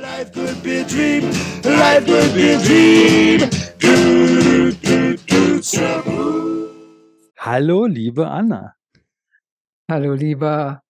Life 0.00 0.32
could 0.32 0.62
be 0.62 0.80
a 0.80 0.84
dream. 0.84 1.24
Life 1.64 2.06
could 2.06 2.34
be 2.34 2.54
a 2.54 2.58
dream. 2.58 3.40
Do, 3.78 4.70
do, 4.70 5.16
do, 5.26 6.68
Hallo, 7.38 7.86
liebe 7.86 8.28
Anna. 8.28 8.74
Hallo, 9.90 10.14
lieber 10.14 10.82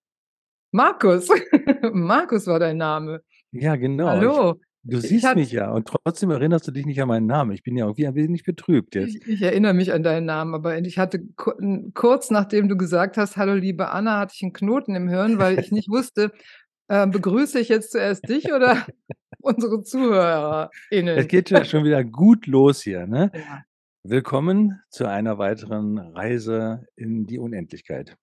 Markus. 0.73 1.29
Markus 1.93 2.47
war 2.47 2.59
dein 2.59 2.77
Name. 2.77 3.23
Ja, 3.53 3.77
genau. 3.77 4.09
Hallo. 4.09 4.61
Ich, 4.85 4.91
du 4.91 5.01
siehst 5.01 5.25
hat- 5.25 5.37
mich 5.37 5.53
ja 5.53 5.71
und 5.71 5.89
trotzdem 5.89 6.31
erinnerst 6.31 6.67
du 6.69 6.73
dich 6.73 6.85
nicht 6.85 7.01
an 7.01 7.09
meinen 7.09 7.27
Namen. 7.27 7.53
Ich 7.53 7.63
bin 7.63 7.77
ja 7.77 7.85
irgendwie 7.87 8.07
ein 8.09 8.15
wenig 8.15 8.45
betrübt 8.45 8.95
jetzt. 8.95 9.17
Ich, 9.17 9.27
ich 9.27 9.43
erinnere 9.43 9.73
mich 9.73 9.93
an 9.93 10.03
deinen 10.03 10.27
Namen, 10.27 10.55
aber 10.55 10.77
ich 10.79 10.99
hatte 10.99 11.21
kurz 11.95 12.31
nachdem 12.31 12.69
du 12.69 12.77
gesagt 12.77 13.17
hast, 13.17 13.39
hallo 13.39 13.55
liebe 13.55 13.89
Anna, 13.89 14.19
hatte 14.19 14.35
ich 14.37 14.43
einen 14.43 14.53
Knoten 14.53 14.95
im 14.95 15.09
Hirn, 15.09 15.39
weil 15.39 15.59
ich 15.59 15.73
nicht 15.73 15.89
wusste, 15.91 16.31
äh, 16.89 17.07
begrüße 17.07 17.61
ich 17.61 17.69
jetzt 17.69 17.93
zuerst 17.93 18.29
dich 18.29 18.53
oder 18.53 18.87
unsere 19.41 19.77
Es 19.77 19.91
ZuhörerInnen? 19.91 21.29
geht 21.29 21.51
ja 21.51 21.65
schon 21.65 21.85
wieder 21.85 22.03
gut 22.05 22.47
los 22.47 22.83
hier. 22.83 23.07
Ne? 23.07 23.31
Ja. 23.35 23.65
Willkommen 24.03 24.81
zu 24.89 25.07
einer 25.07 25.39
weiteren 25.39 25.99
Reise 25.99 26.87
in 26.97 27.27
die 27.27 27.39
Unendlichkeit. 27.39 28.17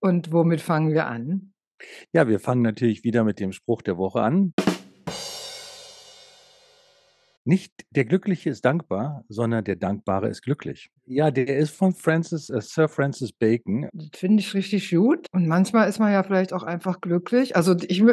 Und 0.00 0.32
womit 0.32 0.60
fangen 0.60 0.92
wir 0.92 1.06
an? 1.06 1.52
Ja, 2.12 2.28
wir 2.28 2.38
fangen 2.38 2.62
natürlich 2.62 3.02
wieder 3.02 3.24
mit 3.24 3.40
dem 3.40 3.52
Spruch 3.52 3.82
der 3.82 3.98
Woche 3.98 4.22
an. 4.22 4.54
Nicht 7.44 7.72
der 7.90 8.04
Glückliche 8.04 8.50
ist 8.50 8.64
dankbar, 8.64 9.24
sondern 9.28 9.64
der 9.64 9.76
Dankbare 9.76 10.28
ist 10.28 10.42
glücklich. 10.42 10.90
Ja, 11.06 11.30
der 11.32 11.56
ist 11.56 11.74
von 11.74 11.92
Francis, 11.92 12.50
äh, 12.50 12.60
Sir 12.60 12.88
Francis 12.88 13.32
Bacon. 13.32 13.88
Finde 14.14 14.40
ich 14.40 14.54
richtig 14.54 14.90
gut. 14.90 15.26
Und 15.32 15.48
manchmal 15.48 15.88
ist 15.88 15.98
man 15.98 16.12
ja 16.12 16.22
vielleicht 16.22 16.52
auch 16.52 16.62
einfach 16.62 17.00
glücklich. 17.00 17.56
Also 17.56 17.74
ich, 17.88 18.04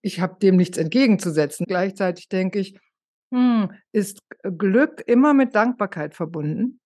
ich 0.00 0.20
habe 0.20 0.38
dem 0.40 0.56
nichts 0.56 0.78
entgegenzusetzen. 0.78 1.66
Gleichzeitig 1.68 2.28
denke 2.28 2.58
ich, 2.58 2.78
hm, 3.32 3.70
ist 3.92 4.20
Glück 4.42 5.02
immer 5.06 5.34
mit 5.34 5.54
Dankbarkeit 5.54 6.14
verbunden? 6.14 6.80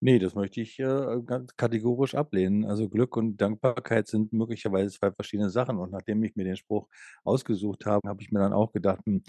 Nee, 0.00 0.18
das 0.18 0.34
möchte 0.34 0.60
ich 0.62 0.78
äh, 0.78 1.20
ganz 1.26 1.56
kategorisch 1.56 2.14
ablehnen. 2.14 2.64
Also 2.64 2.88
Glück 2.88 3.16
und 3.16 3.36
Dankbarkeit 3.36 4.06
sind 4.08 4.32
möglicherweise 4.32 4.90
zwei 4.98 5.12
verschiedene 5.12 5.50
Sachen. 5.50 5.78
Und 5.78 5.90
nachdem 5.92 6.22
ich 6.24 6.36
mir 6.36 6.44
den 6.44 6.56
Spruch 6.56 6.88
ausgesucht 7.24 7.84
habe, 7.86 8.08
habe 8.08 8.22
ich 8.22 8.30
mir 8.32 8.40
dann 8.40 8.52
auch 8.54 8.72
gedacht, 8.72 9.00
hm, 9.06 9.22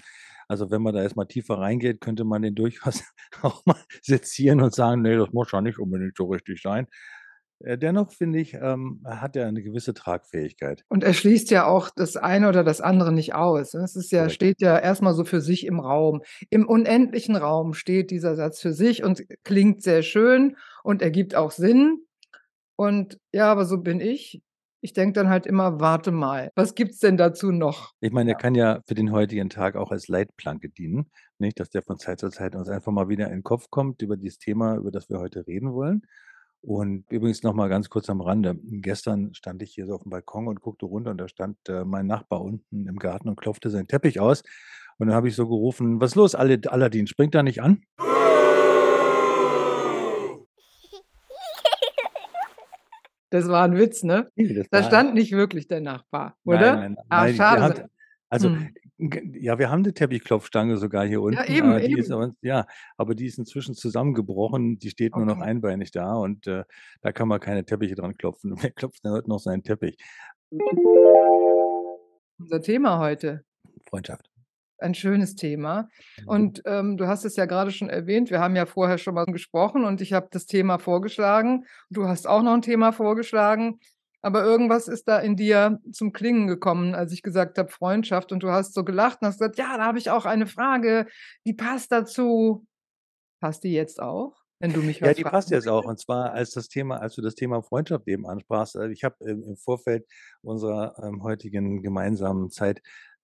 also 0.47 0.71
wenn 0.71 0.81
man 0.81 0.93
da 0.95 1.01
erstmal 1.03 1.27
tiefer 1.27 1.57
reingeht, 1.59 1.99
könnte 2.01 2.23
man 2.23 2.41
den 2.41 2.55
durchaus 2.55 3.03
auch 3.41 3.65
mal 3.65 3.75
sezieren 4.01 4.61
und 4.61 4.73
sagen, 4.73 5.01
nee, 5.01 5.15
das 5.17 5.31
muss 5.33 5.51
ja 5.51 5.61
nicht 5.61 5.79
unbedingt 5.79 6.15
so 6.17 6.25
richtig 6.25 6.61
sein. 6.61 6.87
Äh, 7.63 7.77
Dennoch 7.77 8.11
finde 8.11 8.39
ich, 8.39 8.53
ähm, 8.53 9.01
hat 9.05 9.35
er 9.35 9.47
eine 9.47 9.61
gewisse 9.61 9.93
Tragfähigkeit. 9.93 10.83
Und 10.89 11.03
er 11.03 11.13
schließt 11.13 11.51
ja 11.51 11.65
auch 11.65 11.89
das 11.95 12.17
eine 12.17 12.49
oder 12.49 12.63
das 12.63 12.81
andere 12.81 13.11
nicht 13.11 13.33
aus. 13.33 13.73
ne? 13.73 13.83
Es 13.83 13.95
ist 13.95 14.11
ja, 14.11 14.29
steht 14.29 14.61
ja 14.61 14.77
erstmal 14.77 15.13
so 15.13 15.23
für 15.23 15.41
sich 15.41 15.65
im 15.65 15.79
Raum. 15.79 16.21
Im 16.49 16.67
unendlichen 16.67 17.35
Raum 17.35 17.73
steht 17.73 18.11
dieser 18.11 18.35
Satz 18.35 18.59
für 18.61 18.73
sich 18.73 19.03
und 19.03 19.23
klingt 19.43 19.81
sehr 19.81 20.01
schön 20.01 20.57
und 20.83 21.01
ergibt 21.01 21.35
auch 21.35 21.51
Sinn. 21.51 22.05
Und 22.75 23.19
ja, 23.31 23.51
aber 23.51 23.65
so 23.65 23.77
bin 23.77 23.99
ich. 23.99 24.41
Ich 24.83 24.93
denke 24.93 25.13
dann 25.13 25.29
halt 25.29 25.45
immer, 25.45 25.79
warte 25.79 26.09
mal, 26.11 26.49
was 26.55 26.73
gibt's 26.73 26.97
denn 26.97 27.15
dazu 27.15 27.51
noch? 27.51 27.91
Ich 27.99 28.11
meine, 28.11 28.31
er 28.31 28.37
kann 28.37 28.55
ja 28.55 28.81
für 28.87 28.95
den 28.95 29.11
heutigen 29.11 29.49
Tag 29.51 29.75
auch 29.75 29.91
als 29.91 30.07
Leitplanke 30.07 30.69
dienen, 30.69 31.11
nicht, 31.37 31.59
dass 31.59 31.69
der 31.69 31.83
von 31.83 31.99
Zeit 31.99 32.19
zu 32.19 32.29
Zeit 32.29 32.55
uns 32.55 32.67
einfach 32.67 32.91
mal 32.91 33.07
wieder 33.07 33.27
in 33.27 33.33
den 33.33 33.43
Kopf 33.43 33.67
kommt 33.69 34.01
über 34.01 34.17
dieses 34.17 34.39
Thema, 34.39 34.77
über 34.77 34.89
das 34.89 35.07
wir 35.09 35.19
heute 35.19 35.45
reden 35.45 35.73
wollen. 35.73 36.01
Und 36.63 37.05
übrigens 37.11 37.41
noch 37.41 37.53
mal 37.55 37.69
ganz 37.69 37.89
kurz 37.89 38.07
am 38.09 38.21
Rande. 38.21 38.55
Gestern 38.63 39.33
stand 39.33 39.63
ich 39.63 39.73
hier 39.73 39.87
so 39.87 39.95
auf 39.95 40.03
dem 40.03 40.11
Balkon 40.11 40.47
und 40.47 40.61
guckte 40.61 40.85
runter 40.85 41.09
und 41.11 41.17
da 41.17 41.27
stand 41.27 41.57
äh, 41.67 41.83
mein 41.85 42.05
Nachbar 42.05 42.41
unten 42.41 42.87
im 42.87 42.97
Garten 42.97 43.29
und 43.29 43.35
klopfte 43.35 43.71
seinen 43.71 43.87
Teppich 43.87 44.19
aus. 44.19 44.43
Und 44.99 45.07
dann 45.07 45.15
habe 45.15 45.27
ich 45.27 45.35
so 45.35 45.47
gerufen, 45.47 45.99
was 45.99 46.11
ist 46.11 46.15
los, 46.15 46.35
Al- 46.35 46.61
Aladdin, 46.67 47.07
springt 47.07 47.33
da 47.33 47.41
nicht 47.41 47.63
an? 47.63 47.81
Das 53.29 53.47
war 53.47 53.63
ein 53.63 53.77
Witz, 53.77 54.03
ne? 54.03 54.29
Nee, 54.35 54.63
Da 54.71 54.83
stand 54.83 55.13
nicht 55.13 55.31
wirklich 55.31 55.67
der 55.67 55.79
Nachbar, 55.79 56.35
Nein, 56.43 56.57
oder? 56.59 56.75
nein, 56.75 56.97
Ah, 57.09 57.21
nein, 57.23 57.27
wir 57.27 57.35
schade. 57.35 57.89
also 58.29 58.49
Hm. 58.49 58.73
Ja, 59.39 59.57
wir 59.57 59.71
haben 59.71 59.83
eine 59.83 59.93
Teppichklopfstange 59.95 60.77
sogar 60.77 61.05
hier 61.07 61.21
unten. 61.23 61.43
eben, 61.51 61.69
aber 61.69 61.79
die 61.79 61.97
ist 61.97 62.07
eben. 62.11 62.13
aber, 62.13 62.35
ja, 62.41 62.67
aber 62.97 63.15
die 63.15 63.25
ist 63.25 63.39
inzwischen 63.39 63.73
zusammengebrochen. 63.73 64.77
Die 64.77 64.91
steht 64.91 65.15
nur 65.15 65.25
noch 65.25 65.37
Okay. 65.37 65.45
einbeinig 65.49 65.89
da 65.91 66.13
und 66.13 66.45
äh, 66.45 66.65
da 67.01 67.11
kann 67.11 67.27
man 67.27 67.39
keine 67.39 67.65
Teppiche 67.65 67.95
dran 67.95 68.15
klopfen. 68.15 68.53
Wer 68.61 68.71
klopft 68.71 69.03
denn 69.03 69.11
heute 69.11 69.27
noch 69.29 69.39
seinen 69.39 69.63
Teppich? 69.63 69.97
Unser 72.39 72.61
Thema 72.61 72.99
heute. 72.99 73.43
Freundschaft. 73.89 74.29
Ein 74.77 74.93
schönes 74.95 75.35
Thema. 75.35 75.89
Und 76.25 76.61
ähm, 76.65 76.97
du 76.97 77.07
hast 77.07 77.23
es 77.23 77.35
ja 77.35 77.45
gerade 77.45 77.71
schon 77.71 77.89
erwähnt, 77.89 78.31
wir 78.31 78.39
haben 78.39 78.55
ja 78.55 78.65
vorher 78.65 78.97
schon 78.97 79.13
mal 79.13 79.25
gesprochen 79.25 79.83
und 79.85 80.01
ich 80.01 80.13
habe 80.13 80.27
das 80.31 80.45
Thema 80.47 80.79
vorgeschlagen. 80.79 81.65
Du 81.91 82.07
hast 82.07 82.27
auch 82.27 82.41
noch 82.41 82.53
ein 82.53 82.63
Thema 82.63 82.91
vorgeschlagen. 82.91 83.79
Aber 84.21 84.43
irgendwas 84.43 84.87
ist 84.87 85.07
da 85.07 85.19
in 85.19 85.35
dir 85.35 85.79
zum 85.91 86.13
Klingen 86.13 86.47
gekommen, 86.47 86.93
als 86.93 87.11
ich 87.11 87.23
gesagt 87.23 87.57
habe 87.57 87.69
Freundschaft. 87.71 88.31
Und 88.31 88.43
du 88.43 88.49
hast 88.49 88.73
so 88.73 88.83
gelacht 88.83 89.21
und 89.21 89.27
hast 89.27 89.39
gesagt, 89.39 89.57
ja, 89.57 89.77
da 89.77 89.85
habe 89.85 89.97
ich 89.97 90.09
auch 90.09 90.25
eine 90.25 90.47
Frage, 90.47 91.07
die 91.45 91.53
passt 91.53 91.91
dazu. 91.91 92.65
Passt 93.39 93.63
die 93.63 93.73
jetzt 93.73 93.99
auch? 94.01 94.37
Wenn 94.59 94.73
du 94.73 94.81
mich 94.81 94.99
Ja, 94.99 95.13
die 95.13 95.23
passt 95.23 95.49
jetzt 95.49 95.67
auch. 95.67 95.85
Und 95.85 95.99
zwar 95.99 96.33
als 96.33 96.51
das 96.51 96.67
Thema, 96.67 96.97
als 96.97 97.15
du 97.15 97.23
das 97.23 97.33
Thema 97.33 97.63
Freundschaft 97.63 98.07
eben 98.07 98.27
ansprachst. 98.27 98.75
äh, 98.75 98.91
Ich 98.91 99.03
habe 99.03 99.15
im 99.25 99.57
Vorfeld 99.57 100.05
unserer 100.43 100.93
ähm, 101.03 101.23
heutigen 101.23 101.81
gemeinsamen 101.81 102.51
Zeit 102.51 102.81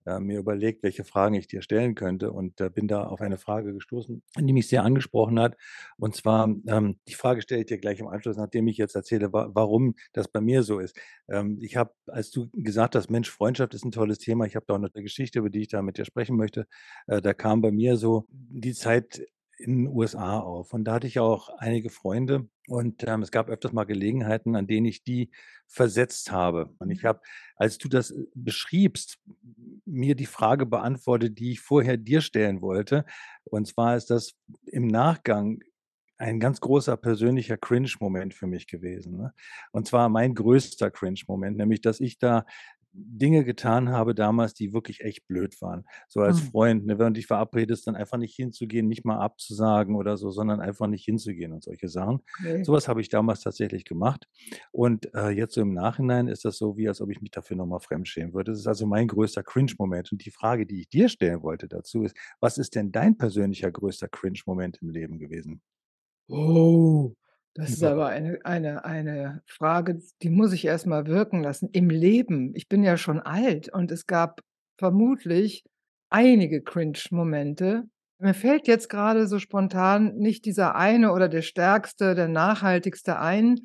äh, 0.08 0.20
mir 0.20 0.40
überlegt, 0.40 0.84
welche 0.84 1.04
Fragen 1.04 1.36
ich 1.36 1.48
dir 1.48 1.62
stellen 1.62 1.96
könnte 1.96 2.32
und 2.32 2.62
äh, 2.62 2.70
bin 2.70 2.88
da 2.88 3.04
auf 3.08 3.22
eine 3.22 3.38
Frage 3.38 3.74
gestoßen, 3.74 4.24
die 4.40 4.54
mich 4.54 4.68
sehr 4.70 4.84
angesprochen 4.84 5.40
hat. 5.40 5.58
Und 5.98 6.16
zwar, 6.16 6.48
ähm, 6.68 7.00
die 7.08 7.14
Frage 7.16 7.42
stelle 7.42 7.62
ich 7.62 7.68
dir 7.68 7.78
gleich 7.80 8.00
im 8.00 8.08
Anschluss, 8.08 8.38
nachdem 8.38 8.68
ich 8.68 8.78
jetzt 8.78 8.96
erzähle, 8.96 9.34
wa 9.34 9.50
warum 9.54 9.96
das 10.14 10.28
bei 10.28 10.42
mir 10.42 10.64
so 10.64 10.80
ist. 10.80 10.98
Ähm, 11.30 11.60
ich 11.62 11.76
habe, 11.76 11.94
als 12.08 12.32
du 12.32 12.50
gesagt 12.54 12.96
hast, 12.96 13.10
Mensch, 13.10 13.30
Freundschaft 13.30 13.74
ist 13.74 13.86
ein 13.86 13.92
tolles 13.92 14.20
Thema, 14.20 14.46
ich 14.46 14.56
habe 14.56 14.66
da 14.68 14.76
auch 14.76 14.80
noch 14.80 14.94
eine 14.94 15.04
Geschichte, 15.04 15.40
über 15.40 15.50
die 15.50 15.62
ich 15.62 15.68
da 15.70 15.82
mit 15.82 15.98
dir 15.98 16.06
sprechen 16.06 16.38
möchte. 16.38 16.68
Äh, 17.08 17.22
da 17.22 17.34
kam 17.34 17.62
bei 17.62 17.72
mir 17.72 17.98
so 17.98 18.26
die 18.30 18.74
Zeit 18.74 19.22
in 19.60 19.86
den 19.86 19.88
USA 19.88 20.40
auf. 20.40 20.74
Und 20.74 20.84
da 20.86 20.94
hatte 20.94 21.08
ich 21.08 21.20
auch 21.20 21.50
einige 21.58 21.90
Freunde 21.90 22.48
und 22.68 23.04
ähm, 23.08 23.24
es 23.24 23.32
gab 23.32 23.50
öfters 23.50 23.72
mal 23.74 23.86
Gelegenheiten, 23.86 24.56
an 24.56 24.68
denen 24.68 24.86
ich 24.86 25.04
die 25.04 25.32
versetzt 25.68 26.32
habe. 26.32 26.76
Und 26.78 26.92
ich 26.92 27.04
Mhm. 27.04 27.08
habe, 27.08 27.22
als 27.56 27.78
du 27.80 27.88
das 27.90 28.12
äh, 28.12 28.26
beschriebst, 28.36 29.18
mir 29.88 30.16
die 30.16 30.26
Frage 30.26 30.66
beantwortet, 30.66 31.40
die 31.40 31.52
ich 31.52 31.62
vorher 31.62 31.98
dir 31.98 32.22
stellen 32.22 32.62
wollte. 32.62 33.06
Und 33.46 33.68
zwar 33.68 33.96
ist 33.96 34.10
das 34.10 34.34
im 34.66 34.88
Nachgang 34.88 35.62
ein 36.18 36.40
ganz 36.40 36.60
großer 36.60 36.98
persönlicher 36.98 37.58
Cringe-Moment 37.58 38.34
für 38.34 38.48
mich 38.48 38.68
gewesen. 38.68 39.18
Ne? 39.18 39.34
Und 39.72 39.88
zwar 39.88 40.10
mein 40.10 40.34
größter 40.34 40.92
Cringe-Moment, 40.92 41.58
nämlich 41.58 41.82
dass 41.82 42.00
ich 42.00 42.18
da 42.18 42.46
Dinge 42.94 43.44
getan 43.46 43.90
habe 43.90 44.16
damals, 44.16 44.54
die 44.54 44.74
wirklich 44.74 45.02
echt 45.02 45.28
blöd 45.28 45.62
waren. 45.62 45.86
So 46.08 46.22
als 46.22 46.40
Hm. 46.40 46.48
Freund, 46.52 46.86
ne, 46.86 46.98
wenn 47.00 47.08
du 47.08 47.14
dich 47.14 47.28
verabredest, 47.28 47.86
dann 47.88 47.96
einfach 47.96 48.18
nicht 48.18 48.36
hinzugehen, 48.36 48.88
nicht 48.88 49.06
mal 49.06 49.20
abzusagen 49.20 49.96
oder 49.96 50.18
so, 50.18 50.32
sondern 50.32 50.62
einfach 50.62 50.88
nicht 50.88 51.06
hinzugehen 51.06 51.54
und 51.54 51.64
solche 51.64 51.90
Sachen. 51.90 52.22
Okay. 52.40 52.68
Sowas 52.68 52.88
habe 52.88 53.02
ich 53.02 53.10
damals 53.10 53.42
tatsächlich 53.42 53.86
gemacht. 53.86 54.28
Und 54.72 55.14
äh, 55.14 55.30
jetzt 55.30 55.54
so 55.54 55.62
im 55.62 55.74
Nachhinein 55.74 56.28
ist 56.28 56.46
das 56.46 56.58
so, 56.58 56.78
wie 56.78 56.88
als 56.88 57.02
ob 57.02 57.10
ich 57.12 57.22
mich 57.22 57.32
dafür 57.32 57.58
nochmal 57.58 57.80
fremdschämen 57.80 58.34
würde. 58.34 58.52
Das 58.52 58.60
ist 58.60 58.68
also 58.68 58.86
mein 58.88 59.08
größter 59.08 59.44
Cringe-Moment. 59.44 60.12
Und 60.12 60.26
die 60.26 60.32
Frage, 60.32 60.66
die 60.66 60.82
ich 60.82 60.90
dir 60.90 61.10
stellen 61.10 61.44
wollte 61.44 61.68
dazu 61.68 62.04
ist, 62.04 62.16
was 62.40 62.58
ist 62.58 62.76
denn 62.76 62.92
dein 62.92 63.18
persönlicher 63.18 63.72
größter 63.72 64.08
Cringe-Moment 64.10 64.80
im 64.82 64.90
Leben 64.90 65.20
gewesen? 65.20 65.62
Oh, 66.30 67.16
das 67.58 67.72
ist 67.72 67.84
aber 67.84 68.08
eine, 68.08 68.38
eine, 68.44 68.86
eine 68.86 69.42
Frage, 69.48 70.00
die 70.22 70.30
muss 70.30 70.54
ich 70.54 70.66
erst 70.66 70.86
mal 70.86 71.08
wirken 71.08 71.42
lassen. 71.42 71.70
Im 71.72 71.90
Leben, 71.90 72.54
ich 72.56 72.68
bin 72.68 72.84
ja 72.84 72.98
schon 72.98 73.20
alt 73.20 73.74
und 73.74 73.92
es 73.92 74.06
gab 74.06 74.42
vermutlich 74.78 75.64
einige 76.12 76.62
Cringe-Momente. 76.62 77.86
Mir 78.20 78.36
fällt 78.36 78.68
jetzt 78.68 78.90
gerade 78.90 79.28
so 79.28 79.40
spontan 79.40 80.18
nicht 80.18 80.46
dieser 80.46 80.76
eine 80.76 81.12
oder 81.12 81.30
der 81.30 81.42
stärkste, 81.42 82.14
der 82.14 82.28
nachhaltigste 82.28 83.20
ein, 83.20 83.60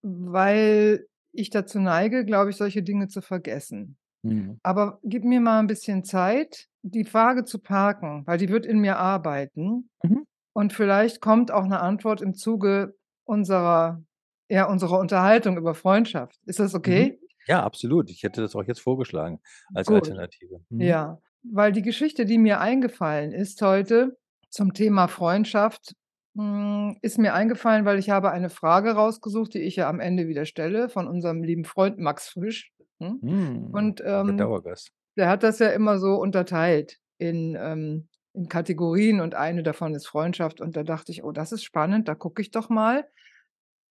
weil 0.00 1.06
ich 1.32 1.50
dazu 1.50 1.80
neige, 1.80 2.24
glaube 2.24 2.50
ich, 2.50 2.56
solche 2.56 2.82
Dinge 2.82 3.08
zu 3.08 3.20
vergessen. 3.20 3.98
Mhm. 4.22 4.58
Aber 4.62 5.00
gib 5.04 5.24
mir 5.24 5.40
mal 5.40 5.58
ein 5.58 5.66
bisschen 5.66 6.02
Zeit, 6.02 6.66
die 6.82 7.04
Frage 7.04 7.44
zu 7.44 7.58
parken, 7.58 8.22
weil 8.26 8.38
die 8.38 8.48
wird 8.48 8.64
in 8.64 8.78
mir 8.78 8.96
arbeiten. 8.96 9.90
Mhm. 10.02 10.24
Und 10.54 10.72
vielleicht 10.72 11.20
kommt 11.20 11.50
auch 11.50 11.64
eine 11.64 11.80
Antwort 11.80 12.22
im 12.22 12.34
Zuge 12.34 12.94
unserer, 13.28 14.02
ja, 14.48 14.64
unserer 14.64 14.98
Unterhaltung 14.98 15.56
über 15.58 15.74
Freundschaft. 15.74 16.40
Ist 16.46 16.58
das 16.60 16.72
Mhm. 16.72 16.78
okay? 16.78 17.20
Ja, 17.46 17.62
absolut. 17.62 18.10
Ich 18.10 18.22
hätte 18.22 18.40
das 18.40 18.54
auch 18.56 18.64
jetzt 18.64 18.80
vorgeschlagen 18.80 19.40
als 19.74 19.86
Gut. 19.86 19.96
Alternative. 19.96 20.60
Mhm. 20.70 20.80
Ja, 20.80 21.18
weil 21.42 21.72
die 21.72 21.82
Geschichte, 21.82 22.24
die 22.26 22.38
mir 22.38 22.60
eingefallen 22.60 23.32
ist 23.32 23.60
heute 23.62 24.16
zum 24.50 24.72
Thema 24.74 25.08
Freundschaft, 25.08 25.92
hm, 26.36 26.98
ist 27.02 27.18
mir 27.18 27.34
eingefallen, 27.34 27.84
weil 27.84 27.98
ich 27.98 28.10
habe 28.10 28.30
eine 28.30 28.50
Frage 28.50 28.92
rausgesucht, 28.92 29.54
die 29.54 29.60
ich 29.62 29.76
ja 29.76 29.88
am 29.88 30.00
Ende 30.00 30.26
wieder 30.28 30.44
stelle, 30.46 30.88
von 30.88 31.06
unserem 31.06 31.42
lieben 31.42 31.64
Freund 31.64 31.98
Max 31.98 32.28
Frisch. 32.30 32.72
Hm? 33.00 33.18
Mhm. 33.22 33.68
Und 33.72 34.02
ähm, 34.04 34.36
Dauergast. 34.36 34.90
der 35.16 35.28
hat 35.28 35.42
das 35.42 35.58
ja 35.58 35.68
immer 35.68 35.98
so 35.98 36.14
unterteilt 36.16 36.98
in, 37.18 37.56
ähm 37.60 38.08
in 38.38 38.48
Kategorien 38.48 39.20
und 39.20 39.34
eine 39.34 39.62
davon 39.64 39.94
ist 39.94 40.06
Freundschaft 40.08 40.60
und 40.62 40.76
da 40.76 40.84
dachte 40.84 41.12
ich: 41.12 41.24
„Oh, 41.24 41.32
das 41.32 41.52
ist 41.52 41.64
spannend, 41.64 42.08
da 42.08 42.14
gucke 42.14 42.42
ich 42.42 42.52
doch 42.52 42.70
mal.“ 42.70 43.08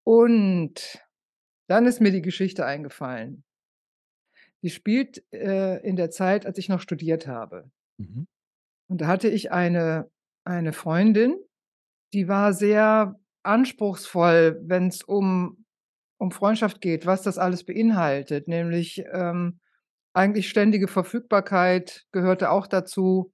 Und 0.04 1.00
dann 1.68 1.86
ist 1.86 2.00
mir 2.00 2.12
die 2.12 2.22
Geschichte 2.22 2.66
eingefallen. 2.66 3.44
Die 4.62 4.70
spielt, 4.70 5.22
äh, 5.32 5.76
in 5.86 5.96
der 5.96 6.10
Zeit, 6.10 6.46
als 6.46 6.58
ich 6.58 6.68
noch 6.68 6.80
studiert 6.80 7.26
habe. 7.26 7.70
Mhm. 7.98 8.26
Und 8.88 9.00
da 9.00 9.06
hatte 9.06 9.28
ich 9.28 9.52
eine 9.52 10.10
eine 10.44 10.72
Freundin, 10.72 11.36
die 12.14 12.28
war 12.28 12.54
sehr 12.54 13.20
anspruchsvoll, 13.44 14.60
wenn's 14.64 15.02
um 15.04 15.64
um 16.18 16.32
Freundschaft 16.32 16.80
geht, 16.80 17.06
was 17.06 17.22
das 17.22 17.38
alles 17.38 17.64
beinhaltet, 17.64 18.48
nämlich, 18.48 19.04
ähm, 19.12 19.60
eigentlich 20.14 20.48
ständige 20.50 20.88
Verfügbarkeit 20.88 22.06
gehörte 22.12 22.50
auch 22.50 22.66
dazu. 22.68 23.32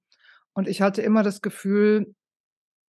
Und 0.57 0.69
ich 0.69 0.81
hatte 0.81 1.01
immer 1.01 1.21
das 1.21 1.41
Gefühl, 1.41 2.15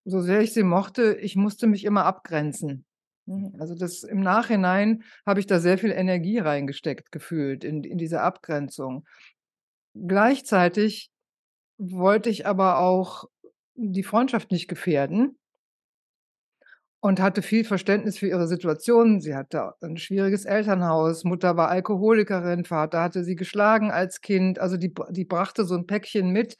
so 0.04 0.20
sehr 0.22 0.40
ich 0.42 0.54
sie 0.54 0.64
mochte, 0.64 1.16
ich 1.16 1.36
musste 1.36 1.66
mich 1.68 1.84
immer 1.84 2.04
abgrenzen. 2.06 2.86
Mhm, 3.26 3.56
also, 3.60 3.74
das 3.76 4.04
im 4.04 4.20
Nachhinein 4.20 5.04
habe 5.26 5.40
ich 5.40 5.46
da 5.46 5.60
sehr 5.60 5.78
viel 5.78 5.92
Energie 5.92 6.38
reingesteckt 6.40 7.12
gefühlt 7.12 7.64
in 7.64 7.84
in 7.84 7.98
diese 7.98 8.22
Abgrenzung. 8.22 9.06
Gleichzeitig 9.94 11.10
wollte 11.78 12.30
ich 12.30 12.46
aber 12.46 12.78
auch 12.80 13.26
die 13.76 14.04
Freundschaft 14.04 14.52
nicht 14.52 14.68
gefährden 14.68 15.36
und 17.02 17.20
hatte 17.20 17.42
viel 17.42 17.64
Verständnis 17.64 18.18
für 18.18 18.26
ihre 18.28 18.48
Situation. 18.48 19.20
Sie 19.20 19.34
hatte 19.34 19.72
'n 19.82 19.96
schwieriges 19.98 20.44
Elternhaus, 20.44 21.24
Mutter 21.24 21.56
war 21.56 21.68
Alkoholikerin, 21.68 22.64
Vater 22.64 23.02
hatte 23.02 23.22
sie 23.22 23.36
geschlagen 23.36 23.90
als 23.90 24.20
Kind. 24.22 24.58
Also, 24.58 24.76
die 24.76 24.92
die 25.10 25.24
brachte 25.24 25.64
so 25.64 25.74
'n 25.74 25.86
Päckchen 25.86 26.30
mit 26.30 26.56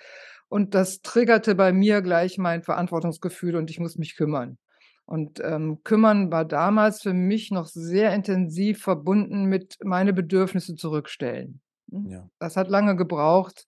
und 0.49 0.75
das 0.75 1.01
triggerte 1.03 1.55
bei 1.55 1.73
mir 1.73 2.03
gleich 2.03 2.39
mein 2.39 2.63
Verantwortungsgefühl 2.63 3.57
und 3.57 3.71
ich 3.71 3.81
muss 3.81 3.97
mich 3.97 4.17
kümmern. 4.17 4.59
Und, 5.05 5.41
ähm, 5.41 5.83
kümmern 5.85 6.33
war 6.33 6.45
damals 6.45 7.03
für 7.03 7.13
mich 7.13 7.53
noch 7.53 7.67
sehr 7.67 8.13
intensiv 8.13 8.83
verbunden 8.83 9.45
mit 9.45 9.77
meine 9.85 10.13
Bedürfnisse 10.13 10.75
zurückstellen, 10.75 11.61
hm? 11.91 12.07
Ja. 12.11 12.29
Das 12.39 12.57
hat 12.57 12.69
lange 12.69 12.97
gebraucht, 12.97 13.67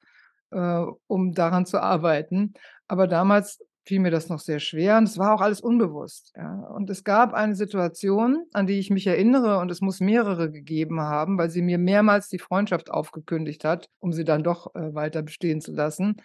äh, 0.51 0.85
um 1.07 1.33
daran 1.33 1.67
zu 1.67 1.81
arbeiten, 1.81 2.55
aber 2.89 3.07
damals 3.07 3.61
fiel 3.87 4.01
mir 4.01 4.11
das 4.11 4.29
noch 4.29 4.41
sehr 4.41 4.61
schwer 4.61 4.99
und 4.99 5.05
es 5.05 5.17
war 5.17 5.33
auch 5.35 5.41
alles 5.41 5.61
unbewusst, 5.61 6.33
ja? 6.37 6.61
Und 6.75 6.91
es 6.91 7.05
gab 7.05 7.33
eine 7.33 7.55
Situation, 7.55 8.45
an 8.53 8.67
die 8.67 8.79
ich 8.79 8.91
mich 8.91 9.07
erinnere 9.07 9.59
und 9.59 9.71
es 9.71 9.81
muss 9.81 10.01
mehrere 10.01 10.51
gegeben 10.51 11.01
haben, 11.01 11.39
weil 11.39 11.51
sie 11.51 11.63
mir 11.63 11.79
mehrmals 11.79 12.29
die 12.29 12.39
Freundschaft 12.39 12.91
aufgekündigt 12.91 13.65
hat, 13.65 13.89
um 13.99 14.13
sie 14.13 14.25
dann 14.25 14.43
doch, 14.43 14.75
äh, 14.75 14.95
weiter 14.95 15.23
bestehen 15.23 15.61
zu 15.61 15.73
lassen. 15.73 16.17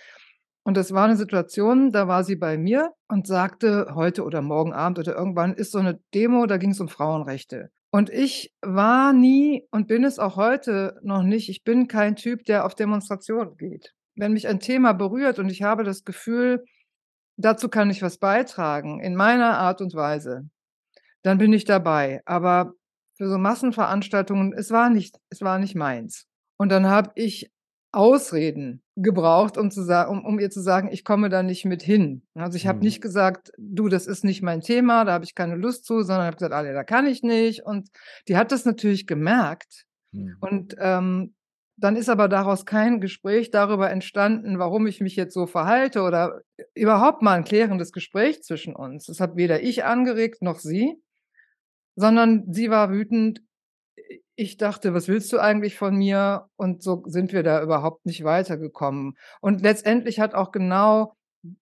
Und 0.65 0.77
das 0.77 0.93
war 0.93 1.07
'ne 1.07 1.17
Situation, 1.17 1.91
da 1.91 2.07
war 2.07 2.23
sie 2.23 2.35
bei 2.37 2.57
mir 2.57 2.91
und 3.09 3.27
sagte: 3.27 3.87
„Heute 3.95 4.23
oder 4.23 4.41
morgen 4.41 4.71
Abend 4.73 4.97
oder 4.99 5.15
irgendwann 5.15 5.53
ist 5.53 5.71
so 5.71 5.81
'ne 5.81 5.99
Demo, 6.13 6.45
da 6.45 6.57
ging's 6.57 6.79
um 6.79 6.87
Frauenrechte.“ 6.87 7.69
Und 7.91 8.09
ich 8.09 8.53
war 8.61 9.11
nie 9.13 9.67
und 9.71 9.87
bin 9.87 10.03
es 10.05 10.19
auch 10.19 10.35
heute 10.37 10.97
noch 11.03 11.21
nicht 11.23 11.49
ich 11.49 11.63
bin 11.63 11.87
kein 11.87 12.15
Typ, 12.15 12.45
der 12.45 12.65
auf 12.65 12.75
Demonstrationen 12.75 13.57
geht. 13.57 13.93
Wenn 14.15 14.33
mich 14.33 14.47
ein 14.47 14.59
Thema 14.61 14.93
berührt 14.93 15.37
und 15.39 15.49
ich 15.49 15.61
habe 15.63 15.83
das 15.83 16.03
Gefühl, 16.05 16.63
dazu 17.37 17.69
kann 17.69 17.89
ich 17.91 18.01
was 18.03 18.17
beitragen 18.19 19.01
in 19.01 19.15
meiner 19.15 19.57
Art 19.59 19.81
und 19.81 19.95
Weise, 19.95 20.49
dann 21.23 21.37
bin 21.39 21.53
ich 21.53 21.65
dabei. 21.65 22.21
Aber 22.25 22.73
für 23.17 23.29
so 23.29 23.37
Massenveranstaltungen, 23.39 24.53
es 24.53 24.71
war 24.71 24.89
nicht 24.89 25.17
es 25.29 25.41
war 25.41 25.59
nicht 25.59 25.75
meins. 25.75 26.27
Und 26.57 26.71
dann 26.71 26.87
habe 26.87 27.11
ich 27.15 27.51
Ausreden 27.93 28.81
gebraucht, 28.95 29.57
um 29.57 29.71
zu 29.71 29.83
sa 29.83 30.03
um 30.07 30.25
um 30.25 30.39
ihr 30.39 30.49
zu 30.49 30.61
sagen, 30.61 30.89
ich 30.91 31.03
komme 31.05 31.29
da 31.29 31.43
nicht 31.43 31.65
mit 31.65 31.83
hin. 31.83 32.23
Also, 32.35 32.57
ich 32.57 32.67
habe 32.67 32.79
Mhm. 32.79 32.85
nicht 32.85 33.01
gesagt: 33.01 33.51
„Du, 33.57 33.87
das 33.89 34.07
ist 34.07 34.23
nicht 34.23 34.41
mein 34.43 34.61
Thema, 34.61 35.05
da 35.05 35.13
habe 35.13 35.25
ich 35.25 35.35
keine 35.35 35.55
Lust 35.55 35.85
zu“, 35.85 36.01
sondern 36.03 36.25
habe 36.27 36.37
gesagt: 36.37 36.53
„Ah, 36.53 36.63
ne, 36.63 36.73
da 36.73 36.83
kann 36.83 37.05
ich 37.07 37.23
nicht.“ 37.23 37.65
Und 37.65 37.89
die 38.27 38.37
hat 38.37 38.51
das 38.51 38.65
natürlich 38.65 39.07
gemerkt 39.07 39.85
Mhm. 40.13 40.37
und, 40.41 40.75
ähm, 40.79 41.35
dann 41.77 41.95
ist 41.97 42.09
aber 42.09 42.29
daraus 42.29 42.65
kein 42.65 43.01
Gespräch 43.01 43.51
darüber 43.51 43.89
entstanden, 43.91 44.59
warum 44.59 44.87
ich 44.87 45.01
mich 45.01 45.15
jetzt 45.17 45.33
so 45.33 45.47
verhalte 45.47 46.01
oder 46.03 46.41
überhaupt 46.75 47.21
mal 47.23 47.37
'n 47.37 47.45
klärendes 47.45 47.91
Gespräch 47.93 48.43
zwischen 48.43 48.75
uns. 48.75 49.05
Das 49.07 49.19
habe 49.21 49.37
weder 49.37 49.61
ich 49.63 49.85
angeregt 49.85 50.41
noch 50.43 50.59
sie, 50.59 50.95
sondern 51.95 52.45
sie 52.53 52.69
war 52.71 52.91
wütend. 52.91 53.41
Ich 54.39 54.57
dachte: 54.57 54.93
„Was 54.93 55.07
willst 55.07 55.31
du 55.31 55.39
eigentlich 55.39 55.77
von 55.77 55.95
mir?“ 55.95 56.47
Und 56.55 56.81
so 56.81 57.03
sind 57.05 57.33
wir 57.33 57.43
da 57.43 57.61
überhaupt 57.61 58.05
nicht 58.05 58.23
weitergekommen. 58.23 59.15
Und 59.41 59.61
letztendlich 59.61 60.19
hat 60.19 60.33
auch 60.33 60.51
genau 60.51 61.13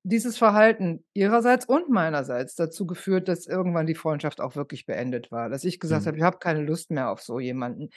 dieses 0.04 0.38
Verhalten 0.38 1.04
ihrerseits 1.14 1.66
und 1.66 1.90
meinerseits 1.90 2.54
dazu 2.56 2.86
geführt, 2.86 3.28
dass 3.28 3.48
irgendwann 3.48 3.88
die 3.88 3.96
Freundschaft 3.96 4.40
auch 4.40 4.56
wirklich 4.56 4.86
beendet 4.86 5.32
war, 5.32 5.50
dass 5.50 5.64
ich 5.66 5.80
gesagt 5.80 6.06
Mhm. 6.06 6.08
habe: 6.08 6.18
„Ich 6.18 6.24
habe 6.24 6.38
keine 6.38 6.62
Lust 6.64 6.92
mehr 6.92 7.10
auf 7.10 7.22
so 7.22 7.40
jemanden.“ 7.40 7.90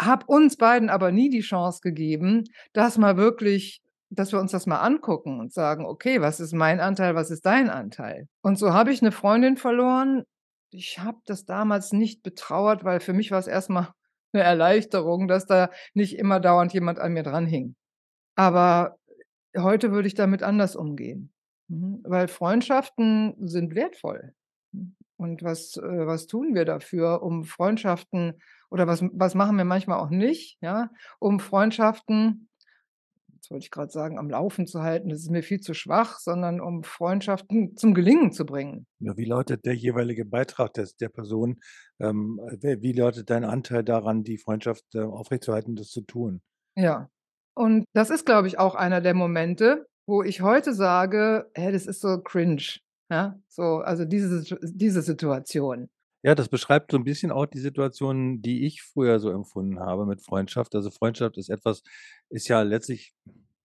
Habe 0.00 0.26
uns 0.26 0.56
beiden 0.56 0.90
aber 0.90 1.10
nie 1.12 1.30
die 1.30 1.40
Chance 1.40 1.80
gegeben, 1.82 2.44
das 2.72 2.98
mal 2.98 3.16
wirklich 3.16 3.82
dass 4.10 4.32
wir 4.32 4.40
uns 4.40 4.52
das 4.52 4.66
mal 4.66 4.78
angucken 4.80 5.38
und 5.40 5.52
sagen: 5.52 5.84
„Okay, 5.86 6.20
was 6.22 6.40
ist 6.40 6.52
mein 6.54 6.80
Anteil, 6.80 7.14
was 7.14 7.30
ist 7.30 7.44
dein 7.46 7.68
Anteil?“ 7.70 8.26
Und 8.42 8.58
so 8.58 8.72
habe 8.72 8.90
ich 8.92 9.00
'ne 9.02 9.12
Freundin 9.12 9.56
verloren. 9.58 10.24
Ich 10.70 10.98
habe 10.98 11.18
das 11.26 11.44
damals 11.46 11.92
nicht 11.92 12.22
betrauert, 12.22 12.84
weil 12.84 13.00
für 13.00 13.12
mich 13.14 13.30
war's 13.30 13.46
erst 13.48 13.70
mal 13.70 13.92
'ne 14.34 14.42
Erleichterung, 14.42 15.28
dass 15.28 15.46
da 15.46 15.70
nicht 15.94 16.18
immer 16.18 16.40
dauernd 16.40 16.72
jemand 16.74 16.98
an 17.00 17.12
mir 17.14 17.22
dranhing. 17.24 17.76
Aber 18.36 18.98
heute 19.58 19.92
würde 19.92 20.08
ich 20.08 20.14
damit 20.14 20.42
anders 20.44 20.76
umgehen, 20.76 21.32
mhm, 21.68 22.00
weil 22.04 22.28
Freundschaften 22.28 23.36
sind 23.48 23.74
wertvoll. 23.76 24.34
Und 25.18 25.42
was 25.42 25.76
äh, 25.78 26.06
was 26.06 26.26
tun 26.28 26.54
wir 26.54 26.64
dafür, 26.66 27.22
um 27.22 27.44
Freundschaften 27.44 28.34
oder 28.70 28.86
was 28.88 29.02
was 29.12 29.34
machen 29.36 29.56
wir 29.58 29.64
manchmal 29.66 30.00
auch 30.00 30.10
nicht, 30.10 30.58
ja, 30.62 30.90
um 31.20 31.40
Freundschaften 31.40 32.47
wollte 33.50 33.64
ich 33.64 33.70
grad 33.70 33.92
sagen, 33.92 34.18
am 34.18 34.30
Laufen 34.30 34.66
zu 34.66 34.82
halten, 34.82 35.08
das 35.08 35.20
ist 35.20 35.30
mir 35.30 35.42
viel 35.42 35.60
zu 35.60 35.74
schwach, 35.74 36.18
sondern 36.18 36.60
um 36.60 36.82
Freundschaften 36.84 37.76
zum 37.76 37.94
Gelingen 37.94 38.32
zu 38.32 38.44
bringen. 38.46 38.86
Ja, 39.00 39.16
wie 39.16 39.24
lautet 39.24 39.64
der 39.64 39.74
jeweilige 39.74 40.24
Beitrag 40.24 40.72
des 40.74 40.96
der 40.96 41.08
Person? 41.08 41.60
Ähm, 42.00 42.40
äh, 42.62 42.80
wie 42.80 42.92
lautet 42.92 43.30
dein 43.30 43.44
Anteil 43.44 43.82
daran, 43.84 44.22
die 44.24 44.38
Freundschaft, 44.38 44.84
äh, 44.94 45.00
aufrechtzuerhalten, 45.00 45.74
das 45.76 45.88
zu 45.90 46.02
tun? 46.02 46.42
Ja. 46.76 47.08
Und 47.54 47.84
das 47.94 48.10
ist, 48.10 48.24
glaube 48.26 48.46
ich, 48.48 48.58
auch 48.58 48.74
einer 48.74 49.00
der 49.00 49.14
Momente, 49.14 49.86
wo 50.06 50.22
ich 50.22 50.40
heute 50.42 50.74
sage: 50.74 51.50
„Hä, 51.54 51.72
das 51.72 51.86
ist 51.86 52.00
so 52.00 52.20
cringe“, 52.22 52.62
ja? 53.10 53.38
So, 53.48 53.78
also, 53.78 54.04
diese 54.04 54.44
diese 54.62 55.02
Situation. 55.02 55.88
Ja, 56.28 56.34
das 56.34 56.50
beschreibt 56.50 56.90
so 56.92 56.98
'n 56.98 57.04
bisschen 57.04 57.30
auch 57.32 57.46
die 57.46 57.58
Situation, 57.58 58.42
die 58.42 58.66
ich 58.66 58.82
früher 58.82 59.18
so 59.18 59.30
empfunden 59.30 59.80
habe 59.80 60.04
mit 60.04 60.20
Freundschaft. 60.20 60.74
Also, 60.74 60.90
Freundschaft 60.90 61.38
ist 61.38 61.48
etwas 61.48 61.82
ist 62.28 62.48
ja 62.48 62.60
letztlich, 62.60 63.14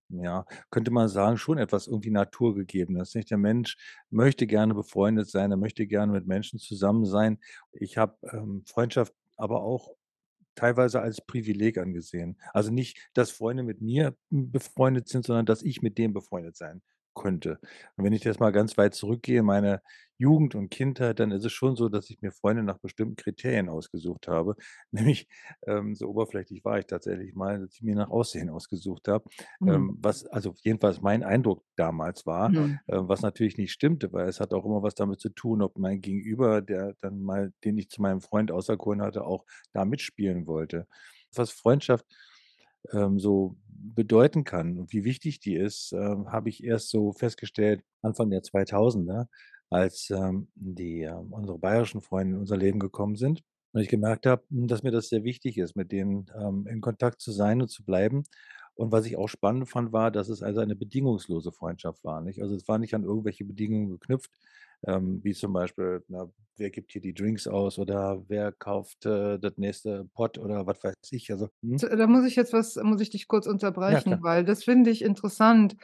ja, 0.07 0.45
könnte 0.71 0.89
man 0.89 1.09
sagen, 1.09 1.35
schon 1.37 1.57
etwas 1.57 1.87
irgendwie 1.87 2.09
Naturgegebenes, 2.11 3.15
nicht? 3.15 3.29
Der 3.31 3.37
Mensch 3.37 3.75
möchte 4.09 4.47
gerne 4.47 4.73
befreundet 4.75 5.29
sein, 5.29 5.51
er 5.51 5.57
möchte 5.57 5.85
gerne 5.87 6.13
mit 6.13 6.25
Menschen 6.25 6.57
zusammen 6.57 7.03
sein. 7.05 7.37
Ich 7.73 7.97
habe, 7.97 8.15
ähm, 8.31 8.63
Freundschaft 8.65 9.13
aber 9.35 9.61
auch 9.63 9.89
teilweise 10.55 11.01
als 11.01 11.21
Privileg 11.25 11.77
angesehen. 11.79 12.37
Also, 12.53 12.71
nicht, 12.71 13.09
dass 13.13 13.31
Freunde 13.31 13.63
mit 13.63 13.81
mir, 13.81 14.15
hm, 14.31 14.51
befreundet 14.51 15.09
sind, 15.09 15.25
sondern 15.25 15.45
dass 15.47 15.63
ich 15.63 15.81
mit 15.81 15.97
denen 15.97 16.13
befreundet 16.13 16.55
sein 16.57 16.81
könnte. 17.13 17.59
Und 17.95 18.05
wenn 18.05 18.13
ich 18.13 18.23
jetzt 18.23 18.39
mal 18.39 18.51
ganz 18.51 18.77
weit 18.77 18.93
zurückgehe 18.95 19.39
in 19.39 19.45
meine 19.45 19.81
Jugend 20.17 20.55
und 20.55 20.69
Kindheit, 20.69 21.19
dann 21.19 21.31
ist 21.31 21.43
es 21.43 21.51
schon 21.51 21.75
so, 21.75 21.89
dass 21.89 22.09
ich 22.09 22.21
mir 22.21 22.31
Freunde 22.31 22.63
nach 22.63 22.77
bestimmten 22.77 23.15
Kriterien 23.15 23.67
ausgesucht 23.69 24.27
habe, 24.27 24.55
nämlich, 24.91 25.27
ähm, 25.67 25.95
so 25.95 26.07
oberflächlich 26.07 26.63
war 26.63 26.79
ich 26.79 26.85
tatsächlich 26.85 27.33
mal, 27.35 27.59
dass 27.59 27.73
ich 27.75 27.81
mir 27.81 27.95
nach 27.95 28.09
Aussehen 28.09 28.49
ausgesucht 28.49 29.07
habe, 29.07 29.25
Mhm. 29.61 29.83
ähm, 29.83 29.97
was 30.01 30.25
also, 30.25 30.53
jedenfalls 30.63 31.01
mein 31.01 31.23
Eindruck 31.23 31.63
damals 31.75 32.25
war, 32.25 32.53
Mhm. 32.53 32.77
äh, 32.87 32.97
was 32.99 33.21
natürlich 33.21 33.57
nicht 33.57 33.71
stimmte, 33.71 34.11
weil 34.13 34.27
es 34.27 34.39
hat 34.39 34.53
auch 34.53 34.65
immer 34.65 34.83
was 34.83 34.95
damit 34.95 35.19
zu 35.19 35.29
tun, 35.29 35.61
ob 35.61 35.77
mein 35.77 36.01
Gegenüber, 36.01 36.61
der 36.61 36.95
dann 37.01 37.21
mal 37.21 37.53
den 37.63 37.77
ich 37.77 37.89
zu 37.89 38.01
meinem 38.01 38.21
Freund 38.21 38.51
auserkoren 38.51 39.01
hatte, 39.01 39.25
auch 39.25 39.45
da 39.73 39.85
mitspielen 39.85 40.47
wollte. 40.47 40.87
Was 41.35 41.51
Freundschaft, 41.51 42.05
ähm, 42.91 43.19
so 43.19 43.55
bedeuten 43.67 44.43
kann 44.43 44.77
und 44.79 44.93
wie 44.93 45.03
wichtig 45.03 45.39
die 45.39 45.55
ist, 45.55 45.91
ähm, 45.93 46.31
habe 46.31 46.49
ich 46.49 46.63
erst 46.63 46.89
so 46.89 47.11
festgestellt 47.13 47.83
Anfang 48.01 48.29
der 48.29 48.43
2000er, 48.43 49.27
als, 49.69 50.09
ähm, 50.09 50.47
die, 50.55 51.01
ähm 51.01 51.31
unsere 51.33 51.57
bayerischen 51.59 52.01
Freunde 52.01 52.35
in 52.35 52.39
unser 52.41 52.57
Leben 52.57 52.79
gekommen 52.79 53.15
sind 53.15 53.41
und 53.73 53.81
ich 53.81 53.89
gemerkt 53.89 54.25
habe, 54.25 54.43
hm, 54.49 54.67
dass 54.67 54.83
mir 54.83 54.91
das 54.91 55.09
sehr 55.09 55.23
wichtig 55.23 55.57
ist, 55.57 55.75
mit 55.75 55.91
denen, 55.91 56.25
ähm, 56.39 56.67
in 56.67 56.81
Kontakt 56.81 57.21
zu 57.21 57.31
sein 57.31 57.61
und 57.61 57.69
zu 57.69 57.83
bleiben. 57.83 58.23
Und 58.75 58.91
was 58.91 59.05
ich 59.05 59.17
auch 59.17 59.27
spannend 59.29 59.69
fand, 59.69 59.93
war, 59.93 60.09
dass 60.11 60.29
es 60.29 60.41
also 60.41 60.59
eine 60.61 60.75
bedingungslose 60.75 61.51
Freundschaft 61.51 62.03
war, 62.03 62.21
nicht? 62.21 62.41
Also, 62.41 62.55
es 62.55 62.67
war 62.67 62.79
nicht 62.79 62.95
an 62.95 63.03
irgendwelche 63.03 63.45
Bedingungen 63.45 63.89
geknüpft. 63.89 64.31
Ähm, 64.87 65.21
wie 65.23 65.33
zum 65.33 65.53
Beispiel, 65.53 66.03
na, 66.07 66.31
wer 66.57 66.69
gibt 66.71 66.91
hier 66.91 67.01
die 67.01 67.13
Drinks 67.13 67.47
aus 67.47 67.79
oder 67.79 68.23
wer 68.29 68.51
kauft 68.51 69.05
äh, 69.05 69.39
das 69.39 69.57
nächste 69.57 70.05
Pot 70.13 70.37
oder 70.37 70.65
was 70.67 70.83
weiß 70.83 70.95
ich. 71.11 71.31
Also, 71.31 71.49
hm? 71.63 71.81
Da 71.81 72.07
muss 72.07 72.25
ich 72.25 72.35
jetzt 72.35 72.53
was 72.53 72.75
muss 72.75 73.01
ich 73.01 73.09
dich 73.09 73.27
kurz 73.27 73.47
Ja, 73.85 74.01
unterbrechen, 74.01 74.01
klar. 74.01 74.21
weil 74.21 74.43
das 74.45 74.63
finde 74.63 74.89
ich 74.91 75.01
interessant. 75.01 75.75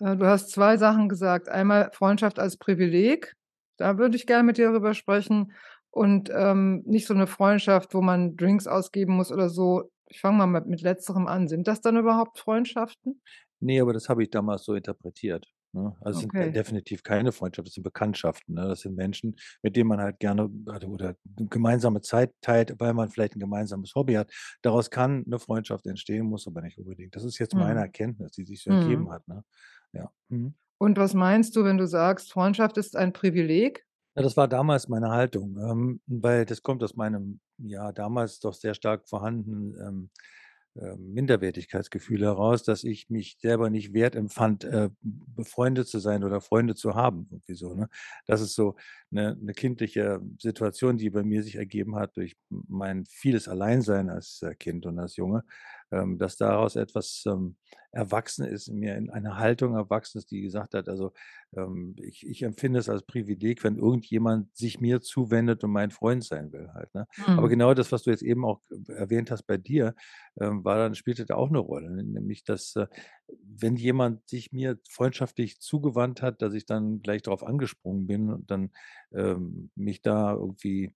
Äh, 0.00 0.16
du 0.16 0.26
hast 0.26 0.50
2 0.50 0.76
Sachen 0.76 1.08
gesagt. 1.08 1.48
Einmal 1.48 1.90
Freundschaft 1.92 2.38
als 2.38 2.56
Privileg, 2.58 3.34
da 3.78 3.98
würde 3.98 4.16
ich 4.16 4.26
gerne 4.26 4.44
mit 4.44 4.58
dir 4.58 4.70
drüber 4.70 4.94
sprechen 4.94 5.52
und, 5.90 6.30
ähm, 6.34 6.82
nicht 6.86 7.06
so 7.06 7.14
'ne 7.14 7.26
Freundschaft, 7.26 7.94
wo 7.94 8.02
man 8.02 8.36
Drinks 8.36 8.66
ausgeben 8.66 9.16
muss 9.16 9.32
oder 9.32 9.48
so. 9.48 9.90
Ich 10.06 10.20
fange 10.20 10.38
mal 10.38 10.46
mit 10.46 10.66
mit 10.66 10.82
Letzterem 10.82 11.26
an. 11.26 11.48
Sind 11.48 11.66
das 11.68 11.80
dann 11.80 11.96
überhaupt 11.96 12.38
Freundschaften? 12.38 13.20
Ne, 13.60 13.80
aber 13.80 13.92
das 13.92 14.08
habe 14.08 14.22
ich 14.22 14.30
damals 14.30 14.64
so 14.64 14.74
interpretiert, 14.74 15.46
ne? 15.74 15.96
Also, 16.00 16.12
es 16.12 16.20
sind 16.20 16.38
de 16.38 16.48
Okay. 16.48 16.52
definitiv 16.52 17.02
keine 17.02 17.32
Freundschaft, 17.32 17.68
das 17.68 17.74
sind 17.74 17.82
Bekanntschaften, 17.84 18.54
ne? 18.54 18.68
Das 18.68 18.80
sind 18.80 18.96
Menschen, 18.96 19.36
mit 19.62 19.76
denen 19.76 19.88
man 19.88 20.00
halt 20.00 20.20
gerne 20.20 20.48
oder 20.66 20.88
oder 20.88 21.16
gemeinsame 21.36 22.00
Zeit 22.02 22.32
teilt, 22.42 22.74
weil 22.78 22.94
man 22.94 23.08
vielleicht 23.10 23.34
'n 23.36 23.40
gemeinsames 23.40 23.94
Hobby 23.94 24.14
hat. 24.14 24.32
Daraus 24.62 24.90
kann 24.90 25.24
'ne 25.26 25.38
Freundschaft 25.38 25.86
entstehen, 25.86 26.26
muss 26.26 26.46
aber 26.46 26.62
nicht 26.62 26.78
unbedingt. 26.78 27.16
Das 27.16 27.24
ist 27.24 27.38
jetzt 27.38 27.56
meine 27.56 27.80
Mhm. 27.80 27.82
Erkenntnis, 27.82 28.32
die 28.32 28.44
sich 28.44 28.62
so 28.62 28.70
Mhm. 28.70 28.70
ergeben 28.70 29.10
hat, 29.10 29.26
ne? 29.28 29.44
Ja. 29.92 30.10
Mhm. 30.28 30.54
Und 30.80 30.96
was 30.96 31.12
meinst 31.12 31.56
du, 31.56 31.64
wenn 31.64 31.76
du 31.76 31.86
sagst, 31.88 32.32
Freundschaft 32.32 32.76
ist 32.78 32.94
ein 32.96 33.12
Privileg? 33.12 33.84
Ja, 34.16 34.22
das 34.22 34.36
war 34.36 34.48
damals 34.48 34.88
meine 34.88 35.10
Haltung, 35.10 35.56
ähm, 35.58 36.00
weil 36.06 36.44
das 36.44 36.62
kommt 36.62 36.82
aus 36.82 36.96
meinem, 36.96 37.40
ja, 37.58 37.92
damals 37.92 38.40
doch 38.40 38.54
sehr 38.54 38.74
stark 38.74 39.08
vorhandenen, 39.08 39.74
ähm, 39.80 40.10
Minderwertigkeitsgefühl 40.98 42.22
heraus, 42.22 42.62
dass 42.62 42.84
ich 42.84 43.10
mich 43.10 43.38
selber 43.40 43.70
nicht 43.70 43.92
wert 43.94 44.14
empfand, 44.16 44.64
äh, 44.64 44.90
befreundet 45.02 45.88
zu 45.88 45.98
sein 45.98 46.24
oder 46.24 46.40
Freunde 46.40 46.74
zu 46.74 46.94
haben, 46.94 47.28
irgendwie 47.30 47.54
so, 47.54 47.74
ne? 47.74 47.88
Das 48.26 48.40
ist 48.40 48.54
so 48.54 48.76
'ne 49.10 49.36
'ne 49.40 49.52
kindliche 49.54 50.20
Situation, 50.40 50.96
die 50.98 51.10
bei 51.10 51.22
mir 51.24 51.42
sich 51.42 51.56
ergeben 51.56 51.96
hat 51.96 52.16
durch 52.16 52.36
mein 52.50 53.04
vieles 53.06 53.48
Alleinsein 53.48 54.10
als, 54.10 54.42
äh, 54.42 54.54
Kind 54.54 54.86
und 54.86 54.98
als 54.98 55.16
Junge, 55.16 55.44
ähm, 55.90 56.18
dass 56.18 56.36
daraus 56.36 56.76
etwas, 56.76 57.24
ähm, 57.26 57.56
erwachsen 57.92 58.44
ist 58.46 58.68
in 58.68 58.76
mir, 58.78 58.96
in 58.96 59.10
eine 59.10 59.36
Haltung 59.38 59.74
erwachsen 59.74 60.18
ist, 60.18 60.30
die 60.30 60.42
gesagt 60.42 60.74
hat, 60.74 60.88
also, 60.88 61.12
ähm, 61.56 61.94
ich 62.02 62.26
ich 62.26 62.42
empfinde 62.42 62.78
es 62.80 62.88
als 62.88 63.02
Privileg, 63.06 63.64
wenn 63.64 63.78
irgendjemand 63.78 64.54
sich 64.56 64.80
mir 64.80 65.00
zuwendet 65.00 65.64
und 65.64 65.70
mein 65.72 65.90
Freund 65.90 66.22
sein 66.24 66.52
will 66.52 66.68
halt, 66.74 66.94
ne? 66.94 67.06
Aber 67.34 67.48
Mhm. 67.48 67.48
genau 67.48 67.72
das, 67.74 67.90
was 67.92 68.02
du 68.02 68.10
jetzt 68.10 68.22
eben 68.22 68.44
auch 68.44 68.60
erwähnt 68.88 69.30
hast 69.30 69.44
bei 69.46 69.56
dir, 69.56 69.94
ähm, 70.40 70.64
war 70.64 70.76
dann 70.78 70.94
spielte 70.94 71.24
da 71.26 71.34
auch 71.36 71.50
'ne 71.50 71.58
Rolle, 71.58 71.90
nämlich 72.04 72.44
dass, 72.44 72.76
äh, 72.76 72.86
wenn 73.42 73.76
jemand 73.76 74.28
sich 74.28 74.52
mir 74.52 74.78
freundschaftlich 74.88 75.60
zugewandt 75.60 76.22
hat, 76.22 76.42
dass 76.42 76.54
ich 76.54 76.66
dann 76.66 77.02
gleich 77.02 77.22
drauf 77.22 77.42
angesprungen 77.44 78.06
bin 78.06 78.30
und 78.30 78.50
dann, 78.50 78.70
ähm, 79.14 79.70
mich 79.74 80.02
da 80.02 80.32
irgendwie 80.34 80.94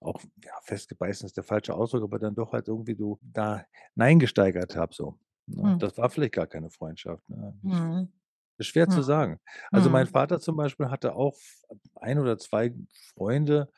auch, 0.00 0.22
ja, 0.44 0.52
festgebeißen 0.64 1.26
ist 1.26 1.36
der 1.36 1.44
falsche 1.44 1.74
Ausdruck, 1.74 2.02
aber 2.04 2.18
dann 2.18 2.34
doch 2.34 2.52
halt 2.52 2.68
irgendwie 2.68 2.94
so 2.96 3.18
da 3.22 3.64
hineingesteigert 3.94 4.76
habe 4.76 4.94
so, 4.94 5.18
ne? 5.46 5.74
Hm. 5.74 5.80
Das 5.80 5.98
war 5.98 6.10
vielleicht 6.10 6.34
gar 6.34 6.46
keine 6.48 6.70
Freundschaft, 6.70 7.28
ne? 7.28 7.54
Mhm. 7.62 8.12
ist 8.58 8.66
schwer 8.68 8.88
Mhm. 8.88 8.90
zu 8.90 9.02
sagen. 9.02 9.38
Also, 9.72 9.90
mein 9.90 10.06
Mhm. 10.06 10.08
Vater 10.08 10.40
zum 10.40 10.56
Beispiel 10.56 10.90
hatte 10.90 11.14
auch 11.14 11.36
1 11.96 12.18
oder 12.20 12.38
2 12.38 12.74
Freunde, 13.14 13.70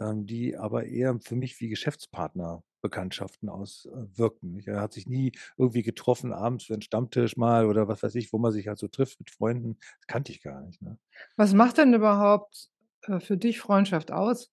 ähm, 0.00 0.26
die 0.26 0.56
aber 0.56 0.86
eher 0.86 1.18
für 1.20 1.36
mich 1.36 1.60
wie 1.60 1.68
Geschäftspartner-Bekanntschaften 1.70 3.48
aus 3.48 3.86
äh, 3.86 4.18
wirkten. 4.18 4.60
Er 4.66 4.80
hat 4.80 4.92
sich 4.94 5.06
nie 5.08 5.32
irgendwie 5.58 5.82
getroffen 5.82 6.32
abends 6.32 6.66
für 6.66 6.74
'n 6.74 6.82
Stammtisch 6.82 7.36
mal 7.36 7.66
oder 7.66 7.88
was 7.88 8.02
weiß 8.02 8.14
ich, 8.16 8.32
wo 8.32 8.38
man 8.38 8.52
sich 8.52 8.68
halt 8.68 8.78
so 8.78 8.88
trifft 8.88 9.20
mit 9.20 9.30
Freunden. 9.30 9.78
Das 10.00 10.06
kannte 10.08 10.32
ich 10.32 10.42
gar 10.42 10.60
nicht, 10.62 10.82
ne? 10.82 10.98
Was 11.38 11.52
macht 11.52 11.76
denn 11.78 11.92
überhaupt, 11.92 12.70
äh, 13.02 13.20
für 13.20 13.36
dich 13.36 13.60
Freundschaft 13.60 14.10
aus? 14.10 14.48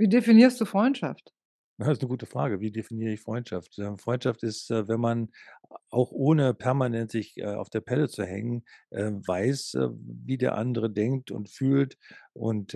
Wie 0.00 0.08
definierst 0.08 0.60
du 0.60 0.64
Freundschaft? 0.64 1.32
Ja, 1.80 1.92
ist 1.92 2.02
'ne 2.02 2.08
gute 2.08 2.26
Frage. 2.26 2.58
Wie 2.60 2.72
definiere 2.72 3.12
ich 3.12 3.20
Freundschaft? 3.20 3.78
Ähm, 3.78 3.98
Freundschaft 3.98 4.42
ist, 4.42 4.68
äh, 4.72 4.88
wenn 4.88 4.98
man 5.00 5.28
auch 5.90 6.10
ohne 6.10 6.52
permanent 6.52 7.12
sich, 7.12 7.36
äh, 7.38 7.44
auf 7.46 7.70
der 7.70 7.80
Pelle 7.82 8.08
zu 8.08 8.24
hängen, 8.24 8.64
äh, 8.90 9.12
weiß, 9.12 9.76
wie 9.96 10.38
der 10.38 10.56
andere 10.56 10.90
denkt 10.90 11.30
und 11.30 11.48
fühlt 11.48 11.96
und, 12.32 12.74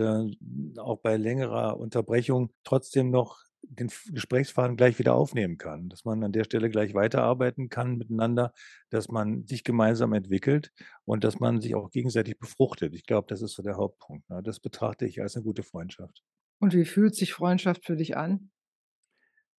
auch 0.79 0.99
bei 1.03 1.17
längerer 1.17 1.79
Unterbrechung 1.81 2.53
trotzdem 2.65 3.11
noch 3.11 3.41
den 3.63 3.91
Gesprächsfaden 4.13 4.77
gleich 4.77 4.99
wieder 5.01 5.15
aufnehmen 5.15 5.59
kann, 5.59 5.89
dass 5.89 6.05
man 6.05 6.23
an 6.25 6.33
der 6.33 6.45
Stelle 6.45 6.69
gleich 6.71 6.95
weiterarbeiten 6.95 7.69
kann 7.69 7.97
miteinander, 7.97 8.53
dass 8.91 9.09
man 9.09 9.47
sich 9.47 9.65
gemeinsam 9.65 10.13
entwickelt 10.13 10.73
und 11.05 11.25
dass 11.25 11.41
man 11.41 11.61
sich 11.61 11.75
auch 11.75 11.91
gegenseitig 11.91 12.39
befruchtet. 12.39 12.95
Ich 12.95 13.05
glaube, 13.07 13.27
das 13.29 13.43
ist 13.43 13.53
so 13.55 13.63
der 13.63 13.77
Hauptpunkt, 13.77 14.29
ne? 14.31 14.43
Das 14.45 14.61
betrachte 14.61 15.07
ich 15.07 15.21
als 15.23 15.35
'ne 15.37 15.43
gute 15.43 15.63
Freundschaft. 15.65 16.21
Und 16.63 16.75
wie 16.75 16.85
fühlt 16.85 17.17
sich 17.17 17.33
Freundschaft 17.35 17.85
für 17.85 17.97
dich 17.97 18.17
an? 18.17 18.53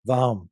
Warm, 0.06 0.50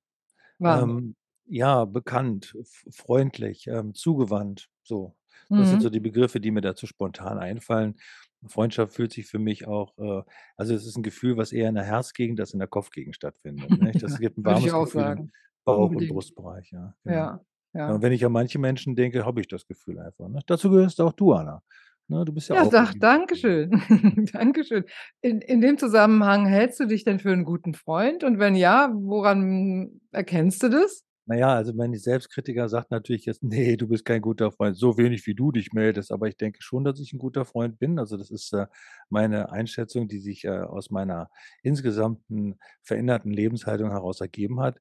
Warm. 0.59 1.01
ähm, 1.01 1.15
ja, 1.45 1.85
bekannt, 1.85 2.55
freundlich, 2.91 3.67
ähm, 3.67 3.93
zugewandt, 3.95 4.69
so. 4.83 5.17
Das 5.55 5.69
sind 5.69 5.81
so 5.81 5.89
Mhm. 5.89 5.91
die 5.91 5.99
Begriffe, 6.01 6.39
die 6.41 6.51
mir 6.51 6.61
dazu 6.61 6.87
spontan 6.87 7.39
einfallen. 7.39 7.99
Freundschaft 8.47 8.93
fühlt 8.95 9.13
sich 9.13 9.27
für 9.27 9.39
mich 9.39 9.67
auch, 9.67 9.97
äh 9.99 10.23
also, 10.57 10.75
es 10.75 10.85
ist 10.87 10.97
'n 10.97 11.03
Gefühl, 11.03 11.37
was 11.37 11.53
eher 11.53 11.69
in 11.69 11.75
der 11.75 11.83
Herzgegend 11.85 12.39
als 12.41 12.53
in 12.53 12.59
der 12.59 12.67
Kopfgegend 12.69 13.15
stattfindet, 13.15 13.77
nicht? 13.79 14.03
Das 14.03 14.15
Ja, 14.15 14.19
gibt 14.19 14.37
'n 14.37 14.45
würde 14.45 14.59
ich 14.59 14.71
warmes 14.71 14.73
auch 14.73 14.95
Gefühl 14.95 14.95
im. 14.95 15.31
Bauch 15.65 15.95
und 15.95 16.07
Unbedingt. 16.07 16.07
Brustbereich, 16.07 16.71
ja, 16.71 16.95
genau. 17.03 17.31
Ja, 17.73 17.87
Ja, 17.87 17.93
und 17.95 18.01
wenn 18.03 18.13
ich 18.13 18.25
an 18.25 18.31
manche 18.33 18.59
Menschen 18.59 18.95
denke, 18.95 19.25
habe 19.25 19.41
ich 19.41 19.47
das 19.47 19.65
Gefühl 19.67 19.99
einfach, 19.99 20.29
ne? 20.29 20.41
Dazu 20.47 20.69
gehörst 20.71 21.01
auch 21.01 21.13
du, 21.13 21.33
Anna, 21.33 21.63
ne? 22.11 22.25
Du 22.25 22.33
bist 22.33 22.49
ja 22.49 22.55
Ja, 22.55 22.65
auch 22.65 22.77
irgendwie 22.79 22.99
danke 22.99 23.35
schön. 23.37 23.71
Danke 24.33 24.65
schön. 24.65 24.83
In 25.21 25.39
in 25.41 25.61
dem 25.61 25.77
Zusammenhang, 25.77 26.45
hältst 26.45 26.79
du 26.81 26.85
dich 26.85 27.05
denn 27.05 27.19
für 27.19 27.31
'n 27.31 27.45
guten 27.45 27.73
Freund 27.73 28.23
und 28.25 28.39
wenn 28.39 28.55
ja, 28.55 28.89
woran 28.93 30.01
erkennst 30.11 30.61
du 30.63 30.69
das? 30.69 31.01
Na 31.27 31.35
ja, 31.37 31.53
also, 31.55 31.71
mein 31.73 31.93
Selbstkritiker 31.93 32.67
sagt 32.67 32.89
natürlich 32.89 33.25
jetzt: 33.25 33.43
„Ne, 33.43 33.77
du 33.77 33.87
bist 33.87 34.05
kein 34.05 34.21
guter 34.21 34.51
Freund, 34.51 34.75
so 34.75 34.97
wenig 34.97 35.25
wie 35.27 35.35
du 35.35 35.51
dich 35.51 35.71
meldest.“ 35.71 36.11
Aber 36.11 36.27
ich 36.27 36.35
denke 36.37 36.61
schon, 36.63 36.83
dass 36.83 36.99
ich 36.99 37.13
'n 37.13 37.19
guter 37.19 37.45
Freund 37.45 37.77
bin. 37.77 37.99
Also, 37.99 38.17
das 38.17 38.31
ist, 38.31 38.51
äh, 38.53 38.65
meine 39.09 39.51
Einschätzung, 39.51 40.07
die 40.07 40.19
sich, 40.19 40.43
äh, 40.45 40.49
aus 40.61 40.89
meiner 40.89 41.29
insgesamten 41.61 42.59
veränderten 42.81 43.31
Lebenshaltung 43.31 43.91
heraus 43.91 44.19
ergeben 44.21 44.59
hat. 44.61 44.79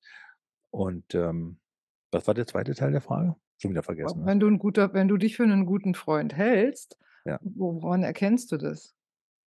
Und, 0.70 1.14
ähm, 1.14 1.58
was 2.10 2.26
war 2.26 2.34
der 2.34 2.46
2. 2.46 2.74
Teil 2.74 2.92
der 2.92 3.00
Frage? 3.02 3.36
Schon 3.58 3.70
wieder 3.72 3.82
vergessen, 3.82 4.24
was? 4.24 4.32
wenn 4.32 4.40
du 4.40 4.46
'n 4.48 4.58
guter 4.58 4.92
wenn 4.94 5.08
du 5.08 5.16
dich 5.16 5.36
für 5.36 5.46
'nen 5.46 5.66
guten 5.66 5.94
Freund 5.94 6.34
hältst, 6.36 6.98
Ja. 7.26 7.40
woran 7.42 8.02
erkennst 8.02 8.52
du 8.52 8.56
das? 8.56 8.92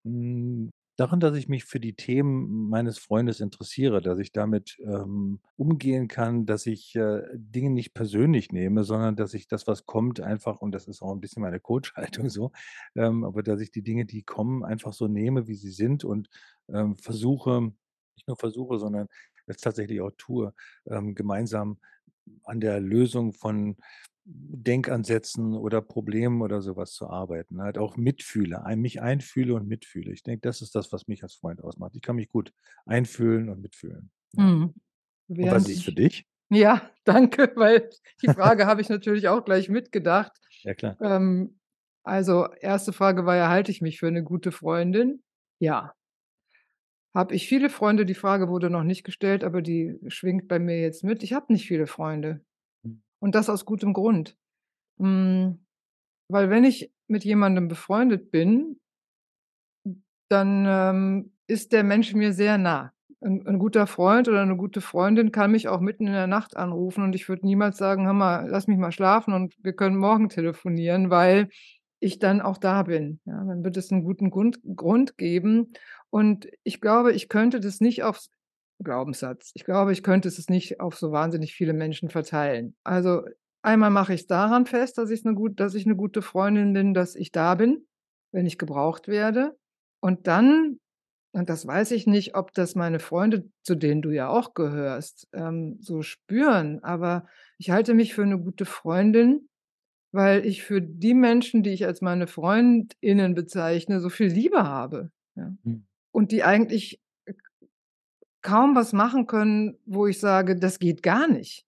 Hm, 0.06 0.70
daran, 0.98 1.20
dass 1.22 1.36
ich 1.36 1.48
mich 1.48 1.64
für 1.66 1.80
die 1.80 1.96
Themen 1.96 2.70
meines 2.70 2.98
Freundes 3.00 3.40
interessiere, 3.40 4.02
dass 4.02 4.20
ich 4.20 4.32
damit, 4.34 4.78
ähm, 4.80 5.40
umgehen 5.56 6.08
kann, 6.10 6.46
dass 6.46 6.66
ich, 6.66 6.94
äh, 6.96 7.22
Dinge 7.34 7.70
nicht 7.70 7.94
persönlich 7.94 8.52
nehme, 8.52 8.84
sondern 8.84 9.16
dass 9.16 9.34
ich 9.34 9.48
das, 9.48 9.66
was 9.66 9.86
kommt, 9.86 10.20
einfach 10.20 10.60
und 10.60 10.72
das 10.74 10.88
ist 10.88 11.02
auch 11.02 11.12
'n 11.14 11.22
bisschen 11.22 11.42
meine 11.42 11.60
Coach-Haltung 11.62 12.30
so, 12.30 12.52
ähm, 12.96 13.24
aber 13.24 13.44
dass 13.44 13.62
ich 13.62 13.72
die 13.72 13.82
Dinge, 13.82 14.06
die 14.06 14.24
kommen, 14.24 14.64
einfach 14.66 14.92
so 14.94 15.08
nehme, 15.08 15.48
wie 15.48 15.56
sie 15.56 15.72
sind 15.72 16.04
und, 16.04 16.30
ähm, 16.68 16.98
versuche 16.98 17.72
nicht 18.16 18.28
nur 18.28 18.38
versuche, 18.38 18.78
sondern 18.78 19.08
es 19.48 19.58
tatsächlich 19.58 20.00
auch 20.02 20.12
tue, 20.18 20.54
ähm, 20.86 21.16
gemeinsam 21.16 21.80
an 22.44 22.60
der 22.62 22.80
Lösung 22.82 23.34
von 23.34 23.78
Denkansätzen 24.26 25.54
oder 25.54 25.82
Problemen 25.82 26.42
oder 26.42 26.62
so 26.62 26.78
was 26.78 26.94
zu 26.94 27.08
arbeiten, 27.10 27.62
halt 27.62 27.78
auch 27.78 27.98
mitfühle, 27.98 28.64
mich 28.78 29.02
einfühle 29.02 29.54
und 29.56 29.68
mitfühle. 29.68 30.14
Ich 30.14 30.24
denke, 30.24 30.42
das 30.42 30.62
ist 30.62 30.76
das, 30.76 30.92
was 30.94 31.08
mich 31.08 31.24
als 31.24 31.36
Freund 31.36 31.62
ausmacht. 31.62 31.96
Ich 31.96 32.02
kann 32.02 32.16
mich 32.16 32.30
gut 32.30 32.54
einfühlen 32.86 33.50
und 33.50 33.62
mitfühlen, 33.62 34.12
ja. 34.34 34.54
Mhm. 34.54 34.74
Und 35.40 35.52
was 35.52 35.70
ist 35.70 35.84
für 35.84 35.92
ich 35.92 35.94
dich? 35.94 36.26
ja, 36.52 36.92
danke, 37.06 37.54
weil 37.56 37.90
die 38.22 38.30
Frage 38.30 38.66
habe 38.68 38.82
ich 38.82 38.90
natürlich 38.90 39.28
auch 39.30 39.46
gleich 39.46 39.70
mitgedacht. 39.70 40.34
Ja, 40.64 40.74
klar. 40.76 40.98
Ähm, 41.02 41.60
also, 42.04 42.48
1. 42.62 42.94
Frage 42.94 43.26
war 43.26 43.36
ja: 43.38 43.50
„Halte 43.50 43.72
ich 43.72 43.82
mich 43.82 44.00
für 44.00 44.12
'ne 44.12 44.24
gute 44.24 44.52
Freundin?“ 44.52 45.24
Ja. 45.60 45.96
Habe 47.16 47.36
ich 47.36 47.48
viele 47.48 47.70
Freunde? 47.70 48.06
Die 48.08 48.16
Frage 48.16 48.50
wurde 48.50 48.70
noch 48.72 48.84
nicht 48.84 49.04
gestellt, 49.04 49.44
aber 49.44 49.62
die 49.62 50.00
schwingt 50.08 50.48
bei 50.48 50.58
mir 50.58 50.80
jetzt 50.82 51.04
mit. 51.04 51.22
Ich 51.24 51.34
habe 51.34 51.54
nicht 51.54 51.68
viele 51.68 51.86
Freunde. 51.86 52.44
Und 53.24 53.36
das 53.36 53.50
aus 53.50 53.66
gutem 53.66 53.94
Grund. 53.94 54.38
Hm, 55.00 55.60
weil 56.30 56.50
wenn 56.52 56.64
ich 56.66 56.92
mit 57.08 57.26
jemandem 57.26 57.68
befreundet 57.70 58.32
bin 58.32 58.80
dann, 60.32 60.66
ähm, 60.68 61.32
ist 61.48 61.72
der 61.74 61.84
Mensch 61.84 62.14
mir 62.14 62.34
sehr 62.34 62.58
nah. 62.58 62.92
'N 63.22 63.46
'n 63.48 63.60
guter 63.60 63.88
Freund 63.88 64.28
oder 64.28 64.46
'ne 64.46 64.56
gute 64.58 64.82
Freundin 64.82 65.32
kann 65.32 65.52
mich 65.52 65.68
auch 65.70 65.80
mitten 65.80 66.08
in 66.08 66.14
der 66.14 66.28
Nacht 66.28 66.58
anrufen 66.58 67.04
und 67.04 67.16
ich 67.16 67.30
würde 67.30 67.46
niemals 67.46 67.78
sagen: 67.78 68.06
„Hör 68.06 68.14
mal, 68.14 68.48
lass 68.50 68.68
mich 68.68 68.78
mal 68.78 68.92
schlafen 68.92 69.34
und 69.34 69.56
wir 69.64 69.74
können 69.74 69.98
morgen 69.98 70.30
telefonieren“, 70.30 71.10
weil 71.10 71.50
ich 72.00 72.20
dann 72.20 72.42
auch 72.42 72.58
da 72.58 72.84
bin, 72.84 73.20
ja? 73.26 73.44
Dann 73.46 73.64
wird 73.64 73.78
es 73.78 73.92
'n 73.92 74.04
guten 74.04 74.30
Gund 74.30 74.60
Grund 74.76 75.18
geben 75.18 75.74
und 76.10 76.48
ich 76.64 76.82
glaube, 76.82 77.14
ich 77.14 77.30
könnte 77.30 77.60
das 77.62 77.80
nicht 77.82 78.04
aufs 78.04 78.30
Glaubenssatz. 78.82 79.52
Ich 79.54 79.64
glaube, 79.66 79.92
ich 79.94 80.04
könnte 80.04 80.28
es 80.28 80.50
nicht 80.50 80.80
auf 80.80 80.96
so 80.98 81.12
wahnsinnig 81.12 81.54
viele 81.54 81.74
Menschen 81.74 82.10
verteilen. 82.10 82.76
Also, 82.84 83.24
einmal 83.62 83.90
mache 83.92 84.14
ich's 84.14 84.28
daran 84.28 84.66
fest, 84.66 84.98
dass 84.98 85.10
ich's 85.10 85.24
'ne 85.26 85.34
gut 85.36 85.60
dass 85.60 85.76
ich 85.76 85.86
'ne 85.86 85.96
gute 85.96 86.22
Freundin 86.22 86.74
bin, 86.74 86.94
dass 86.94 87.16
ich 87.16 87.32
da 87.32 87.56
bin, 87.56 87.86
wenn 88.32 88.46
ich 88.46 88.58
gebraucht 88.58 89.08
werde. 89.08 89.58
Und 90.02 90.28
dann 90.28 90.80
und 91.34 91.50
das 91.50 91.68
weiß 91.68 91.92
ich 91.92 92.08
nicht, 92.08 92.36
ob 92.36 92.54
das 92.54 92.76
meine 92.76 93.00
Freunde, 93.00 93.50
zu 93.64 93.76
denen 93.76 94.02
du 94.04 94.12
ja 94.12 94.30
auch 94.30 94.54
gehörst, 94.56 95.28
ähm, 95.34 95.78
so 95.82 96.02
spüren, 96.04 96.84
aber 96.84 97.28
ich 97.60 97.72
halte 97.72 97.94
mich 97.96 98.14
für 98.16 98.26
'ne 98.26 98.40
gute 98.40 98.66
Freundin, 98.66 99.50
weil 100.14 100.46
ich 100.48 100.64
für 100.64 100.82
die 100.82 101.14
Menschen, 101.16 101.64
die 101.64 101.72
ich 101.72 101.86
als 101.88 102.02
meine 102.02 102.28
Freundinnen 102.28 103.36
bezeichne, 103.36 104.00
so 104.02 104.10
viel 104.10 104.28
Liebe 104.30 104.64
habe, 104.66 105.12
ja? 105.38 105.54
Mhm. 105.64 105.86
Und 106.14 106.32
die 106.34 106.44
eigentlich, 106.46 107.02
kaum 108.44 108.76
was 108.76 108.94
machen 108.94 109.28
können, 109.28 109.80
wo 109.88 110.08
ich 110.08 110.20
sage: 110.20 110.58
„Das 110.58 110.80
geht 110.80 111.04
gar 111.04 111.28
nicht.“ 111.30 111.66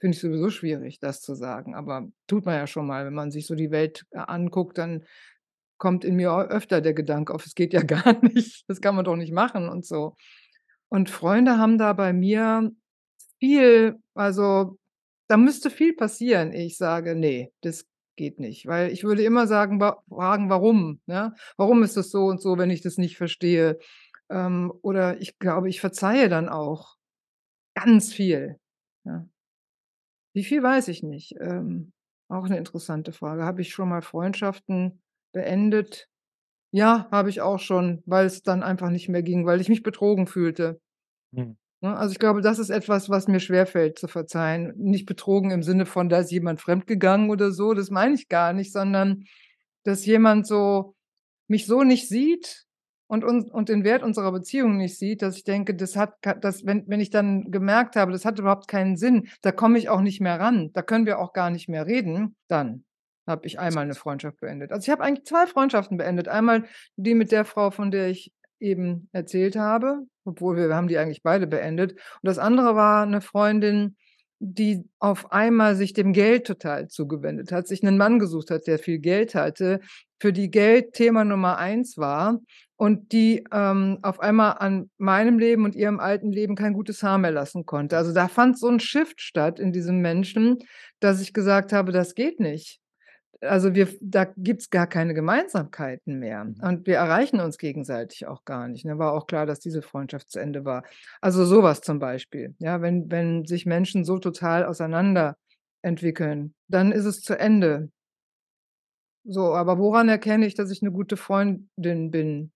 Finde 0.00 0.16
ich 0.16 0.20
sowieso 0.22 0.50
schwierig, 0.50 1.00
das 1.00 1.22
zu 1.22 1.34
sagen, 1.34 1.74
aber 1.74 2.08
tut 2.28 2.46
man 2.46 2.56
ja 2.56 2.66
schon 2.66 2.86
mal. 2.86 3.06
Wenn 3.06 3.14
man 3.14 3.30
sich 3.32 3.46
so 3.46 3.54
die 3.56 3.70
Welt, 3.70 4.04
äh, 4.12 4.18
anguckt, 4.20 4.78
dann 4.78 5.04
kommt 5.78 6.04
in 6.04 6.16
mir 6.16 6.32
öfter 6.50 6.80
der 6.80 6.94
Gedanke 6.94 7.34
auf: 7.34 7.46
„Es 7.46 7.54
geht 7.54 7.72
ja 7.74 7.82
gar 7.84 8.24
nicht. 8.24 8.64
Das 8.68 8.80
kann 8.80 8.96
man 8.96 9.04
doch 9.04 9.16
nicht 9.16 9.32
machen“ 9.32 9.68
und 9.68 9.86
so. 9.86 10.16
Und 10.88 11.10
Freunde 11.10 11.58
haben 11.58 11.78
da 11.78 11.92
bei 11.92 12.12
mir 12.12 12.72
viel 13.40 13.98
also, 14.14 14.78
da 15.28 15.36
müsste 15.36 15.70
viel 15.70 15.94
passieren, 15.96 16.52
ich 16.52 16.76
sage: 16.78 17.14
„Ne, 17.16 17.50
das 17.62 17.86
geht 18.16 18.40
nicht.“ 18.40 18.66
Weil 18.66 18.92
ich 18.92 19.04
würde 19.04 19.22
immer 19.24 19.46
sagen 19.46 19.80
fragen: 20.10 20.50
„Warum“, 20.50 21.00
ne? 21.06 21.34
„Warum 21.56 21.82
ist 21.82 21.96
das 21.96 22.10
so 22.10 22.26
und 22.26 22.40
so, 22.42 22.58
wenn 22.58 22.70
ich 22.70 22.82
das 22.82 22.98
nicht 22.98 23.16
verstehe?“ 23.16 23.78
Ähm, 24.30 24.72
oder 24.82 25.20
ich 25.20 25.38
glaube, 25.38 25.68
ich 25.68 25.80
verzeihe 25.80 26.28
dann 26.28 26.48
auch 26.48 26.96
ganz 27.74 28.12
viel, 28.14 28.58
ja. 29.04 29.26
Wie 30.36 30.44
viel, 30.44 30.62
weiß 30.62 30.88
ich 30.88 31.02
nicht. 31.02 31.34
Ähm, 31.40 31.92
auch 32.28 32.46
'ne 32.48 32.56
interessante 32.56 33.12
Frage. 33.12 33.44
Habe 33.44 33.62
ich 33.62 33.72
schon 33.72 33.88
mal 33.88 34.02
Freundschaften 34.02 35.02
beendet? 35.32 36.08
Ja, 36.72 37.08
habe 37.12 37.30
ich 37.30 37.40
auch 37.42 37.58
schon, 37.60 38.02
weil's 38.06 38.42
dann 38.42 38.62
einfach 38.62 38.90
nicht 38.90 39.08
mehr 39.08 39.22
ging, 39.22 39.46
weil 39.46 39.60
ich 39.60 39.68
mich 39.70 39.82
betrogen 39.84 40.26
fühlte. 40.28 40.80
Mhm. 41.32 41.56
Ne, 41.82 41.96
also, 41.96 42.12
ich 42.12 42.18
glaube, 42.20 42.42
das 42.42 42.58
ist 42.60 42.70
etwas, 42.70 43.10
was 43.10 43.28
mir 43.28 43.40
schwerfällt 43.40 43.98
zu 43.98 44.08
verzeihen. 44.08 44.74
Nicht 44.76 45.06
betrogen 45.06 45.50
im 45.52 45.62
Sinne 45.64 45.86
von, 45.86 46.08
da 46.10 46.18
ist 46.20 46.32
jemand 46.32 46.60
fremdgegangen 46.60 47.30
oder 47.30 47.52
so, 47.52 47.74
das 47.74 47.90
meine 47.90 48.14
ich 48.16 48.28
gar 48.28 48.52
nicht, 48.54 48.72
sondern, 48.72 49.24
dass 49.84 50.06
jemand 50.06 50.46
so 50.46 50.94
mich 51.48 51.66
so 51.66 51.84
nicht 51.84 52.08
sieht 52.08 52.64
und 53.10 53.24
un 53.24 53.50
und 53.50 53.68
den 53.68 53.84
Wert 53.84 54.02
unserer 54.04 54.32
Beziehung 54.32 54.76
nicht 54.78 54.98
sieht, 54.98 55.22
dass 55.22 55.36
ich 55.36 55.44
denke, 55.44 55.74
das 55.74 55.96
hat 55.96 56.14
das 56.42 56.64
wenn 56.66 56.84
wenn 56.88 57.00
ich 57.00 57.10
dann 57.10 57.50
gemerkt 57.50 57.96
habe, 57.96 58.12
das 58.12 58.24
hat 58.24 58.38
überhaupt 58.38 58.68
keinen 58.68 58.96
Sinn, 58.96 59.28
da 59.42 59.52
komme 59.52 59.78
ich 59.78 59.88
auch 59.90 60.00
nicht 60.02 60.20
mehr 60.20 60.40
ran, 60.40 60.70
da 60.74 60.82
können 60.82 61.06
wir 61.06 61.18
auch 61.20 61.32
gar 61.34 61.50
nicht 61.50 61.68
mehr 61.68 61.86
reden, 61.86 62.36
dann 62.48 62.84
habe 63.26 63.46
ich 63.46 63.58
einmal 63.60 63.86
'ne 63.86 63.94
Freundschaft 63.94 64.40
beendet. 64.40 64.72
Also, 64.72 64.84
ich 64.86 64.90
habe 64.90 65.02
eigentlich 65.04 65.26
2 65.26 65.46
Freundschaften 65.46 65.96
beendet. 65.98 66.28
Einmal 66.28 66.64
die 66.96 67.14
mit 67.14 67.32
der 67.32 67.44
Frau, 67.44 67.70
von 67.72 67.90
der 67.90 68.08
ich 68.10 68.32
eben 68.60 69.08
erzählt 69.12 69.56
habe, 69.56 70.00
obwohl 70.24 70.56
wir 70.56 70.68
wir 70.68 70.76
haben 70.76 70.88
die 70.88 70.98
eigentlich 70.98 71.22
beide 71.24 71.46
beendet. 71.48 71.92
Und 71.94 72.00
das 72.22 72.38
andere 72.38 72.76
war 72.76 73.06
'ne 73.06 73.20
Freundin, 73.22 73.96
die 74.40 74.84
auf 75.00 75.32
einmal 75.32 75.76
sich 75.76 75.92
dem 75.94 76.12
Geld 76.14 76.46
total 76.46 76.88
zugewendet 76.88 77.52
hat, 77.52 77.68
sich 77.68 77.82
'nen 77.82 77.98
Mann 77.98 78.18
gesucht 78.18 78.50
hat, 78.50 78.66
der 78.66 78.78
viel 78.80 78.98
Geld 78.98 79.34
hatte, 79.36 79.80
für 80.20 80.32
die 80.32 80.50
Geld 80.50 80.94
Thema 80.94 81.24
Nummer 81.24 81.58
1 81.58 81.98
war 81.98 82.40
und 82.76 83.12
die, 83.12 83.44
ähm, 83.52 83.98
auf 84.02 84.20
einmal 84.20 84.56
an 84.58 84.90
meinem 84.98 85.38
Leben 85.38 85.64
und 85.66 85.76
ihrem 85.76 86.00
alten 86.00 86.32
Leben 86.32 86.56
kein 86.56 86.72
gutes 86.74 87.02
Haar 87.02 87.18
mehr 87.18 87.32
lassen 87.32 87.66
konnte. 87.66 87.96
Also, 87.98 88.14
da 88.14 88.28
fand 88.28 88.58
so 88.58 88.68
'n 88.68 88.80
Shift 88.80 89.20
statt 89.22 89.60
in 89.60 89.72
diesem 89.72 90.00
Menschen, 90.00 90.58
dass 91.00 91.20
ich 91.22 91.34
gesagt 91.34 91.72
habe: 91.74 91.92
„Das 91.92 92.14
geht 92.14 92.40
nicht.“ 92.40 92.79
Also, 93.42 93.74
wir 93.74 93.88
da 94.02 94.26
gibt's 94.36 94.68
gar 94.68 94.86
keine 94.86 95.14
Gemeinsamkeiten 95.14 96.18
mehr 96.18 96.44
Mhm. 96.44 96.56
und 96.62 96.86
wir 96.86 96.96
erreichen 96.96 97.40
uns 97.40 97.56
gegenseitig 97.56 98.26
auch 98.26 98.44
gar 98.44 98.68
nicht, 98.68 98.84
ne? 98.84 98.98
War 98.98 99.12
auch 99.14 99.26
klar, 99.26 99.46
dass 99.46 99.60
diese 99.60 99.80
Freundschaft 99.80 100.30
zu 100.30 100.38
Ende 100.38 100.66
war. 100.66 100.82
Also, 101.22 101.46
so 101.46 101.62
was 101.62 101.80
zum 101.80 101.98
Beispiel, 101.98 102.54
ja? 102.58 102.82
Wenn 102.82 103.10
wenn 103.10 103.46
sich 103.46 103.64
Menschen 103.64 104.04
so 104.04 104.18
total 104.18 104.64
auseinanderentwickeln, 104.66 106.54
dann 106.68 106.92
ist 106.92 107.06
es 107.06 107.22
zu 107.22 107.38
Ende. 107.38 107.90
So, 109.26 109.54
aber 109.54 109.78
woran 109.78 110.08
erkenne 110.08 110.46
ich, 110.46 110.54
dass 110.54 110.70
ich 110.70 110.80
'ne 110.82 110.90
gute 110.92 111.16
Freundin 111.16 112.10
bin? 112.10 112.52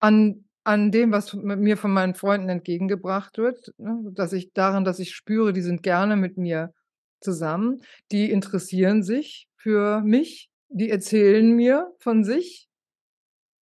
An 0.00 0.44
an 0.64 0.92
dem, 0.92 1.12
was 1.12 1.32
mir 1.34 1.78
von 1.78 1.92
meinen 1.92 2.14
Freunden 2.14 2.50
entgegengebracht 2.50 3.38
wird, 3.38 3.72
ne? 3.78 4.00
Dass 4.14 4.32
ich 4.34 4.52
daran, 4.52 4.84
dass 4.84 4.98
ich 5.00 5.14
spüre, 5.16 5.52
die 5.54 5.62
sind 5.62 5.82
gerne 5.82 6.16
mit 6.16 6.36
mir 6.38 6.74
zusammen, 7.20 7.82
die 8.12 8.30
interessieren 8.30 9.02
sich 9.02 9.48
für 9.56 10.00
mich, 10.02 10.50
die 10.68 10.90
erzählen 10.90 11.50
mir 11.52 11.92
von 11.98 12.24
sich. 12.24 12.64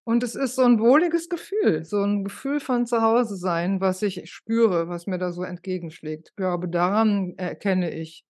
Und 0.07 0.23
es 0.23 0.35
ist 0.35 0.55
so 0.57 0.63
'n 0.63 0.79
wohliges 0.81 1.31
Gefühl, 1.31 1.83
so 1.85 2.03
'n 2.03 2.25
Gefühl 2.25 2.61
von 2.61 2.85
Zuhause-sein, 2.87 3.81
was 3.81 4.03
ich 4.03 4.31
spüre, 4.31 4.87
was 4.89 5.07
mir 5.07 5.17
da 5.19 5.33
so 5.33 5.43
entgegenschlägt. 5.45 6.29
Ich 6.31 6.37
glaube, 6.37 6.69
daran 6.69 7.33
erkenne 7.39 7.91
ich, 7.91 8.23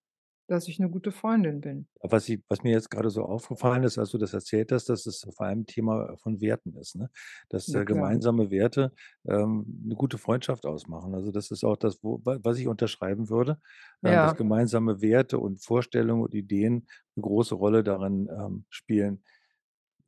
dass 0.49 0.69
ich 0.69 0.79
'ne 0.79 0.91
gute 0.91 1.13
Freundin 1.13 1.61
bin. 1.61 1.89
Was 2.03 2.29
ich 2.29 2.41
was 2.49 2.63
mir 2.63 2.73
jetzt 2.73 2.91
grade 2.91 3.09
so 3.09 3.23
aufgefallen 3.25 3.83
ist, 3.85 3.99
als 3.99 4.11
du 4.11 4.19
das 4.19 4.35
erzählt 4.35 4.73
hast, 4.73 4.89
dass 4.89 5.07
es 5.07 5.27
vor 5.37 5.47
allem 5.47 5.65
Thema 5.65 6.17
von 6.19 6.41
Werten 6.41 6.77
ist, 6.77 6.97
ne? 6.97 7.09
Dass, 7.49 7.73
Na 7.73 7.75
äh, 7.75 7.85
gemeinsame 7.85 8.51
Werte, 8.51 8.93
ähm, 9.27 9.65
'ne 9.85 9.95
gute 9.95 10.19
Freundschaft 10.19 10.67
ausmachen. 10.67 11.15
Also, 11.15 11.31
das 11.31 11.51
ist 11.51 11.65
auch 11.65 11.77
das, 11.77 12.03
wo 12.03 12.21
wa 12.25 12.39
was 12.43 12.59
ich 12.59 12.67
unterschreiben 12.69 13.31
würde, 13.31 13.59
ähm, 14.05 14.21
dass 14.21 14.35
Ja. 14.35 14.37
gemeinsame 14.37 15.01
Werte 15.01 15.39
und 15.39 15.63
Vorstellungen 15.65 16.23
und 16.23 16.35
Ideen 16.35 16.87
'ne 17.17 17.23
große 17.23 17.55
Rolle 17.55 17.83
darin, 17.85 18.29
ähm, 18.31 18.65
spielen, 18.71 19.23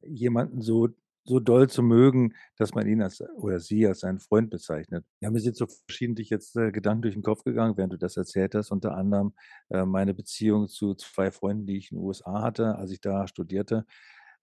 jemanden 0.02 0.62
so 0.62 0.88
so 1.26 1.40
doll 1.40 1.68
zu 1.68 1.82
mögen, 1.82 2.34
dass 2.56 2.74
man 2.74 2.86
ihn 2.86 3.02
als 3.02 3.20
oder 3.36 3.60
sie 3.60 3.86
als 3.86 4.00
seinen 4.00 4.20
Freund 4.20 4.50
bezeichnet. 4.50 5.04
Ja, 5.20 5.30
mir 5.30 5.40
sind 5.40 5.56
so 5.56 5.66
verschiedentlich 5.66 6.30
jetzt, 6.30 6.56
äh, 6.56 6.72
Gedanken 6.72 7.02
durch 7.02 7.16
'n 7.16 7.22
Kopf 7.22 7.44
gegangen, 7.44 7.76
während 7.76 7.92
du 7.94 7.98
das 7.98 8.16
erzählt 8.16 8.54
hast, 8.54 8.70
unter 8.72 8.94
anderem, 8.96 9.34
äh, 9.70 9.84
meine 9.86 10.14
Beziehung 10.14 10.68
zu 10.68 10.94
2 10.94 11.30
Freunden, 11.32 11.66
die 11.66 11.76
ich 11.78 11.92
in 11.92 11.98
USA 11.98 12.42
hatte, 12.42 12.76
als 12.76 12.90
ich 12.92 13.00
da 13.00 13.26
studierte. 13.28 13.84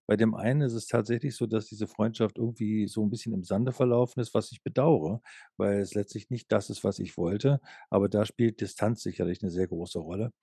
Bei 0.08 0.18
dem 0.18 0.36
einen 0.36 0.62
ist 0.62 0.74
es 0.74 0.88
tatsächlich 0.88 1.36
so, 1.38 1.48
dass 1.48 1.68
diese 1.68 1.88
Freundschaft 1.88 2.38
irgendwie 2.38 2.88
so 2.88 3.04
'n 3.04 3.10
bisschen 3.10 3.34
im 3.34 3.44
Sande 3.44 3.72
verlaufen 3.74 4.20
ist, 4.22 4.34
was 4.34 4.52
ich 4.52 4.62
bedauere, 4.64 5.22
weil 5.58 5.80
es 5.82 5.94
letztlich 5.96 6.30
nicht 6.30 6.52
das 6.52 6.70
ist, 6.70 6.84
was 6.84 7.00
ich 7.00 7.18
wollte. 7.18 7.62
Aber 7.90 8.10
da 8.10 8.26
spielt 8.26 8.62
Distanz 8.62 9.02
sicherlich 9.04 9.42
'ne 9.42 9.50
sehr 9.52 9.68
große 9.68 10.00
Rolle. 10.00 10.34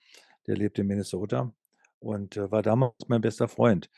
Der 0.48 0.56
lebt 0.56 0.78
in 0.78 0.86
Minnesota 0.88 1.52
und, 2.00 2.36
äh, 2.38 2.50
war 2.52 2.62
damals 2.62 2.94
mein 3.08 3.20
bester 3.22 3.48
Freund. 3.48 3.90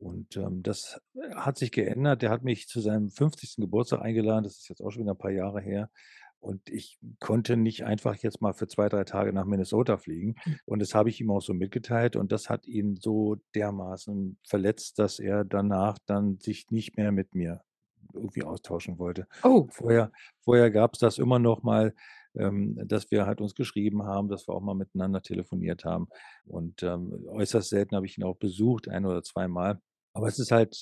Und, 0.00 0.36
ähm, 0.36 0.62
das, 0.62 1.00
äh, 1.14 1.34
hat 1.34 1.56
sich 1.58 1.70
geändert. 1.72 2.22
Der 2.22 2.30
hat 2.30 2.42
mich 2.42 2.66
zu 2.68 2.80
seinem 2.80 3.10
50. 3.10 3.62
Geburtstag 3.62 4.00
eingeladen. 4.02 4.44
Das 4.44 4.56
ist 4.58 4.68
jetzt 4.68 4.80
auch 4.82 4.90
schon 4.90 5.02
wieder 5.02 5.12
'n 5.14 5.18
paar 5.18 5.30
Jahre 5.30 5.60
her. 5.60 5.90
Und 6.40 6.68
ich 6.68 6.98
konnte 7.20 7.56
nicht 7.56 7.84
einfach 7.84 8.16
jetzt 8.16 8.42
mal 8.42 8.52
für 8.52 8.66
2, 8.68 8.88
3 8.90 9.04
Tage 9.04 9.32
nach 9.32 9.46
Minnesota 9.46 9.96
fliegen. 9.96 10.34
Hm. 10.44 10.58
Und 10.66 10.80
das 10.82 10.94
habe 10.94 11.08
ich 11.08 11.20
ihm 11.20 11.30
auch 11.30 11.40
so 11.40 11.54
mitgeteilt 11.54 12.16
und 12.16 12.32
das 12.32 12.50
hat 12.50 12.66
ihn 12.66 12.96
so 12.96 13.36
dermaßen 13.54 14.38
verletzt, 14.46 14.98
dass 14.98 15.18
er 15.18 15.44
danach 15.44 15.98
dann 16.06 16.38
sich 16.40 16.70
nicht 16.70 16.96
mehr 16.98 17.12
mit 17.12 17.34
mir 17.34 17.62
irgendwie 18.12 18.42
austauschen 18.44 18.98
wollte. 18.98 19.26
Oh. 19.42 19.74
Vorher 19.74 20.12
vorher 20.40 20.70
gab's 20.70 20.98
das 20.98 21.18
immer 21.18 21.38
noch 21.38 21.62
mal, 21.62 21.94
dass 22.34 23.10
wir 23.12 23.26
halt 23.26 23.40
uns 23.40 23.54
geschrieben 23.54 24.04
haben, 24.04 24.28
dass 24.28 24.48
wir 24.48 24.54
auch 24.54 24.62
mal 24.62 24.74
miteinander 24.74 25.22
telefoniert 25.22 25.84
haben. 25.84 26.08
Und, 26.46 26.82
ähm, 26.82 27.26
äußerst 27.28 27.70
selten 27.70 27.96
habe 27.96 28.06
ich 28.06 28.18
ihn 28.18 28.24
auch 28.24 28.36
besucht, 28.38 28.88
1 28.88 29.06
oder 29.06 29.22
zweimal. 29.22 29.80
Aber 30.14 30.28
es 30.28 30.38
ist 30.40 30.50
halt 30.52 30.76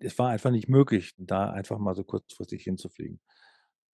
es 0.00 0.18
war 0.18 0.30
einfach 0.30 0.50
nicht 0.52 0.68
möglich, 0.68 1.14
da 1.18 1.50
einfach 1.50 1.78
mal 1.78 1.94
so 1.96 2.04
kurzfristig 2.04 2.64
hinzufliegen. 2.64 3.20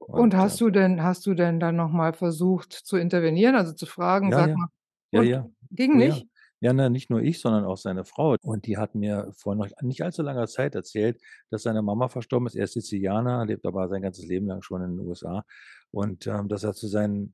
Und 0.00 0.34
Und, 0.34 0.34
äh 0.34 0.37
hast 0.37 0.61
du 0.61 0.70
denn 0.70 1.02
hast 1.02 1.26
du 1.26 1.34
denn 1.34 1.61
dann 1.61 1.76
noch 1.76 1.90
mal 1.90 2.12
versucht 2.12 2.72
zu 2.72 2.96
intervenieren, 2.96 3.54
also, 3.54 3.72
zu 3.72 3.87
fragen: 3.87 4.32
Ja, 4.32 4.32
„Sag 4.32 4.48
ja. 4.48 4.56
mal“ 4.56 4.68
Ja, 5.12 5.22
ja. 5.22 5.50
ging 5.70 5.96
ja. 5.96 5.98
nicht? 5.98 6.28
Ja, 6.62 6.72
ne, 6.72 6.90
nicht 6.90 7.08
nur 7.08 7.20
ich, 7.22 7.38
sondern 7.40 7.64
auch 7.64 7.76
seine 7.76 8.04
Frau. 8.04 8.34
Und 8.42 8.66
die 8.66 8.76
hat 8.78 8.94
mir 8.96 9.32
vor 9.36 9.54
noch 9.54 9.68
nicht 9.80 10.02
allzu 10.02 10.22
langer 10.22 10.48
Zeit 10.48 10.74
erzählt, 10.74 11.20
dass 11.50 11.62
seine 11.62 11.82
Mama 11.82 12.08
verstorben 12.08 12.48
ist. 12.48 12.56
Er 12.56 12.64
ist 12.64 12.72
Sizilianer, 12.72 13.46
lebt 13.46 13.64
aber 13.64 13.88
sein 13.88 14.02
ganzes 14.02 14.26
Leben 14.26 14.46
lang 14.48 14.62
schon 14.62 14.82
in 14.82 14.96
den 14.96 15.06
USA. 15.06 15.44
Und, 15.92 16.26
ähm, 16.26 16.48
dass 16.48 16.64
er 16.64 16.74
zu 16.74 16.88
seinen 16.88 17.32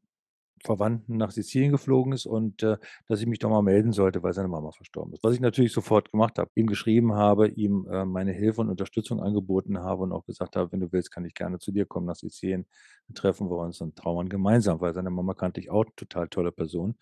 Verwandten 0.65 1.17
nach 1.19 1.31
Sizilien 1.33 1.73
geflogen 1.73 2.13
ist 2.15 2.27
und, 2.27 2.63
äh, 2.63 2.79
dass 3.09 3.21
ich 3.21 3.27
mich 3.27 3.39
doch 3.41 3.51
mal 3.51 3.63
melden 3.63 3.93
sollte, 3.93 4.23
weil 4.23 4.33
seine 4.35 4.49
Mama 4.49 4.73
verstorben 4.73 5.15
ist. 5.15 5.25
Was 5.25 5.35
ich 5.35 5.41
natürlich 5.41 5.73
sofort 5.73 6.11
gemacht 6.13 6.39
habe, 6.39 6.51
ihm 6.55 6.67
geschrieben 6.67 7.15
habe, 7.15 7.49
ihm, 7.49 7.87
äh, 7.91 8.05
meine 8.07 8.33
Hilfe 8.33 8.63
und 8.63 8.71
Unterstützung 8.71 9.21
angeboten 9.23 9.79
habe 9.81 10.03
und 10.05 10.13
auch 10.13 10.27
gesagt 10.27 10.57
habe: 10.57 10.73
„Wenn 10.73 10.81
du 10.81 10.93
willst, 10.93 11.13
kann 11.13 11.25
ich 11.27 11.35
gerne 11.35 11.59
zu 11.61 11.73
dir 11.73 11.87
kommen 11.87 12.07
nach 12.07 12.17
Sizilien. 12.17 12.67
Dann 13.09 13.15
treffen 13.17 13.51
wir 13.51 13.59
uns 13.59 13.81
und 13.81 13.97
trauern 13.97 14.29
gemeinsam“, 14.31 14.81
weil 14.81 14.95
seine 14.95 15.11
Mama 15.11 15.35
kannte 15.35 15.61
ich 15.61 15.71
auch, 15.71 15.85
total 15.97 16.29
tolle 16.29 16.53
Person. 16.53 16.97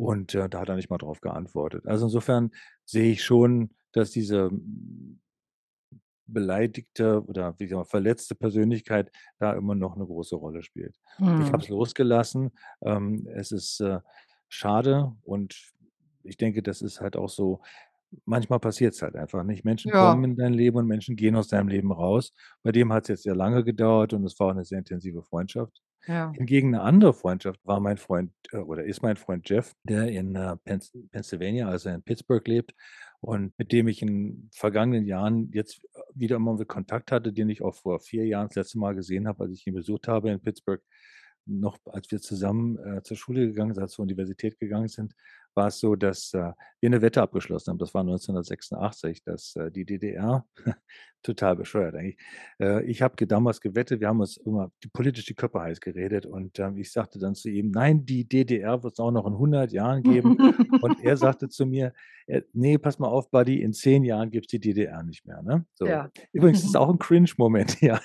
Und, 0.00 0.34
äh, 0.34 0.48
da 0.48 0.60
hat 0.60 0.68
er 0.70 0.76
nicht 0.76 0.90
mal 0.90 0.98
drauf 0.98 1.20
geantwortet. 1.20 1.86
Also, 1.86 2.06
insofern 2.06 2.52
sehe 2.86 3.12
ich 3.12 3.22
schon, 3.24 3.70
dass 3.92 4.10
diese 4.10 4.50
beleidigte 6.28 7.24
oder 7.24 7.54
wie 7.58 7.66
gesagt, 7.68 7.90
verletzte 7.90 8.34
Persönlichkeit 8.36 9.10
da 9.38 9.52
immer 9.54 9.74
noch 9.74 9.96
'ne 9.96 10.06
große 10.06 10.36
Rolle 10.36 10.62
spielt. 10.62 10.96
Ich 11.36 11.52
habe 11.52 11.58
Mhm. 11.58 11.64
es 11.64 11.68
losgelassen. 11.68 12.52
Ähm, 12.82 13.26
es 13.34 13.52
ist, 13.52 13.80
äh, 13.80 14.00
schade 14.48 15.12
und 15.22 15.72
ich 16.24 16.36
denke, 16.36 16.62
das 16.62 16.82
ist 16.82 17.00
halt 17.00 17.16
auch 17.16 17.28
so 17.30 17.62
manchmal 18.26 18.60
passiert 18.60 18.94
es 18.94 19.02
halt 19.02 19.16
einfach 19.16 19.44
nicht. 19.44 19.64
Menschen 19.64 19.92
kommen 19.94 20.22
Ja. 20.22 20.30
in 20.32 20.36
dein 20.36 20.54
Leben 20.54 20.78
und 20.78 20.86
Menschen 20.88 21.16
gehen 21.16 21.36
aus 21.36 21.48
deinem 21.48 21.68
Leben 21.68 21.92
raus. 21.92 22.32
Bei 22.62 22.72
dem 22.72 22.92
hat 22.92 23.04
es 23.04 23.08
jetzt 23.10 23.22
sehr 23.24 23.36
lange 23.36 23.64
gedauert 23.64 24.12
und 24.14 24.24
es 24.26 24.38
war 24.40 24.48
auch 24.48 24.54
'ne 24.54 24.64
sehr 24.64 24.78
intensive 24.80 25.22
Freundschaft. 25.24 25.80
Ja. 26.06 26.38
Hingegen 26.38 26.70
'ne 26.70 26.80
andere 26.82 27.12
Freundschaft 27.12 27.60
war 27.66 27.80
mein 27.80 27.96
Freund, 27.98 28.32
äh, 28.52 28.58
oder 28.58 28.84
ist 28.84 29.02
mein 29.02 29.16
Freund 29.16 29.48
Jeff, 29.48 29.74
der 29.84 30.08
in, 30.08 30.36
äh, 30.36 30.56
Penns 30.64 30.92
Pennsylvania, 31.10 31.68
also 31.68 31.90
in 31.90 32.02
Pittsburgh 32.02 32.46
lebt 32.46 32.74
und 33.20 33.52
mit 33.58 33.72
dem 33.72 33.88
ich 33.88 34.00
in 34.02 34.48
vergangenen 34.54 35.06
Jahren 35.06 35.50
jetzt, 35.52 35.82
äh, 35.94 36.00
wieder 36.14 36.38
mal 36.38 36.64
Kontakt 36.66 37.10
hatte, 37.12 37.32
den 37.32 37.48
ich 37.50 37.62
auch 37.62 37.74
vor 37.74 37.98
4 38.00 38.26
Jahren 38.26 38.46
das 38.48 38.56
letzte 38.56 38.78
Mal 38.78 38.94
gesehen 38.94 39.26
habe, 39.28 39.44
als 39.44 39.52
ich 39.54 39.66
ihn 39.66 39.74
besucht 39.74 40.06
habe 40.08 40.30
in 40.30 40.40
Pittsburgh. 40.40 40.82
Noch 41.46 41.78
als 41.86 42.10
wir 42.12 42.20
zusammen, 42.20 42.78
äh, 42.78 43.02
zur 43.02 43.16
Schule 43.16 43.46
gegangen 43.48 43.74
sind, 43.74 43.90
zur 43.90 44.02
Universität 44.04 44.58
gegangen 44.60 44.88
sind, 44.88 45.14
war 45.54 45.68
es 45.68 45.78
so, 45.80 45.96
dass, 45.96 46.32
äh, 46.34 46.52
wir 46.80 46.90
'ne 46.90 47.02
Wette 47.02 47.22
abgeschlossen 47.22 47.70
haben. 47.72 47.78
Das 47.78 47.94
war 47.94 48.04
1986, 48.04 49.22
dass, 49.24 49.56
äh, 49.56 49.70
die 49.70 49.84
DDR 49.84 50.46
total 51.22 51.56
bescheuert 51.56 51.94
eigentlich. 51.94 52.18
Äh, 52.60 52.84
ich 52.84 53.02
habe 53.02 53.26
damals 53.26 53.60
gewettet, 53.60 54.00
wir 54.00 54.08
haben 54.08 54.20
uns 54.20 54.36
immer 54.38 54.72
die 54.82 54.88
politisch 54.88 55.26
die 55.26 55.34
Köpfe 55.34 55.60
heiß 55.60 55.80
geredet 55.80 56.26
und, 56.26 56.58
ähm, 56.58 56.76
ich 56.78 56.92
sagte 56.92 57.18
dann 57.18 57.34
zu 57.34 57.50
ihm: 57.50 57.70
„Nein, 57.70 58.06
die 58.06 58.26
DDR 58.28 58.82
wird's 58.82 59.00
auch 59.00 59.10
noch 59.12 59.26
in 59.26 59.36
100 59.38 59.72
Jahren 59.72 60.02
geben.“ 60.02 60.38
Und 60.78 60.98
er 60.98 61.16
sagte 61.18 61.48
zu 61.48 61.66
mir, 61.66 61.92
äh: 62.26 62.42
„Ne, 62.54 62.78
pass 62.78 62.98
mal 62.98 63.08
auf, 63.08 63.30
Buddy, 63.30 63.60
in 63.62 63.72
10 63.74 64.04
Jahren 64.04 64.30
gibt's 64.30 64.48
die 64.50 64.60
DDR 64.60 65.02
nicht 65.02 65.26
mehr“, 65.26 65.42
ne? 65.42 65.66
So. 65.74 66.00
Ja. 66.00 66.10
Übrigens 66.32 66.64
ist 66.64 66.76
auch 66.76 66.88
'n 66.90 66.98
Cringe-Moment, 66.98 67.80
ja. 67.82 68.00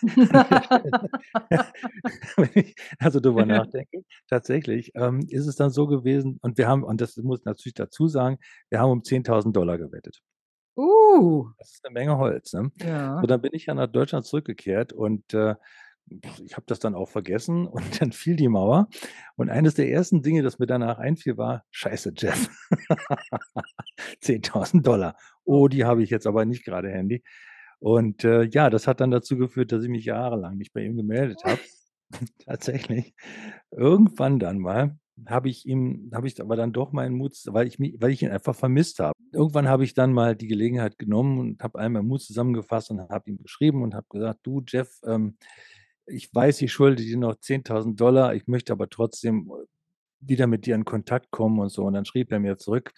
Wenn 2.37 2.49
ich 2.55 2.75
also 2.99 3.19
drüber 3.19 3.45
nachdenke, 3.45 4.03
tatsächlich, 4.29 4.91
ähm, 4.95 5.21
ist 5.29 5.47
es 5.47 5.55
dann 5.55 5.71
so 5.71 5.87
gewesen 5.87 6.37
und 6.41 6.57
wir 6.57 6.67
haben 6.67 6.83
und 6.83 7.01
das 7.01 7.17
muss 7.17 7.34
ich 7.37 7.45
natürlich 7.45 7.75
dazu 7.75 8.07
sagen, 8.07 8.39
wir 8.69 8.79
haben 8.79 8.91
um 8.91 9.03
10.000 9.03 9.55
gewettet. 9.77 10.21
Uh. 10.77 11.47
Das 11.59 11.73
ist 11.73 11.83
'ne 11.85 11.91
Menge 11.91 12.17
Holz, 12.17 12.53
ne? 12.53 12.71
Ja. 12.83 13.19
So, 13.21 13.27
dann 13.27 13.41
bin 13.41 13.51
ich 13.53 13.67
ja 13.67 13.73
nach 13.75 13.87
Deutschland 13.87 14.25
zurückgekehrt 14.25 14.93
und, 14.93 15.33
äh, 15.33 15.55
ich 16.45 16.53
habe 16.55 16.65
das 16.67 16.79
dann 16.79 16.95
auch 16.95 17.09
vergessen 17.09 17.67
und 17.67 18.01
dann 18.01 18.11
fiel 18.13 18.35
die 18.37 18.49
Mauer 18.49 18.89
und 19.37 19.49
eines 19.49 19.75
der 19.75 19.89
ersten 19.91 20.21
Dinge, 20.23 20.43
das 20.43 20.59
mir 20.59 20.67
danach 20.67 20.99
einfiel, 20.99 21.37
war: 21.37 21.65
„Scheiße, 21.71 22.13
Jeff. 22.17 22.49
10.000 24.21 24.87
Oh, 25.45 25.67
die 25.69 25.85
habe 25.85 26.03
ich 26.03 26.09
jetzt 26.11 26.27
aber 26.27 26.45
nicht 26.45 26.65
grade 26.65 26.89
handy.“ 26.91 27.23
Und, 27.79 28.23
äh, 28.25 28.43
ja, 28.45 28.69
das 28.71 28.87
hat 28.87 29.01
dann 29.01 29.11
dazu 29.11 29.37
geführt, 29.37 29.71
dass 29.73 29.83
ich 29.83 29.89
mich 29.89 30.05
jahrelang 30.05 30.57
nicht 30.57 30.73
bei 30.73 30.81
ihm 30.83 30.97
gemeldet 30.97 31.43
habe. 31.45 31.61
Tatsächlich. 32.47 33.15
Irgendwann 33.71 34.39
dann 34.39 34.59
mal 34.59 34.97
habe 35.27 35.49
ich 35.49 35.65
ihm 35.65 36.11
habe 36.13 36.27
ich 36.27 36.39
aber 36.41 36.55
dann 36.55 36.73
doch 36.73 36.91
meinen 36.91 37.15
Mut 37.15 37.37
weil 37.47 37.67
ich 37.67 37.79
mi 37.79 37.95
weil 37.99 38.11
ich 38.11 38.21
ihn 38.23 38.29
einfach 38.31 38.55
vermisst 38.55 38.99
habe. 38.99 39.13
Irgendwann 39.33 39.67
habe 39.69 39.83
ich 39.85 39.93
dann 39.93 40.13
mal 40.13 40.35
die 40.35 40.47
Gelegenheit 40.47 40.97
genommen 40.99 41.39
und 41.39 41.63
habe 41.63 41.79
all 41.79 41.89
meinen 41.89 42.07
Mut 42.07 42.21
zusammengefasst 42.21 42.91
und 42.91 42.99
habe 43.09 43.29
ihm 43.29 43.37
geschrieben 43.41 43.83
und 43.83 43.95
habe 43.95 44.07
gesagt: 44.09 44.39
„Du 44.43 44.61
Jeff, 44.67 44.99
ähm, 45.05 45.37
ich 46.07 46.33
weiß, 46.33 46.61
ich 46.63 46.71
schulde 46.73 47.03
dir 47.03 47.17
noch 47.17 47.35
10.000 47.37 47.99
Ich 48.35 48.47
möchte 48.47 48.73
aber 48.73 48.89
trotzdem, 48.89 49.49
äh, 49.51 49.65
wieder 50.21 50.47
mit 50.47 50.65
dir 50.67 50.75
in 50.75 50.85
Kontakt 50.85 51.31
kommen“ 51.31 51.59
und 51.59 51.69
so. 51.71 51.83
Und 51.85 51.93
dann 51.95 52.05
schrieb 52.05 52.31
er 52.31 52.39
mir 52.39 52.57
zurück: 52.57 52.93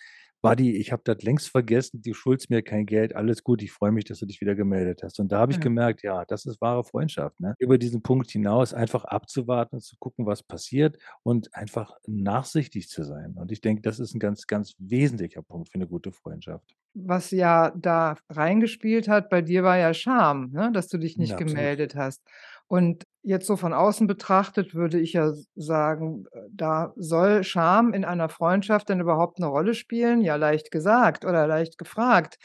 „Buddy, 0.47 0.75
ich 0.77 0.91
habe 0.91 1.01
das 1.05 1.21
längst 1.23 1.49
vergessen. 1.49 2.01
Du 2.01 2.13
schuldest 2.13 2.49
mir 2.49 2.61
kein 2.63 2.85
Geld. 2.85 3.15
Alles 3.15 3.43
gut. 3.43 3.61
Ich 3.63 3.71
freue 3.71 3.91
mich, 3.91 4.05
dass 4.05 4.19
du 4.19 4.25
dich 4.25 4.41
wieder 4.41 4.55
gemeldet 4.55 5.01
hast.“ 5.03 5.19
Und 5.19 5.31
da 5.31 5.39
habe 5.39 5.51
ich 5.51 5.59
Ja. 5.59 5.61
gemerkt, 5.61 6.03
ja, 6.03 6.25
das 6.25 6.45
ist 6.45 6.61
wahre 6.61 6.83
Freundschaft, 6.83 7.39
ne? 7.39 7.55
Über 7.59 7.77
diesen 7.77 8.01
Punkt 8.03 8.31
hinaus 8.31 8.73
einfach 8.73 9.05
abzuwarten 9.05 9.75
und 9.77 9.81
zu 9.81 9.95
gucken, 9.99 10.25
was 10.25 10.43
passiert 10.43 10.97
und 11.23 11.53
einfach 11.55 11.95
nachsichtig 12.07 12.89
zu 12.89 13.03
sein. 13.03 13.33
Und 13.37 13.51
ich 13.51 13.61
denke, 13.61 13.81
das 13.81 13.99
ist 13.99 14.15
'n 14.15 14.19
ganz, 14.19 14.47
ganz 14.47 14.73
wesentlicher 14.79 15.41
Punkt 15.43 15.69
für 15.69 15.79
'ne 15.79 15.87
gute 15.87 16.11
Freundschaft. 16.11 16.73
Was 16.95 17.31
ja 17.31 17.71
da 17.75 18.15
reingespielt 18.29 19.07
hat 19.07 19.29
bei 19.29 19.41
dir, 19.41 19.63
war 19.63 19.77
ja 19.77 19.93
Scham, 19.93 20.49
ne, 20.51 20.71
dass 20.71 20.87
du 20.87 20.97
dich 20.97 21.17
nicht 21.17 21.37
Ja, 21.37 21.37
gemeldet 21.37 21.95
hast. 21.95 22.21
Und 22.67 23.03
jetzt 23.27 23.47
so 23.47 23.57
von 23.57 23.73
außen 23.73 24.07
betrachtet 24.07 24.75
würde 24.75 24.99
ich 24.99 25.13
ja 25.13 25.33
sagen, 25.55 26.25
äh, 26.33 26.41
da 26.51 26.93
soll 26.97 27.43
Scham 27.43 27.93
in 27.93 28.05
einer 28.05 28.29
Freundschaft 28.29 28.89
denn 28.89 29.01
überhaupt 29.01 29.39
'ne 29.39 29.47
Rolle 29.47 29.75
spielen? 29.75 30.21
Ja, 30.21 30.35
leicht 30.37 30.71
gesagt 30.71 31.25
oder 31.25 31.47
leicht 31.47 31.77
gefragt. 31.79 32.37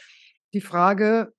Die 0.55 0.61
Frage, 0.63 1.33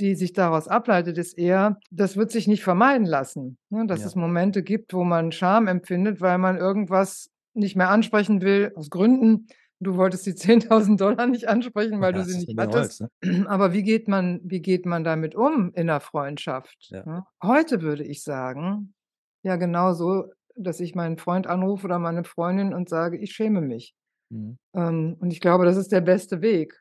die 0.00 0.14
sich 0.16 0.32
daraus 0.34 0.68
ableitet, 0.68 1.18
ist 1.18 1.38
eher, 1.38 1.78
das 1.92 2.16
wird 2.16 2.30
sich 2.32 2.48
nicht 2.48 2.64
vermeiden 2.64 3.06
lassen, 3.06 3.58
ne, 3.70 3.86
dass 3.86 4.04
Ja. 4.04 4.06
es 4.06 4.16
Momente 4.16 4.62
gibt, 4.64 4.94
wo 4.94 5.04
man 5.04 5.32
Scham 5.32 5.68
empfindet, 5.68 6.20
weil 6.22 6.38
man 6.38 6.58
irgendwas 6.58 7.30
nicht 7.54 7.76
mehr 7.76 7.90
ansprechen 7.90 8.42
will, 8.42 8.72
aus 8.76 8.90
Gründen. 8.90 9.48
Du 9.84 9.96
wolltest 9.98 10.24
die 10.26 10.34
10.000 10.34 11.00
nicht 11.30 11.46
ansprechen, 11.48 12.00
weil 12.00 12.14
du 12.14 12.20
Ja, 12.20 12.24
sie 12.24 12.32
es 12.32 12.38
ist 12.38 12.46
nicht 12.46 12.48
'ne 12.48 12.54
Menge 12.54 12.72
Holz, 12.72 12.98
hattest. 12.98 13.00
ne? 13.00 13.08
Aber 13.48 13.72
wie 13.74 13.82
geht 13.82 14.08
man 14.08 14.40
wie 14.44 14.60
geht 14.62 14.86
man 14.86 15.04
damit 15.04 15.34
um 15.34 15.72
in 15.74 15.86
'ner 15.86 16.00
Freundschaft, 16.00 16.92
Ja. 16.92 17.04
ne? 17.04 17.24
Heute 17.42 17.82
würde 17.82 18.02
ich 18.04 18.22
sagen, 18.24 18.94
ja 19.42 19.56
genauso, 19.56 20.32
dass 20.56 20.80
ich 20.80 20.94
meinen 20.94 21.18
Freund 21.18 21.46
anrufe 21.46 21.84
oder 21.86 21.98
meine 21.98 22.24
Freundin 22.24 22.72
und 22.72 22.88
sage: 22.88 23.18
„Ich 23.18 23.32
schäme 23.32 23.60
mich.“ 23.60 23.94
Mhm. 24.30 24.56
Ähm, 24.74 25.16
und 25.20 25.32
ich 25.32 25.40
glaube, 25.40 25.64
das 25.66 25.76
ist 25.78 25.92
der 25.92 26.02
beste 26.02 26.42
Weg. 26.42 26.74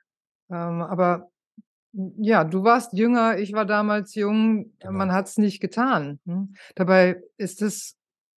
Ähm, 0.51 0.81
aber 0.83 1.29
j 1.93 2.13
ja, 2.27 2.43
du 2.45 2.63
warst 2.63 2.93
jünger, 2.93 3.37
ich 3.39 3.53
war 3.53 3.65
damals 3.65 4.15
jung, 4.15 4.73
äh, 4.81 4.91
man 4.91 5.11
Genau. 5.11 5.13
hat's 5.13 5.37
nicht 5.39 5.61
getan, 5.61 6.19
ne? 6.25 6.49
Dabei 6.75 7.23
ist 7.37 7.61
es 7.63 7.95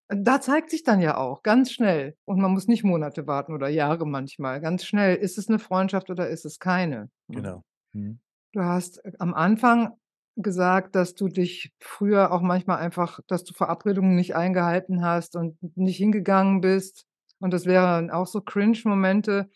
da 0.08 0.40
zeigt 0.40 0.70
sich 0.70 0.84
dann 0.84 1.00
ja 1.00 1.16
auch 1.16 1.42
ganz 1.42 1.72
schnell 1.72 2.16
und 2.24 2.40
man 2.40 2.52
muss 2.52 2.68
nicht 2.68 2.84
Monate 2.84 3.26
warten 3.26 3.52
oder 3.54 3.68
Jahre 3.68 4.06
manchmal. 4.06 4.60
Ganz 4.60 4.84
schnell, 4.84 5.16
ist 5.16 5.38
es 5.38 5.48
'ne 5.48 5.58
Freundschaft 5.58 6.10
oder 6.10 6.28
ist 6.28 6.44
es 6.44 6.58
keine, 6.58 7.10
ne? 7.28 7.46
Genau. 7.46 7.62
Mhm. 7.92 8.20
Du 8.52 8.62
hast, 8.62 9.04
äh, 9.04 9.12
am 9.18 9.34
Anfang 9.34 9.92
gesagt, 10.36 10.94
dass 10.96 11.14
du 11.14 11.28
dich 11.28 11.72
früher 11.80 12.32
auch 12.32 12.42
manchmal 12.42 12.78
einfach 12.78 13.20
dass 13.28 13.44
du 13.44 13.54
Verabredungen 13.54 14.16
nicht 14.16 14.36
eingehalten 14.36 15.02
hast 15.04 15.36
und 15.36 15.58
nicht 15.76 15.96
hingegangen 15.98 16.60
bist. 16.60 17.06
Und 17.40 17.52
das 17.52 17.66
wären 17.66 18.10
auch 18.10 18.26
so 18.26 18.40
Cringe-Momente. 18.42 19.48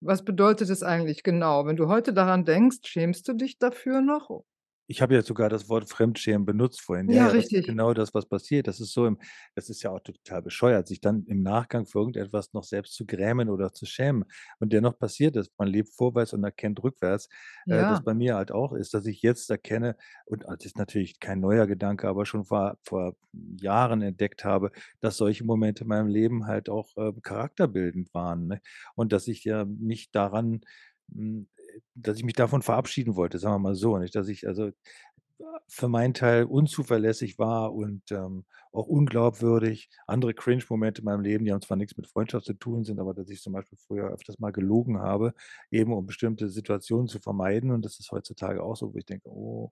Was 0.00 0.24
bedeutet 0.24 0.70
das 0.70 0.82
eigentlich 0.82 1.22
genau? 1.24 1.66
Wenn 1.66 1.76
du 1.76 1.88
heute 1.88 2.12
daran 2.14 2.44
denkst, 2.44 2.78
schämst 2.84 3.28
du 3.28 3.34
dich 3.34 3.58
dafür 3.58 4.00
noch? 4.02 4.42
Ich 4.86 5.02
habe 5.02 5.14
ja 5.14 5.22
sogar 5.22 5.48
das 5.48 5.68
Wort 5.68 5.88
Fremdschämen 5.88 6.44
benutzt 6.46 6.80
vorhin. 6.80 7.10
Ja, 7.10 7.16
Ja, 7.16 7.28
ja, 7.28 7.32
richtig. 7.32 7.66
genau 7.66 7.92
das, 7.94 8.14
was 8.14 8.26
passiert. 8.28 8.66
Das 8.68 8.80
ist 8.80 8.92
so 8.92 9.06
im 9.06 9.18
das 9.54 9.68
ist 9.70 9.82
ja 9.82 9.90
auch 9.90 10.00
total 10.00 10.42
bescheuert, 10.42 10.86
sich 10.88 11.00
dann 11.00 11.24
im 11.26 11.42
Nachgang 11.42 11.86
für 11.86 11.98
irgendetwas 12.00 12.52
noch 12.52 12.64
selbst 12.64 12.94
zu 12.94 13.06
grämen 13.06 13.48
oder 13.48 13.72
zu 13.72 13.86
schämen. 13.86 14.24
Und 14.60 14.72
dennoch 14.72 14.98
passiert 14.98 15.36
es. 15.36 15.50
Man 15.58 15.68
lebt 15.68 15.90
vorwärts 15.94 16.32
und 16.32 16.44
erkennt 16.44 16.82
rückwärts. 16.82 17.28
Äh, 17.68 17.86
das 17.86 18.00
Ja. 18.00 18.02
bei 18.02 18.14
mir 18.14 18.36
halt 18.36 18.52
auch 18.52 18.72
ist, 18.72 18.94
dass 18.94 19.06
ich 19.06 19.22
jetzt 19.22 19.50
erkenne 19.50 19.96
und 20.26 20.44
das 20.44 20.64
ist 20.64 20.76
natürlich 20.78 21.20
kein 21.20 21.40
neuer 21.40 21.66
Gedanke, 21.66 22.08
aber 22.08 22.26
schon 22.26 22.44
vor 22.44 22.78
vor 22.82 23.16
Jahren 23.60 24.02
entdeckt 24.02 24.44
habe, 24.44 24.70
dass 25.00 25.16
solche 25.16 25.44
Momente 25.44 25.82
in 25.84 25.88
meinem 25.88 26.08
Leben 26.08 26.46
halt 26.46 26.68
auch, 26.68 26.96
äh, 26.96 27.12
charakterbildend 27.22 28.12
waren, 28.14 28.46
ne? 28.46 28.60
Und 28.94 29.12
dass 29.12 29.28
ich 29.28 29.44
ja 29.44 29.64
mich 29.64 30.10
daran 30.10 30.60
hm, 31.12 31.48
dass 31.94 32.18
ich 32.18 32.24
mich 32.24 32.34
davon 32.34 32.62
verabschieden 32.62 33.16
wollte, 33.16 33.38
sagen 33.38 33.56
wir 33.56 33.58
mal 33.60 33.74
so, 33.74 33.98
nicht? 33.98 34.14
Dass 34.14 34.28
ich 34.28 34.46
also, 34.48 34.70
für 35.68 35.88
meinen 35.88 36.14
Teil 36.14 36.44
unzuverlässig 36.44 37.38
war 37.38 37.74
und, 37.74 38.02
ähm, 38.12 38.44
auch 38.76 38.86
unglaubwürdig. 38.86 39.88
Andere 40.06 40.34
Cringe-Momente 40.34 41.00
in 41.02 41.04
meinem 41.06 41.22
Leben, 41.22 41.44
die 41.44 41.52
haben 41.52 41.62
zwar 41.62 41.76
nix 41.76 41.96
mit 41.96 42.06
Freundschaft 42.06 42.46
zu 42.46 42.54
tun, 42.54 42.84
sind 42.84 43.00
aber, 43.00 43.14
dass 43.14 43.28
ich 43.30 43.42
zum 43.42 43.52
Beispiel 43.52 43.78
früher 43.78 44.08
öfters 44.10 44.38
mal 44.38 44.52
gelogen 44.52 44.98
habe, 45.00 45.34
eben 45.70 45.92
um 45.92 46.06
bestimmte 46.06 46.48
Situationen 46.48 47.08
zu 47.08 47.18
vermeiden. 47.18 47.70
Und 47.70 47.84
das 47.84 47.98
ist 48.00 48.10
heutzutage 48.12 48.62
auch 48.62 48.76
so, 48.76 48.92
wo 48.94 48.98
ich 48.98 49.06
denke: 49.06 49.28
„Oh, 49.28 49.70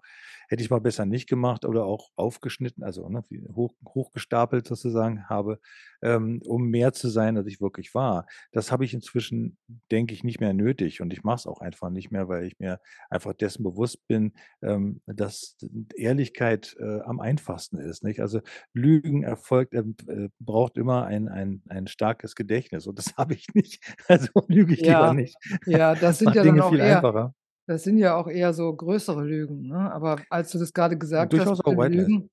hätte 0.48 0.62
ich 0.62 0.70
mal 0.70 0.80
besser 0.80 1.06
nicht 1.06 1.28
gemacht“ 1.28 1.64
oder 1.64 1.84
auch 1.84 2.10
aufgeschnitten, 2.16 2.82
also, 2.82 3.08
ne, 3.08 3.24
hoch 3.54 3.74
hochgestapelt 3.86 4.66
sozusagen 4.66 5.28
habe, 5.28 5.60
ähm, 6.02 6.40
um 6.46 6.68
mehr 6.70 6.92
zu 6.92 7.08
sein, 7.08 7.36
als 7.36 7.46
ich 7.46 7.60
wirklich 7.60 7.94
war. 7.94 8.26
Das 8.52 8.70
habe 8.72 8.84
ich 8.84 8.94
inzwischen, 8.94 9.58
denke 9.90 10.14
ich, 10.14 10.24
nicht 10.24 10.40
mehr 10.40 10.52
nötig 10.54 11.00
und 11.00 11.12
ich 11.12 11.22
mache 11.24 11.36
es 11.36 11.46
auch 11.46 11.60
einfach 11.60 11.90
nicht 11.90 12.10
mehr, 12.10 12.28
weil 12.28 12.44
ich 12.46 12.58
mir 12.58 12.80
einfach 13.10 13.32
dessen 13.34 13.62
bewusst 13.62 14.06
bin, 14.06 14.32
ähm, 14.62 15.00
dass 15.06 15.56
Ehrlichkeit, 15.96 16.76
äh, 16.78 17.00
am 17.02 17.20
einfachsten 17.20 17.78
ist, 17.78 18.04
nicht? 18.04 18.20
Also, 18.20 18.40
Lügen 18.72 18.93
erfolgt 19.22 19.74
ähm, 19.74 19.96
äh, 20.08 20.28
braucht 20.40 20.76
immer 20.78 21.04
ein 21.06 21.28
ein 21.28 21.62
ein 21.68 21.86
starkes 21.86 22.34
Gedächtnis 22.34 22.86
und 22.86 22.98
das 22.98 23.16
habe 23.16 23.34
ich 23.34 23.46
nicht. 23.54 23.82
Also, 24.08 24.30
lüge 24.48 24.74
ich 24.74 24.86
lieber 24.86 25.08
Ja, 25.08 25.12
nicht. 25.12 25.36
ja, 25.66 25.94
das 25.94 26.18
sind 26.18 26.34
ja 26.34 26.44
dann 26.44 26.44
Dinge 26.44 26.64
auch 26.64 26.70
viel 26.70 26.80
eher 26.80 27.02
einfacher. 27.02 27.34
das 27.66 27.84
sind 27.84 27.98
ja 27.98 28.16
auch 28.16 28.28
eher 28.28 28.52
so 28.54 28.74
größere 28.74 29.24
Lügen, 29.24 29.68
ne? 29.68 29.92
Aber 29.92 30.18
als 30.30 30.52
du 30.52 30.58
das 30.58 30.72
grade 30.72 30.98
Und 31.18 31.28
gesagt 31.28 31.38
hast 31.38 31.54
durchaus 31.54 31.62
mit 31.64 31.80
auch. 31.80 31.84
Lügen 31.84 32.30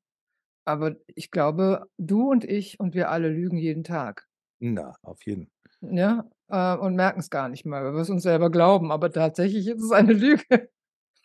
aber 0.65 0.95
ich 1.07 1.31
glaube, 1.31 1.87
du 1.97 2.29
und 2.31 2.43
ich 2.45 2.79
und 2.79 2.93
wir 2.95 3.09
alle 3.09 3.29
lügen 3.29 3.57
jeden 3.57 3.83
Tag. 3.83 4.27
Na, 4.59 4.95
auf 5.01 5.25
jeden. 5.25 5.51
Ne? 5.81 6.29
Äh, 6.49 6.75
und 6.77 6.95
merken's 6.95 7.29
gar 7.29 7.49
nicht 7.49 7.65
mal, 7.65 7.83
weil 7.83 7.93
wir's 7.93 8.09
uns 8.09 8.23
selber 8.23 8.51
glauben, 8.51 8.91
aber 8.91 9.11
tatsächlich 9.11 9.67
ist 9.67 9.81
es 9.83 9.91
eine 9.91 10.13
Lüge. 10.13 10.69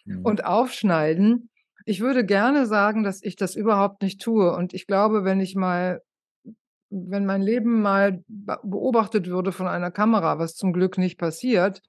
Mhm. 0.05 0.25
Und 0.25 0.45
aufschneiden 0.45 1.51
ich 1.87 2.01
würde 2.03 2.27
gerne 2.27 2.67
sagen, 2.67 3.05
dass 3.05 3.23
ich 3.23 3.37
das 3.37 3.57
überhaupt 3.57 4.03
nicht 4.03 4.21
tue. 4.23 4.53
Und 4.55 4.75
ich 4.75 4.87
glaube, 4.89 5.25
wenn 5.25 5.41
ich 5.41 5.57
mal 5.57 6.03
wenn 6.91 7.27
mein 7.27 7.43
Leben 7.43 7.83
mal 7.83 8.23
ba 8.29 8.61
beobachtet 8.63 9.27
würde 9.29 9.53
von 9.53 9.67
einer 9.67 9.91
Kamera, 9.91 10.39
was 10.39 10.55
zum 10.55 10.73
Glück 10.73 10.99
nicht 10.99 11.19
passiert, 11.19 11.83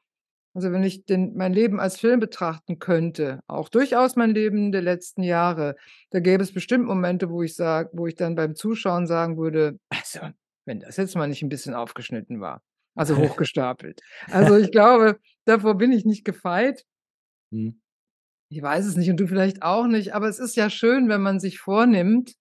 Also, 0.55 0.71
wenn 0.73 0.83
ich 0.83 1.05
den 1.05 1.36
mein 1.38 1.53
Leben 1.53 1.79
als 1.79 1.99
Film 1.99 2.19
betrachten 2.21 2.79
könnte, 2.79 3.41
auch 3.47 3.69
durchaus 3.69 4.15
mein 4.17 4.31
Leben 4.31 4.71
der 4.73 4.81
letzten 4.83 5.23
Jahre, 5.23 5.75
da 6.12 6.19
gäbe 6.21 6.43
es 6.43 6.53
bestimmt 6.53 6.86
Momente, 6.88 7.29
wo 7.31 7.43
ich 7.43 7.55
sage 7.55 7.89
wo 7.93 8.07
ich 8.07 8.15
dann 8.15 8.36
beim 8.36 8.55
Zuschauen 8.55 9.07
sagen 9.07 9.38
würde: 9.38 9.79
„Also, 9.89 10.21
wenn 10.65 10.79
das 10.81 10.97
jetzt 10.97 11.15
mal 11.15 11.27
nicht 11.29 11.43
'n 11.43 11.49
bisschen 11.49 11.75
aufgeschnitten 11.75 12.41
war, 12.41 12.62
also 12.95 13.17
hochgestapelt.“ 13.19 14.01
Also, 14.29 14.57
ich 14.57 14.71
glaube, 14.71 15.19
davor 15.45 15.75
bin 15.77 15.91
ich 15.93 16.05
nicht 16.05 16.25
gefeit. 16.25 16.86
Mhm. 17.51 17.77
Ich 18.51 18.62
weiß 18.62 18.86
es 18.86 18.95
nicht 18.95 19.10
und 19.10 19.17
du 19.19 19.27
vielleicht 19.27 19.62
auch 19.62 19.88
nicht, 19.88 20.13
aber 20.15 20.29
es 20.29 20.39
ist 20.39 20.55
ja 20.55 20.69
schön, 20.69 21.10
wenn 21.10 21.21
man 21.21 21.39
sich 21.39 21.60
vornimmt: 21.60 22.33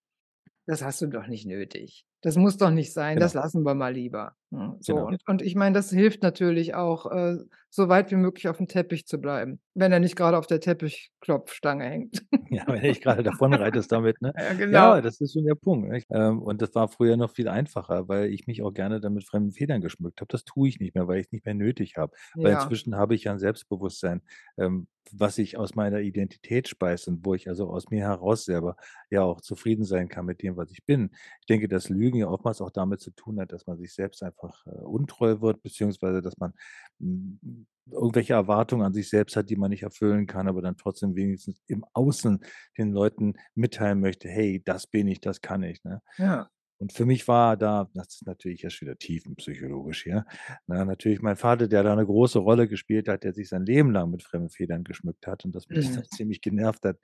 „Das 0.66 0.82
hast 0.82 1.02
du 1.02 1.08
doch 1.08 1.26
nicht 1.28 1.46
nötig. 1.46 2.04
Das 2.26 2.34
muss 2.36 2.56
doch 2.56 2.70
nicht 2.72 2.92
sein, 2.92 3.20
das 3.20 3.34
Genau. 3.34 3.34
lassen 3.34 3.62
wir 3.62 3.74
mal 3.74 3.94
lieber.“ 3.94 4.34
Hm, 4.50 4.78
so 4.80 4.96
Genau. 4.96 5.06
und 5.06 5.22
und 5.28 5.42
ich 5.42 5.54
meine, 5.54 5.74
das 5.74 5.90
hilft 5.90 6.24
natürlich 6.24 6.74
auch, 6.74 7.06
äh, 7.12 7.36
so 7.70 7.88
weit 7.88 8.10
wie 8.10 8.16
möglich 8.16 8.48
aufm 8.48 8.66
Teppich 8.66 9.06
zu 9.06 9.18
bleiben, 9.20 9.60
wenn 9.74 9.92
er 9.92 10.00
nicht 10.00 10.16
grade 10.16 10.36
auf 10.36 10.48
der 10.48 10.58
Teppichklopfstange 10.60 11.84
hängt. 11.84 12.26
Ja, 12.48 12.62
wenn 12.68 12.80
du 12.80 12.86
nicht 12.86 13.02
grade 13.02 13.24
davonreitest 13.24 13.90
damit, 13.90 14.20
ne? 14.22 14.32
Ja, 14.36 14.52
genau. 14.54 14.92
Ja, 14.92 15.00
das 15.00 15.20
ist 15.20 15.32
schon 15.32 15.44
der 15.46 15.56
Punkt? 15.56 16.04
Ähm, 16.10 16.40
und 16.40 16.62
das 16.62 16.72
war 16.76 16.86
früher 16.88 17.16
noch 17.16 17.32
viel 17.32 17.48
einfacher, 17.48 18.06
weil 18.08 18.30
ich 18.32 18.46
mich 18.46 18.62
auch 18.62 18.70
gerne 18.72 19.00
dann 19.00 19.14
mit 19.14 19.24
fremden 19.26 19.50
Federn 19.50 19.80
geschmückt 19.80 20.20
habe. 20.20 20.28
Das 20.28 20.44
tue 20.44 20.68
ich 20.68 20.78
nicht 20.78 20.94
mehr, 20.94 21.08
weil 21.08 21.18
ich's 21.20 21.32
nicht 21.32 21.44
mehr 21.44 21.54
nötig 21.54 21.96
habe. 21.96 22.12
Weil 22.42 22.52
Ja. 22.52 22.52
inzwischen 22.52 22.94
habe 22.94 23.16
ich 23.16 23.24
ja 23.24 23.32
'n 23.32 23.40
Selbstbewusstsein, 23.40 24.22
ähm, 24.58 24.86
was 25.10 25.34
sich 25.36 25.56
aus 25.56 25.74
meiner 25.74 26.00
Identität 26.00 26.68
speist 26.68 27.08
und 27.08 27.24
wo 27.26 27.34
ich 27.34 27.48
also 27.48 27.68
aus 27.68 27.90
mir 27.90 28.02
heraus 28.04 28.44
selber 28.44 28.76
ja 29.10 29.22
auch 29.22 29.40
zufrieden 29.40 29.84
sein 29.84 30.08
kann 30.08 30.24
mit 30.26 30.40
dem, 30.42 30.56
was 30.56 30.70
ich 30.70 30.84
bin. 30.84 31.10
Ich 31.40 31.46
denke, 31.46 31.66
dass 31.68 31.88
Lügen 31.88 32.15
ja 32.18 32.28
oftmals 32.28 32.60
auch 32.60 32.70
damit 32.70 33.00
zu 33.00 33.10
tun 33.12 33.40
hat, 33.40 33.52
dass 33.52 33.66
man 33.66 33.78
sich 33.78 33.94
selbst 33.94 34.22
einfach, 34.22 34.66
äh, 34.66 34.70
untreu 34.70 35.40
wird, 35.40 35.62
beziehungsweise 35.62 36.22
dass 36.22 36.36
man, 36.38 36.52
hm, 37.00 37.66
irgendwelche 37.90 38.34
Erwartungen 38.34 38.82
an 38.84 38.92
sich 38.94 39.08
selbst 39.08 39.36
hat, 39.36 39.48
die 39.50 39.56
man 39.56 39.70
nicht 39.70 39.82
erfüllen 39.84 40.26
kann, 40.26 40.48
aber 40.48 40.60
dann 40.62 40.76
trotzdem 40.76 41.14
wenigstens 41.16 41.62
im 41.68 41.84
Außen 41.92 42.40
den 42.78 42.90
Leuten 42.92 43.34
mitteilen 43.54 44.00
möchte: 44.00 44.28
„Hey, 44.28 44.60
das 44.64 44.86
bin 44.88 45.06
ich, 45.08 45.20
das 45.20 45.40
kann 45.40 45.62
ich“, 45.62 45.84
ne? 45.84 46.02
Ja. 46.18 46.50
Und 46.78 46.92
für 46.92 47.06
mich 47.06 47.26
war 47.26 47.56
da 47.56 47.88
das 47.94 48.08
ist 48.16 48.26
natürlich 48.26 48.60
jetzt 48.62 48.82
wieder 48.82 48.98
tiefenpsychologisch 48.98 50.02
hier, 50.04 50.26
ne, 50.66 50.84
natürlich 50.84 51.22
mein 51.22 51.36
Vater, 51.36 51.68
der 51.68 51.82
da 51.82 51.94
'ne 51.96 52.04
große 52.04 52.38
Rolle 52.38 52.68
gespielt 52.68 53.08
hat, 53.08 53.24
der 53.24 53.32
sich 53.32 53.48
sein 53.48 53.64
Leben 53.64 53.92
lang 53.92 54.10
mit 54.10 54.22
fremden 54.22 54.50
Federn 54.50 54.84
geschmückt 54.84 55.26
hat 55.26 55.44
und 55.46 55.54
das 55.56 55.70
mich 55.70 55.90
dann 55.92 56.04
Mhm. 56.10 56.18
ziemlich 56.18 56.42
genervt 56.42 56.84
hat, 56.84 56.98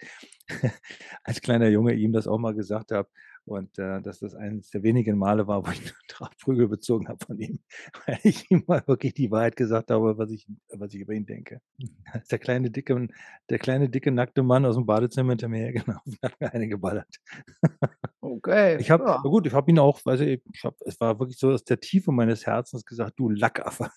als 1.25 1.41
kleiner 1.41 1.69
Junge 1.69 1.95
ihm 1.95 2.13
das 2.13 2.27
auch 2.27 2.39
mal 2.39 2.55
gesagt 2.55 2.93
habe 2.93 3.09
und, 3.47 3.79
äh, 3.79 4.01
dass 4.03 4.21
das 4.21 4.35
eines 4.35 4.71
der 4.71 4.83
wenigen 4.83 5.19
Male 5.19 5.47
war, 5.47 5.67
wo 5.67 5.71
ich 5.71 5.83
'ne 5.85 5.93
Drahtprügel 6.09 6.69
bezogen 6.69 7.09
habe 7.09 7.25
von 7.25 7.39
ihm, 7.39 7.61
weil 8.07 8.19
ich 8.25 8.51
ihm 8.51 8.65
mal 8.67 8.83
wirklich 8.87 9.15
die 9.15 9.31
Wahrheit 9.31 9.57
gesagt 9.57 9.91
habe, 9.91 10.19
was 10.19 10.31
ich 10.31 10.47
was 10.71 10.95
ich 10.95 11.01
über 11.01 11.15
ihn 11.15 11.27
denke. 11.27 11.61
Als 12.13 12.29
der 12.29 12.39
kleine 12.41 12.71
dicke 12.71 13.09
der 13.51 13.59
kleine 13.59 13.89
dicke 13.91 14.13
nackte 14.13 14.43
Mann 14.43 14.67
aus'm 14.67 14.87
Badezimmer 14.87 15.31
hinter 15.33 15.49
mir 15.49 15.59
hergelaufen, 15.61 16.17
hat 16.23 16.41
mir 16.41 16.53
eine 16.55 16.69
geballert. 16.69 17.09
Okay, 18.23 18.79
Ich 18.79 18.91
habe 18.91 19.05
ja. 19.05 19.19
gut, 19.23 19.47
ich 19.47 19.53
habe 19.53 19.71
ihn 19.71 19.79
auch 19.79 20.01
weißt 20.05 20.23
du, 20.23 20.27
ich 20.35 20.65
habe 20.65 20.77
es 20.87 20.99
war 21.01 21.19
wirklich 21.19 21.39
so 21.39 21.51
aus 21.51 21.65
der 21.65 21.81
Tiefe 21.81 22.13
meines 22.13 22.47
Herzens 22.47 22.85
gesagt: 22.85 23.19
„Du 23.19 23.29
Lackaffe.“ 23.31 23.91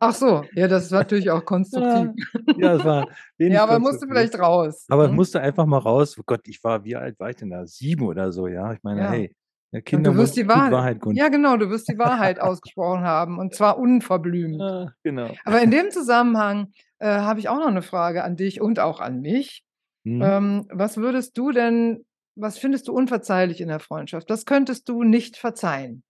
Ach 0.00 0.14
so, 0.14 0.50
ja, 0.54 0.68
das 0.68 0.84
ist 0.86 0.90
natürlich 0.92 1.30
auch 1.30 1.44
konstruktiv. 1.44 2.10
Ja, 2.56 2.70
ja, 2.70 2.74
es 2.74 2.84
war 2.84 3.06
Ja, 3.46 3.62
aber 3.64 3.78
musste 3.78 4.06
vielleicht 4.08 4.38
raus, 4.38 4.88
Aber 4.88 5.06
es 5.06 5.10
ne? 5.10 5.12
musste 5.12 5.40
einfach 5.40 5.66
mal 5.66 5.78
raus. 5.78 6.16
Oh 6.18 6.22
Gott, 6.26 6.48
ich 6.48 6.62
war 6.64 6.84
wie 6.84 6.96
alt 6.96 7.18
war 7.20 7.30
ich 7.30 7.36
denn 7.36 7.50
da? 7.50 7.66
7 7.66 8.04
oder 8.06 8.32
so, 8.32 8.46
ja? 8.48 8.72
Ich 8.74 8.82
meine, 8.82 9.02
Ja. 9.02 9.08
hey, 9.08 9.34
ne, 9.72 9.82
Und 9.92 10.04
du 10.04 10.16
wirst 10.16 10.36
die 10.36 10.48
Wahrheit 10.48 10.70
Wahrheit 10.70 11.00
ja 11.10 11.28
genau, 11.28 11.56
du 11.58 11.70
wirst 11.70 11.88
die 11.88 11.98
Wahrheit 11.98 12.40
ausgesprochen 12.40 13.04
haben 13.04 13.38
und 13.38 13.54
zwar 13.54 13.78
unverblümt. 13.78 14.72
Ah, 14.86 14.94
genau. 15.04 15.40
Aber 15.44 15.62
in 15.62 15.70
dem 15.72 15.90
Zusammenhang, 15.90 16.72
äh, 17.00 17.08
habe 17.08 17.40
ich 17.40 17.48
auch 17.48 17.58
noch 17.58 17.70
'ne 17.72 17.82
Frage 17.82 18.24
an 18.24 18.36
dich 18.36 18.60
und 18.62 18.80
auch 18.80 19.00
an 19.00 19.20
mich. 19.22 19.64
Mhm. 20.06 20.32
Ähm, 20.36 20.66
was 20.72 20.98
würdest 20.98 21.38
du 21.38 21.52
denn 21.52 22.06
was 22.36 22.58
findest 22.58 22.88
du 22.88 22.94
unverzeihlich 22.94 23.60
in 23.62 23.68
der 23.68 23.80
Freundschaft? 23.80 24.30
Was 24.30 24.46
könntest 24.46 24.88
du 24.90 25.04
nicht 25.04 25.36
verzeihen? 25.38 26.04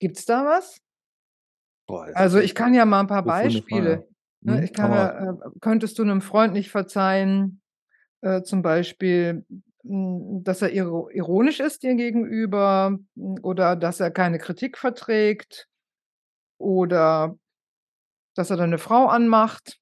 Gibt's 0.00 0.26
da 0.26 0.44
was? 0.46 0.78
Boah, 1.90 2.08
Also, 2.14 2.38
ich 2.38 2.54
kann 2.54 2.74
ja 2.74 2.84
mal 2.84 3.00
'n 3.00 3.06
paar. 3.06 3.24
Beispiele 3.26 4.04
ne, 4.42 4.62
Mhm, 4.62 4.64
ich 4.64 4.72
kann 4.72 4.92
ja 4.92 5.30
äh, 5.32 5.34
könntest 5.60 5.98
du 5.98 6.04
'nem 6.04 6.20
Freund 6.22 6.52
nicht 6.54 6.70
verzeihen, 6.70 7.60
äh, 8.22 8.42
zum 8.42 8.62
Beispiel, 8.62 9.46
hm, 9.84 10.42
dass 10.44 10.62
er 10.62 10.72
iro 10.72 11.10
ironisch 11.10 11.60
ist 11.60 11.82
dir 11.84 11.94
gegenüber, 11.96 12.98
hm, 13.16 13.36
oder 13.42 13.76
dass 13.76 14.00
er 14.00 14.10
keine 14.12 14.38
Kritik 14.38 14.78
verträgt 14.78 15.68
oder 16.58 17.36
dass 18.36 18.50
er 18.50 18.56
deine 18.58 18.78
Frau 18.78 19.06
anmacht 19.08 19.80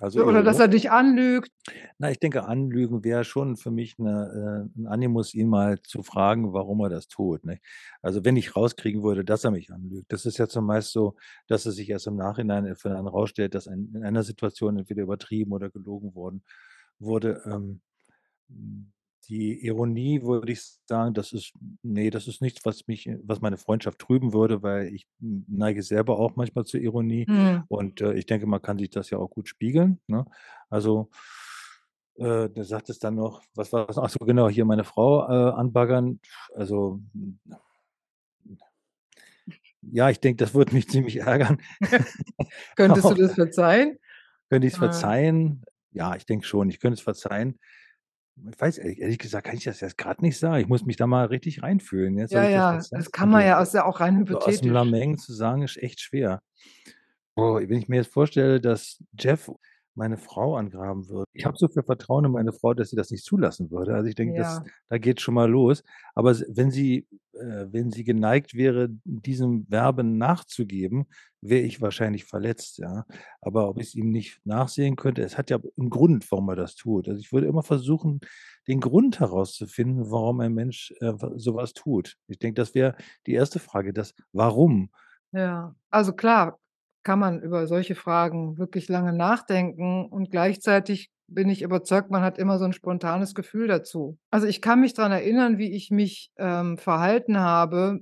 also 0.00 0.24
oder 0.26 0.42
dass 0.42 0.58
er 0.58 0.68
dich 0.68 0.90
anlügt? 0.90 1.50
Na, 1.98 2.10
ich 2.10 2.18
denke, 2.18 2.44
anlügen 2.44 3.04
wäre 3.04 3.24
schon 3.24 3.56
für 3.56 3.70
mich 3.70 3.98
'ne 3.98 4.68
äh, 4.76 4.80
'n 4.80 4.86
Animus, 4.86 5.34
ihn 5.34 5.48
mal 5.48 5.80
zu 5.82 6.02
fragen, 6.02 6.52
warum 6.52 6.80
er 6.80 6.88
das 6.88 7.08
tut, 7.08 7.44
nicht? 7.44 7.62
Also, 8.02 8.24
wenn 8.24 8.36
ich 8.36 8.56
rauskriegen 8.56 9.02
würde, 9.02 9.24
dass 9.24 9.44
er 9.44 9.50
mich 9.50 9.72
anlügt. 9.72 10.12
Das 10.12 10.26
ist 10.26 10.38
ja 10.38 10.48
zumeist 10.48 10.92
so, 10.92 11.16
dass 11.48 11.66
es 11.66 11.76
sich 11.76 11.88
erst 11.90 12.06
im 12.06 12.16
Nachhinein 12.16 12.66
äh, 12.66 12.74
für 12.76 12.96
einen 12.96 13.08
rausstellt, 13.08 13.54
dass 13.54 13.68
ein 13.68 13.92
in 13.94 14.04
einer 14.04 14.22
Situation 14.22 14.78
entweder 14.78 15.02
übertrieben 15.02 15.52
oder 15.52 15.70
gelogen 15.70 16.14
worden 16.14 16.42
wurde. 16.98 17.42
Ähm, 17.46 17.80
hm, 18.50 18.92
die 19.28 19.64
Ironie 19.66 20.22
würde 20.22 20.52
ich 20.52 20.62
sagen, 20.86 21.14
das 21.14 21.32
ist 21.32 21.52
ne, 21.82 22.10
das 22.10 22.26
ist 22.28 22.40
nichts, 22.42 22.64
was 22.64 22.86
mich 22.88 23.08
was 23.24 23.40
meine 23.40 23.58
Freundschaft 23.58 23.98
trüben 23.98 24.32
würde, 24.32 24.62
weil 24.62 24.88
ich 24.94 25.06
neige 25.20 25.82
selber 25.82 26.18
auch 26.18 26.36
manchmal 26.36 26.64
zur 26.64 26.80
Ironie 26.80 27.28
Mhm. 27.28 27.64
und, 27.68 28.00
äh, 28.00 28.14
ich 28.14 28.26
denke, 28.26 28.46
man 28.46 28.62
kann 28.62 28.78
sich 28.78 28.90
das 28.90 29.10
ja 29.10 29.18
auch 29.18 29.30
gut 29.30 29.48
spiegeln, 29.48 30.00
ne? 30.08 30.24
Also, 30.70 31.10
äh, 32.16 32.48
du 32.50 32.62
sagtest 32.64 33.02
dann 33.04 33.14
noch 33.16 33.42
was 33.54 33.72
war 33.72 33.86
das? 33.86 33.98
Ach 33.98 34.10
so, 34.10 34.18
genau, 34.24 34.48
hier 34.48 34.64
meine 34.64 34.84
Frau, 34.84 35.22
äh, 35.28 35.52
anbaggern. 35.52 36.20
Also, 36.54 37.00
hm 37.14 37.40
ja, 39.82 40.10
ich 40.10 40.20
denke, 40.20 40.44
das 40.44 40.54
würde 40.54 40.74
mich 40.74 40.88
ziemlich 40.88 41.16
ärgern. 41.18 41.60
Könntest 42.76 43.10
du 43.10 43.14
Auch 43.14 43.16
das 43.16 43.34
verzeihen? 43.34 43.98
Könnte 44.50 44.66
ich's 44.66 44.76
Äh 44.76 44.78
verzeihen? 44.78 45.64
Ja, 45.92 46.14
ich 46.16 46.26
denke 46.26 46.46
schon, 46.46 46.68
ich 46.70 46.80
könnte 46.80 46.94
es 46.94 47.00
verzeihen. 47.00 47.58
Ich 48.52 48.60
weiß 48.60 48.78
ehrlich 48.78 49.00
ehrlich 49.00 49.18
gesagt 49.18 49.46
kann 49.46 49.56
ich 49.56 49.64
das 49.64 49.80
jetzt 49.80 49.98
grad 49.98 50.22
nicht 50.22 50.38
sagen. 50.38 50.60
Ich 50.62 50.68
muss 50.68 50.84
mich 50.84 50.96
da 50.96 51.06
mal 51.06 51.26
richtig 51.26 51.62
reinfühlen, 51.62 52.16
jetzt, 52.18 52.32
Ja, 52.32 52.42
das 52.42 52.50
ja, 52.52 52.70
verzeihen 52.72 53.04
das 53.04 53.12
kann 53.12 53.30
man 53.30 53.42
könnte. 53.42 53.48
ja 53.48 53.62
ist 53.62 53.74
ja 53.74 53.84
auch 53.84 54.00
rein 54.00 54.26
So 54.26 54.40
aus'm 54.40 54.66
hypothetisch. 54.66 54.70
Lameng 54.70 55.18
zu 55.18 55.32
sagen, 55.32 55.62
ist 55.62 55.76
echt 55.78 56.00
schwer. 56.00 56.42
Boah, 57.34 57.60
wenn 57.60 57.78
ich 57.78 57.88
mir 57.88 57.96
jetzt 57.96 58.12
vorstelle, 58.12 58.60
dass 58.60 59.02
Jeff 59.18 59.50
meine 59.94 60.16
Frau 60.18 60.56
angraben 60.56 61.08
würde. 61.08 61.24
Ich 61.34 61.44
habe 61.46 61.56
so 61.58 61.68
viel 61.68 61.82
Vertrauen 61.82 62.24
in 62.26 62.32
meine 62.32 62.52
Frau, 62.52 62.74
dass 62.74 62.90
sie 62.90 62.96
das 62.96 63.10
nicht 63.10 63.24
zulassen 63.24 63.70
würde. 63.70 63.94
Also, 63.94 64.08
ich 64.08 64.14
denke, 64.16 64.34
das 64.34 64.60
Ja. 64.60 64.70
da 64.88 64.98
geht's 64.98 65.22
schon 65.22 65.34
mal 65.34 65.50
los. 65.50 65.82
Aber 66.14 66.34
wenn 66.48 66.70
sie 66.70 67.08
äh, 67.34 67.66
wenn 67.70 67.90
sie 67.92 68.04
geneigt 68.04 68.54
wäre, 68.54 68.88
diesem 69.04 69.66
Werben 69.70 70.18
nachzugeben, 70.18 71.06
wäre 71.40 71.62
ich 71.62 71.80
wahrscheinlich 71.80 72.24
verletzt, 72.24 72.78
ja? 72.78 73.06
Aber 73.40 73.68
ob 73.68 73.80
ich's 73.80 73.94
ihm 73.94 74.10
nicht 74.10 74.40
nachsehen 74.44 74.96
könnte 74.96 75.22
es 75.22 75.38
hat 75.38 75.50
ja 75.50 75.58
'n 75.78 75.90
Grund, 75.90 76.30
warum 76.32 76.48
er 76.50 76.56
das 76.56 76.74
tut. 76.76 77.08
Also, 77.08 77.20
ich 77.20 77.32
würde 77.32 77.46
immer 77.46 77.62
versuchen, 77.62 78.20
den 78.68 78.80
Grund 78.80 79.20
herauszufinden, 79.20 80.10
warum 80.10 80.40
ein 80.40 80.54
Mensch, 80.54 80.92
äh, 81.00 81.12
w 81.14 81.32
so 81.38 81.54
was 81.54 81.72
tut. 81.72 82.16
Ich 82.28 82.38
denke, 82.38 82.60
das 82.60 82.74
wäre 82.74 82.96
die 83.26 83.34
1. 83.34 83.58
Frage, 83.60 83.92
das 83.92 84.14
Warum. 84.32 84.90
Ja, 85.32 85.74
also 85.90 86.12
klar, 86.12 86.58
kann 87.04 87.18
man 87.18 87.40
über 87.42 87.66
solche 87.66 87.94
Fragen 87.94 88.58
wirklich 88.58 88.88
lange 88.88 89.12
nachdenken 89.12 90.06
und 90.06 90.30
gleichzeitig 90.30 91.10
bin 91.28 91.48
ich 91.48 91.62
überzeugt, 91.62 92.10
man 92.10 92.22
hat 92.22 92.38
immer 92.38 92.58
so 92.58 92.64
'n 92.66 92.72
spontanes 92.72 93.34
Gefühl 93.34 93.68
dazu. 93.68 94.18
Also, 94.30 94.46
ich 94.48 94.60
kann 94.62 94.80
mich 94.80 94.94
dran 94.94 95.12
erinnern, 95.12 95.58
wie 95.58 95.72
ich 95.72 95.90
mich, 95.90 96.32
ähm, 96.38 96.78
verhalten 96.78 97.38
habe 97.40 98.00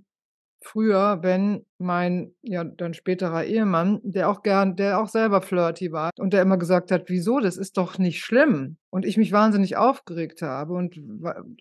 früher, 0.63 1.21
wenn 1.23 1.65
mein, 1.79 2.35
ja, 2.43 2.65
dann 2.65 2.95
späterer 2.95 3.45
Ehemann, 3.45 4.01
der 4.05 4.29
auch 4.31 4.43
gern 4.43 4.77
der 4.77 5.01
auch 5.01 5.09
selber 5.09 5.43
flirty 5.43 5.93
war 5.93 6.11
und 6.19 6.33
der 6.35 6.43
immer 6.43 6.59
gesagt 6.59 6.91
hat: 6.93 7.05
„Wieso? 7.09 7.41
Das 7.41 7.57
ist 7.59 7.77
doch 7.79 7.99
nicht 7.99 8.21
schlimm.“ 8.25 8.79
Und 8.91 9.05
ich 9.07 9.17
mich 9.19 9.33
wahnsinnig 9.33 9.77
aufgeregt 9.79 10.43
habe 10.43 10.75
und 10.75 10.97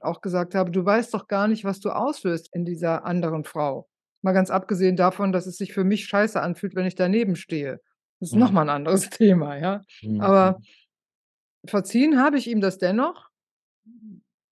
auch 0.02 0.22
gesagt 0.22 0.56
habe: 0.56 0.72
„Du 0.72 0.86
weißt 0.86 1.14
doch 1.14 1.28
gar 1.28 1.48
nicht, 1.48 1.66
was 1.66 1.80
du 1.82 1.92
auslöst 1.92 2.50
in 2.54 2.66
dieser 2.66 3.06
anderen 3.06 3.44
Frau.“ 3.46 3.88
Mal 4.24 4.34
ganz 4.34 4.50
abgesehen 4.50 4.96
davon, 4.98 5.32
dass 5.32 5.46
es 5.48 5.58
sich 5.58 5.74
für 5.74 5.84
mich 5.84 6.06
scheiße 6.06 6.42
anfühlt, 6.42 6.76
wenn 6.76 6.86
ich 6.88 6.96
daneben 6.96 7.36
stehe. 7.36 7.80
Das 8.20 8.30
ist 8.32 8.36
noch 8.36 8.52
Mhm. 8.52 8.54
mal 8.54 8.64
'n 8.64 8.70
anderes 8.70 9.10
Thema, 9.10 9.58
ja? 9.58 9.84
Mhm, 10.02 10.18
Aber 10.18 10.60
verziehen 11.66 12.20
habe 12.20 12.38
ich 12.40 12.48
ihm 12.50 12.62
das 12.62 12.78
dennoch. 12.80 13.30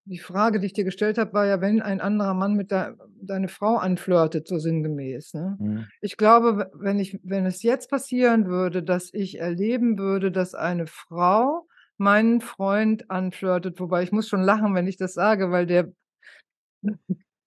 Die 0.08 0.19
Frage, 0.19 0.60
die 0.60 0.67
ich 0.67 0.73
dir 0.73 0.84
gestellt 0.84 1.17
habe, 1.17 1.34
war 1.34 1.47
ja, 1.47 1.62
wenn 1.62 1.82
ein 1.82 1.99
anderer 1.99 2.36
Mann 2.36 2.54
mit 2.54 2.71
dei 2.71 2.93
deine 3.21 3.47
Frau 3.47 3.78
anflirtet, 3.78 4.47
so 4.47 4.60
sinngemäß, 4.60 5.34
ne? 5.34 5.60
Mhm. 5.60 5.89
Ich 5.99 6.15
glaube, 6.17 6.69
wenn 6.75 6.99
ich 6.99 7.19
wenn 7.23 7.45
es 7.47 7.63
jetzt 7.63 7.89
passieren 7.89 8.45
würde, 8.45 8.84
dass 8.84 9.12
ich 9.13 9.39
erleben 9.39 9.97
würde, 9.97 10.32
dass 10.32 10.54
eine 10.54 10.86
Frau 10.86 11.67
meinen 11.97 12.41
Freund 12.41 13.10
anflirtet 13.10 13.80
wobei 13.80 14.04
ich 14.04 14.12
muss 14.12 14.28
schon 14.30 14.41
lachen, 14.43 14.75
wenn 14.75 14.86
ich 14.88 14.97
das 14.97 15.13
sage, 15.15 15.49
weil 15.51 15.65
der 15.65 15.91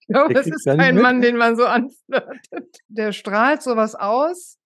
glaube, 0.09 0.29
Der 0.29 0.35
das 0.35 0.49
kriegt's 0.49 0.65
ist 0.65 0.69
kein 0.77 0.95
mit? 0.95 1.01
Mann, 1.01 1.21
den 1.21 1.37
man 1.37 1.55
so 1.55 1.65
anflirtet. 1.67 2.77
Der 2.89 3.13
strahlt 3.13 3.61
so 3.63 3.75
was 3.75 3.95
aus, 3.95 4.57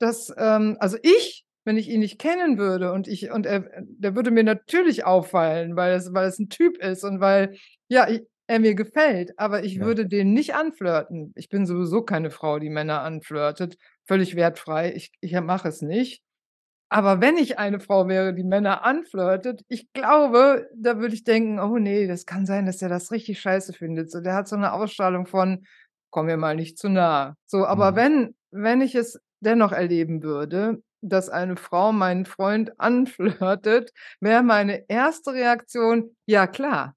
dass, 0.00 0.32
ähm 0.38 0.76
also 0.80 0.98
ich, 1.02 1.44
wenn 1.64 1.76
ich 1.78 1.88
ihn 1.90 2.00
nicht 2.00 2.20
kennen 2.20 2.58
würde 2.58 2.92
und 2.92 3.08
ich 3.08 3.30
und 3.32 3.46
er 3.46 3.64
der 3.82 4.16
würde 4.16 4.30
mir 4.32 4.44
natürlich 4.44 5.04
auffallen, 5.06 5.76
weil 5.76 5.94
es 5.94 6.12
weil 6.14 6.28
es 6.28 6.38
'n 6.40 6.48
Typ 6.50 6.78
ist 6.78 7.04
und 7.04 7.20
weil, 7.20 7.56
ja, 7.88 8.08
i 8.10 8.26
er 8.48 8.60
mir 8.60 8.74
gefällt, 8.76 9.38
aber 9.38 9.64
ich 9.64 9.78
Ja. 9.78 9.82
würde 9.82 10.06
den 10.06 10.32
nicht 10.34 10.54
anflirten. 10.54 11.32
Ich 11.36 11.48
bin 11.50 11.66
sowieso 11.66 12.02
keine 12.04 12.30
Frau, 12.30 12.58
die 12.60 12.70
Männer 12.70 13.02
anflirtet, 13.02 13.76
völlig 14.06 14.36
wertfrei. 14.36 14.92
Ich 14.94 15.12
ich 15.20 15.32
mache 15.42 15.68
es 15.68 15.82
nicht. 15.82 16.20
Aber 16.92 17.22
wenn 17.22 17.38
ich 17.38 17.58
eine 17.58 17.80
Frau 17.80 18.06
wäre, 18.08 18.34
die 18.34 18.44
Männer 18.44 18.84
anflirtet, 18.84 19.62
ich 19.68 19.92
glaube, 19.94 20.68
da 20.76 20.98
würde 20.98 21.14
ich 21.14 21.24
denken: 21.24 21.58
„Oh 21.58 21.78
ne, 21.78 22.06
das 22.06 22.26
kann 22.26 22.44
sein, 22.46 22.66
dass 22.66 22.78
der 22.78 22.90
das 22.90 23.10
richtig 23.10 23.40
scheiße 23.40 23.72
findet. 23.72 24.10
So, 24.10 24.20
der 24.20 24.34
hat 24.34 24.46
so 24.48 24.56
'ne 24.56 24.72
Ausstrahlung 24.72 25.26
von: 25.26 25.64
‚Komm 26.10 26.26
mir 26.26 26.36
mal 26.36 26.54
nicht 26.56 26.78
zu 26.78 26.88
nah.'“ 26.90 27.36
So, 27.46 27.66
aber 27.66 27.92
Mhm. 27.92 27.96
wenn 27.96 28.34
wenn 28.50 28.82
ich 28.82 28.94
es 28.94 29.18
dennoch 29.40 29.72
erleben 29.72 30.22
würde, 30.22 30.82
dass 31.00 31.30
eine 31.30 31.56
Frau 31.56 31.92
meinen 31.92 32.26
Freund 32.26 32.78
anflirtet, 32.78 33.92
wäre 34.20 34.42
meine 34.42 34.84
erste 34.88 35.32
Reaktion: 35.32 36.14
„Ja 36.26 36.46
klar.“ 36.46 36.94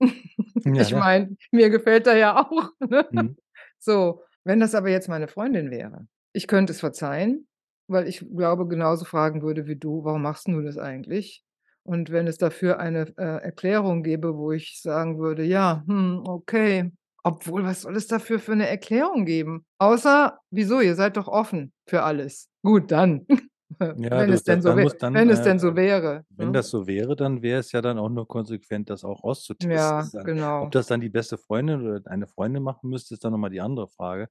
Ja, 0.64 0.88
Ich 0.88 0.94
meine, 0.94 1.36
mir 1.52 1.70
gefällt 1.70 2.06
er 2.06 2.16
ja 2.16 2.36
auch, 2.46 2.70
ne? 2.88 3.08
Mhm. 3.10 3.36
So, 3.78 4.22
wenn 4.44 4.60
das 4.60 4.74
aber 4.74 4.90
jetzt 4.90 5.08
meine 5.08 5.28
Freundin 5.28 5.70
wäre, 5.70 6.06
ich 6.32 6.46
könnte 6.48 6.72
es 6.72 6.80
verzeihen, 6.80 7.46
weil 7.90 8.08
ich 8.08 8.20
glaube, 8.36 8.66
genauso 8.68 9.04
fragen 9.04 9.42
würde 9.42 9.66
wie 9.66 9.76
du: 9.76 10.04
„Warum 10.04 10.22
machst 10.22 10.48
du 10.48 10.60
das 10.62 10.78
eigentlich?“ 10.78 11.44
Und 11.82 12.10
wenn 12.10 12.26
es 12.26 12.38
dafür 12.38 12.78
eine, 12.80 13.08
äh, 13.18 13.22
Erklärung 13.42 14.02
gäbe, 14.02 14.36
wo 14.36 14.52
ich 14.52 14.80
sagen 14.82 15.18
würde: 15.18 15.44
„Ja, 15.44 15.82
hm, 15.86 16.22
okay.“ 16.26 16.90
Obwohl, 17.24 17.64
was 17.64 17.82
soll 17.82 17.96
es 17.96 18.06
dafür 18.06 18.38
für 18.38 18.56
'ne 18.56 18.68
Erklärung 18.68 19.24
geben? 19.26 19.66
Außer: 19.78 20.38
„Wieso, 20.50 20.80
ihr 20.80 20.94
seid 20.96 21.16
doch 21.16 21.28
offen 21.28 21.72
für 21.86 22.02
alles.“ 22.02 22.48
Gut, 22.62 22.90
dann, 22.92 23.26
Ja, 23.94 24.10
wenn 24.18 24.32
es 24.32 24.44
denn 24.44 24.62
so 24.62 24.74
dann 24.74 24.84
dann, 24.98 25.26
wenn 25.26 25.30
es 25.30 25.42
äh 25.42 25.42
denn 25.42 25.58
so 25.58 25.74
wäre, 25.76 26.24
wenn 26.30 26.52
ne? 26.52 26.54
das 26.54 26.70
so 26.70 26.86
wäre, 26.86 27.16
dann 27.16 27.42
wäre 27.42 27.60
es 27.60 27.72
ja 27.72 27.82
dann 27.82 27.98
auch 27.98 28.08
nur 28.10 28.28
konsequent, 28.28 28.90
das 28.90 29.04
auch 29.04 29.24
auszutesten 29.24 29.68
Ja, 29.68 30.10
dann. 30.12 30.32
Ob 30.58 30.70
genau. 30.70 30.72
das 30.72 30.86
dann 30.88 31.00
die 31.00 31.10
beste 31.10 31.38
Freundin 31.38 31.82
oder 31.86 32.10
eine 32.10 32.26
Freundin 32.28 32.62
machen 32.62 32.90
müsste, 32.90 33.14
ist 33.14 33.24
dann 33.24 33.32
noch 33.32 33.38
mal 33.38 33.50
die 33.50 33.60
andere 33.62 33.88
Frage, 33.88 34.28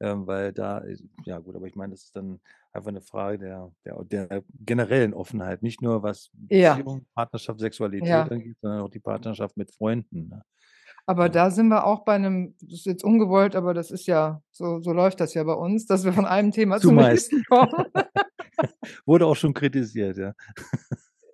ähm, 0.00 0.26
weil 0.26 0.52
da 0.52 0.82
ja 1.24 1.38
gut, 1.40 1.56
aber 1.56 1.66
ich 1.66 1.76
meine, 1.76 1.92
das 1.92 2.04
ist 2.04 2.16
dann 2.16 2.40
einfach 2.72 2.92
'ne 2.92 3.00
Frage 3.02 3.38
der 3.38 3.72
der 3.84 4.04
der 4.04 4.44
generellen 4.60 5.14
Offenheit, 5.14 5.62
nicht 5.62 5.82
nur 5.82 6.02
was 6.02 6.30
Ja. 6.50 6.84
Beziehung, 6.84 7.06
Partnerschaft, 7.14 7.60
Sexualität 7.60 8.30
Ja. 8.30 8.32
angeht, 8.32 8.56
sondern 8.62 8.82
auch 8.82 8.90
die 8.90 9.00
Partnerschaft 9.00 9.56
mit 9.56 9.70
Freunden, 9.72 10.28
ne? 10.28 10.42
Aber 11.08 11.28
Ja. 11.28 11.28
da 11.28 11.50
sind 11.50 11.68
wir 11.68 11.86
auch 11.86 12.04
bei 12.04 12.18
'nem 12.18 12.54
das 12.60 12.72
ist 12.80 12.86
jetzt 12.86 13.04
ungewollt, 13.04 13.56
aber 13.56 13.74
das 13.74 13.90
ist 13.90 14.06
ja 14.06 14.42
so 14.50 14.80
so 14.80 14.92
läuft 14.92 15.20
das 15.20 15.34
ja 15.34 15.44
bei 15.44 15.54
uns, 15.54 15.86
dass 15.86 16.04
wir 16.04 16.12
von 16.12 16.26
einem 16.26 16.50
Thema 16.52 16.80
zum 16.80 16.96
nächsten 16.96 17.42
kommen. 17.44 17.70
Wurde 19.06 19.26
auch 19.26 19.36
schon 19.36 19.54
kritisiert, 19.54 20.18
ja. 20.18 20.34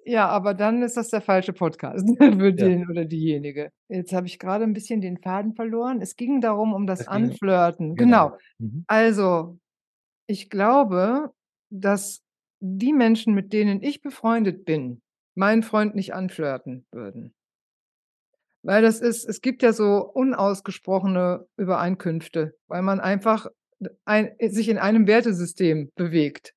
Ja, 0.08 0.28
aber 0.28 0.54
dann 0.54 0.82
ist 0.82 0.96
das 0.96 1.10
der 1.10 1.20
falsche 1.20 1.52
Podcast 1.52 2.14
für 2.38 2.52
Ja. 2.56 2.70
den 2.70 2.88
oder 2.88 3.04
diejenige. 3.04 3.70
Jetzt 3.88 4.12
habe 4.12 4.28
ich 4.28 4.38
grade 4.38 4.64
'n 4.64 4.72
bisschen 4.72 5.00
den 5.00 5.18
Faden 5.18 5.54
verloren. 5.54 6.00
Es 6.00 6.14
ging 6.14 6.40
darum, 6.40 6.72
um 6.74 6.86
das 6.86 7.06
ging 7.10 7.30
Anflirten. 7.30 7.96
genau. 7.96 8.30
Genau. 8.30 8.36
Mhm. 8.58 8.86
Also, 8.86 9.58
ich 10.26 10.50
glaube, 10.50 11.32
dass 11.70 12.22
die 12.60 12.92
Menschen, 12.92 13.34
mit 13.34 13.52
denen 13.52 13.82
ich 13.82 14.00
befreundet 14.00 14.64
bin, 14.64 15.02
meinen 15.34 15.62
Freund 15.62 15.94
nicht 15.94 16.14
anflirten 16.14 16.86
würden. 16.90 17.34
Weil 18.62 18.82
das 18.82 19.00
ist 19.00 19.28
es 19.28 19.40
gibt 19.40 19.62
ja 19.62 19.72
so 19.72 19.98
unausgesprochene 19.98 21.46
Übereinkünfte, 21.56 22.56
weil 22.66 22.82
man 22.82 22.98
einfach 22.98 23.46
ein 24.04 24.34
sich 24.40 24.68
in 24.68 24.78
einem 24.78 25.06
Wertesystem 25.06 25.92
bewegt, 25.94 26.54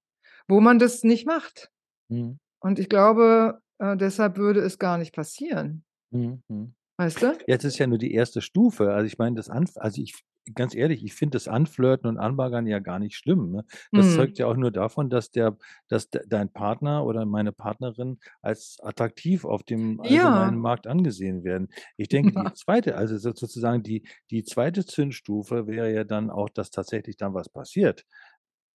wo 0.48 0.60
man 0.62 0.80
das 0.80 1.04
nicht 1.04 1.28
macht. 1.28 1.70
Mhm. 2.08 2.40
Und 2.62 2.80
ich 2.80 2.90
glaube, 2.90 3.62
äh, 3.78 3.96
deshalb 3.96 4.38
würde 4.38 4.62
es 4.62 4.80
gar 4.80 4.98
nicht 4.98 5.14
passieren. 5.14 5.84
Mhm, 6.12 6.42
mhm. 6.48 6.74
Weißt 6.98 7.22
du? 7.22 7.38
Es 7.48 7.64
ist 7.64 7.78
ja 7.78 7.88
nur 7.88 7.98
die 7.98 8.18
1. 8.18 8.44
Stufe. 8.44 8.92
Also, 8.92 9.06
ich 9.06 9.18
meine, 9.18 9.36
das 9.36 9.50
Anf 9.50 9.78
also, 9.78 10.02
ich 10.02 10.22
ganz 10.56 10.76
ehrlich, 10.76 11.04
ich 11.04 11.14
finde 11.14 11.36
das 11.38 11.48
Anflirten 11.48 12.10
und 12.10 12.18
Anbaggern 12.18 12.68
ja 12.68 12.80
gar 12.80 13.00
nicht 13.00 13.16
schlimm, 13.16 13.52
ne? 13.52 13.66
Das 13.94 14.12
Mhm. 14.12 14.14
zeugt 14.14 14.38
ja 14.40 14.48
auch 14.48 14.56
nur 14.58 14.72
davon, 14.72 15.10
dass 15.10 15.32
der 15.32 15.58
dass 15.88 16.10
d 16.10 16.20
dein 16.28 16.52
Partner 16.52 17.06
oder 17.06 17.26
meine 17.26 17.52
Partnerin 17.52 18.20
als 18.42 18.78
attraktiv 18.82 19.46
auf 19.46 19.64
dem 19.64 20.02
allgemeinen 20.02 20.56
Ja. 20.56 20.60
Markt 20.60 20.88
angesehen 20.88 21.44
werden. 21.44 21.70
Ich 21.98 22.08
denke, 22.10 22.32
die 22.34 22.54
2. 22.54 22.96
also, 22.96 23.18
so 23.18 23.32
sozusagen 23.36 23.84
die 23.84 24.08
die 24.32 24.44
2. 24.44 24.86
Zündstufe 24.86 25.68
wäre 25.68 25.94
ja 25.94 26.04
dann 26.04 26.30
auch, 26.30 26.50
dass 26.50 26.72
tatsächlich 26.72 27.18
dann 27.18 27.34
was 27.34 27.50
passiert. 27.50 28.04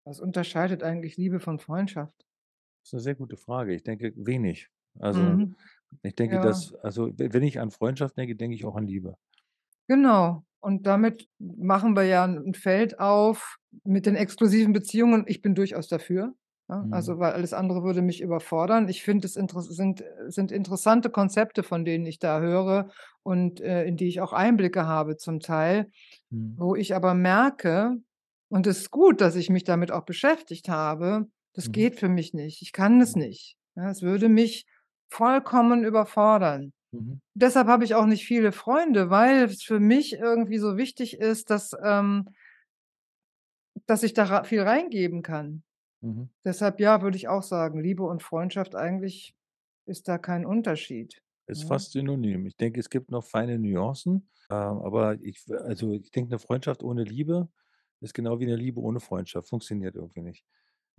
Was 0.07 0.19
unterscheidet 0.19 0.83
eigentlich 0.83 1.15
Liebe 1.15 1.39
von 1.39 1.59
Freundschaft? 1.59 2.25
Das 2.85 2.89
ist 2.89 2.93
'ne 2.95 2.99
sehr 2.99 3.15
gute 3.15 3.37
Frage. 3.37 3.73
Ich 3.73 3.83
denke, 3.83 4.11
wenig. 4.17 4.67
Also, 4.99 5.41
Mhm. 5.41 5.55
ich 6.03 6.15
denke, 6.15 6.39
Ja. 6.39 6.41
dass 6.41 6.73
also, 6.75 7.07
we 7.17 7.33
wenn 7.33 7.43
ich 7.43 7.59
an 7.59 7.71
Freundschaft 7.71 8.17
denke, 8.17 8.35
denke 8.35 8.55
ich 8.55 8.65
auch 8.65 8.75
an 8.75 8.87
Liebe. 8.87 9.17
Genau. 9.89 10.45
Und 10.63 10.87
damit 10.87 11.27
machen 11.39 11.93
wir 11.95 12.03
ja 12.05 12.23
'n 12.25 12.37
'n 12.37 12.53
Feld 12.53 12.99
auf 12.99 13.57
mit 13.83 14.05
den 14.05 14.15
exklusiven 14.15 14.71
Beziehungen. 14.73 15.25
Ich 15.27 15.41
bin 15.41 15.55
durchaus 15.55 15.89
dafür, 15.89 16.35
ne? 16.69 16.87
Mhm. 16.87 16.89
Also, 16.89 17.19
weil 17.19 17.33
alles 17.33 17.53
andere 17.53 17.83
würde 17.83 18.01
mich 18.01 18.21
überfordern. 18.21 18.87
Ich 18.87 19.03
finde, 19.03 19.27
es 19.27 19.33
sind 19.35 19.53
sind 20.27 20.51
interessante 20.53 21.09
Konzepte, 21.09 21.63
von 21.63 21.83
denen 21.85 22.05
ich 22.05 22.19
da 22.19 22.39
höre 22.39 22.89
und, 23.23 23.59
äh, 23.61 23.83
in 23.85 23.97
die 23.97 24.07
ich 24.07 24.21
auch 24.21 24.31
Einblicke 24.33 24.85
habe 24.87 25.17
zum 25.17 25.41
Teil, 25.41 25.91
Mhm. 26.31 26.57
wo 26.57 26.75
ich 26.75 26.95
aber 26.95 27.13
merke 27.15 27.97
und 28.49 28.67
es 28.67 28.79
ist 28.79 28.91
gut, 28.91 29.21
dass 29.21 29.35
ich 29.35 29.49
mich 29.49 29.63
damit 29.65 29.91
auch 29.91 30.05
beschäftigt 30.05 30.69
habe, 30.69 31.27
das 31.53 31.71
Mhm. 31.71 31.73
geht 31.73 31.99
für 31.99 32.09
mich 32.09 32.33
nicht. 32.33 32.61
Ich 32.61 32.71
kann 32.73 33.01
es 33.01 33.15
Mhm. 33.15 33.17
nicht, 33.17 33.57
ne? 33.75 33.89
Es 33.91 34.01
würde 34.03 34.29
mich 34.29 34.65
vollkommen 35.09 35.83
überfordern. 35.85 36.73
Mhm. 36.93 37.19
Deshalb 37.35 37.67
habe 37.67 37.83
ich 37.83 37.95
auch 37.95 38.05
nicht 38.05 38.25
viele 38.27 38.51
Freunde, 38.51 39.09
weil 39.09 39.45
es 39.45 39.63
für 39.63 39.79
mich 39.79 40.13
irgendwie 40.13 40.59
so 40.59 40.77
wichtig 40.77 41.19
ist, 41.19 41.49
dass, 41.49 41.71
ähm 41.83 42.29
dass 43.89 44.03
ich 44.03 44.13
da 44.13 44.43
viel 44.43 44.61
reingeben 44.61 45.21
kann. 45.21 45.63
Mhm. 46.03 46.33
Deshalb, 46.45 46.79
ja, 46.81 47.01
würde 47.01 47.17
ich 47.17 47.27
auch 47.29 47.43
sagen, 47.43 47.81
Liebe 47.81 48.03
und 48.03 48.23
Freundschaft, 48.23 48.75
eigentlich 48.75 49.35
ist 49.85 50.07
da 50.09 50.17
kein 50.19 50.45
Unterschied, 50.45 51.21
Ist 51.49 51.65
ne? 51.65 51.65
fast 51.65 51.91
synonym. 51.91 52.45
Ich 52.45 52.55
denke, 52.55 52.79
es 52.79 52.89
gibt 52.89 53.11
noch 53.11 53.23
feine 53.25 53.59
Nuancen, 53.59 54.29
äh, 54.49 54.53
aber 54.53 55.19
ich 55.21 55.43
also, 55.51 55.91
ich 55.93 56.09
denke, 56.11 56.31
'ne 56.31 56.39
Freundschaft 56.39 56.83
ohne 56.83 57.03
Liebe 57.03 57.49
ist 57.99 58.13
genau 58.13 58.39
wie 58.39 58.45
'ne 58.45 58.55
Liebe 58.55 58.79
ohne 58.79 58.99
Freundschaft, 59.01 59.49
funktioniert 59.49 59.95
irgendwie 59.95 60.21
nicht, 60.21 60.45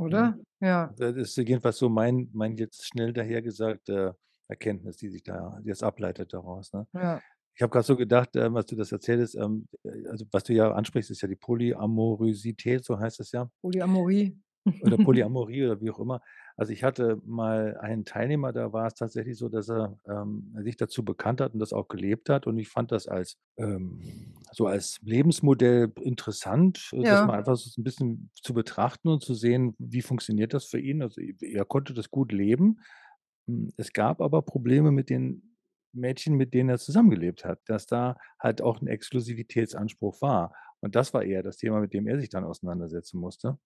ne? 0.09 0.22
Oder? 0.22 0.38
Ja. 0.61 0.94
Das 0.96 1.16
ist 1.16 1.37
jedenfalls 1.38 1.78
so 1.78 1.88
mein 1.90 2.30
mein 2.35 2.57
jetzt 2.57 2.87
schnell 2.87 3.12
dahergesagte 3.14 4.18
Erkenntnis, 4.48 4.96
die 4.98 5.09
sich 5.11 5.22
da 5.22 5.61
jetzt 5.64 5.83
ableitet 5.83 6.33
daraus, 6.33 6.72
ne? 6.72 6.87
Ja. 6.92 7.22
Ich 7.57 7.62
habe 7.62 7.70
grad 7.72 7.85
so 7.87 7.96
gedacht, 7.96 8.37
ähm, 8.37 8.57
als 8.57 8.66
du 8.66 8.76
das 8.76 8.92
erzähltest, 8.92 9.37
ähm, 9.37 9.68
äh, 9.85 10.09
also, 10.09 10.26
was 10.33 10.44
du 10.44 10.52
ja 10.54 10.72
ansprichst, 10.72 11.11
ist 11.11 11.22
ja 11.22 11.28
die 11.28 11.37
Polyamorosität, 11.37 12.85
so 12.85 12.98
heißt 12.98 13.20
es 13.20 13.33
ja. 13.33 13.50
Polyamorie. 13.62 14.38
Oder 14.80 14.98
Polyamorie 14.98 15.64
oder 15.64 15.80
wie 15.80 15.90
auch 15.90 15.98
immer. 16.00 16.20
Also, 16.57 16.72
ich 16.72 16.83
hatte 16.85 17.18
mal 17.24 17.76
einen 17.78 18.04
Teilnehmer, 18.04 18.52
da 18.52 18.72
war 18.72 18.87
es 18.88 18.94
tatsächlich 18.94 19.38
so, 19.38 19.48
dass 19.48 19.68
er, 19.70 19.98
ähm, 20.07 20.54
sich 20.62 20.76
dazu 20.76 21.04
bekannt 21.04 21.40
hat 21.40 21.54
und 21.54 21.61
das 21.61 21.72
auch 21.72 21.88
gelebt 21.88 22.28
hat 22.28 22.46
und 22.46 22.59
ich 22.59 22.68
fand 22.68 22.92
das 22.92 23.07
als 23.09 23.38
ähm, 23.57 24.35
so 24.52 24.66
als 24.66 24.98
Lebensmodell 25.02 25.92
interessant, 26.02 26.90
äh, 26.92 27.07
das 27.07 27.22
mal 27.24 27.35
Ja. 27.35 27.38
einfach 27.38 27.57
so 27.57 27.70
'n 27.80 27.85
bisschen 27.85 28.30
zu 28.35 28.52
betrachten 28.52 29.09
und 29.09 29.22
zu 29.22 29.35
sehen, 29.35 29.74
wie 29.78 30.02
funktioniert 30.02 30.52
das 30.54 30.66
für 30.66 30.80
ihn? 30.80 31.02
Also, 31.02 31.20
er 31.40 31.64
konnte 31.64 31.94
das 31.94 32.11
gut 32.11 32.33
leben. 32.33 32.80
Hm, 33.48 33.72
es 33.76 33.92
gab 33.92 34.20
aber 34.20 34.42
Probleme 34.42 34.90
mit 34.90 35.11
den 35.11 35.57
Mädchen, 35.92 36.35
mit 36.37 36.54
denen 36.54 36.70
er 36.70 36.78
zusammengelebt 36.78 37.44
hat, 37.44 37.61
dass 37.66 37.87
da 37.87 38.16
halt 38.40 38.62
auch 38.62 38.80
'n 38.80 38.88
Exklusivitätsanspruch 38.88 40.20
war. 40.22 40.52
Und 40.80 40.96
das 40.96 41.14
war 41.14 41.22
eher 41.24 41.42
das 41.42 41.57
Thema, 41.57 41.80
mit 41.80 41.92
dem 41.94 42.07
er 42.09 42.18
sich 42.18 42.28
dann 42.28 42.44
auseinandersetzen 42.44 43.18
musste. 43.20 43.59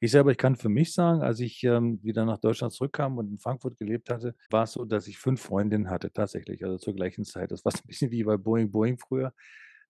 Ich 0.00 0.12
selber, 0.12 0.32
ich 0.32 0.38
kann 0.38 0.56
für 0.56 0.68
mich 0.70 0.94
sagen, 0.94 1.22
als 1.22 1.40
ich, 1.40 1.64
ähm, 1.64 2.00
wieder 2.02 2.24
nach 2.26 2.38
Deutschland 2.38 2.72
zurückkam 2.74 3.18
und 3.18 3.30
in 3.30 3.38
Frankfurt 3.38 3.78
gelebt 3.78 4.10
hatte, 4.10 4.34
war 4.50 4.64
es 4.64 4.72
so, 4.72 4.84
dass 4.84 5.08
ich 5.08 5.18
5 5.18 5.40
Freundinnen 5.42 5.90
hatte 5.90 6.12
tatsächlich, 6.12 6.64
also, 6.64 6.78
zur 6.78 6.94
gleichen 6.94 7.24
Zeit. 7.24 7.52
Das 7.52 7.64
war 7.64 7.72
so 7.72 7.80
'n 7.84 7.88
bisschen 7.88 8.10
wie 8.12 8.24
bei 8.24 8.36
Boeing 8.38 8.70
Boeing 8.72 8.98
früher, 8.98 9.34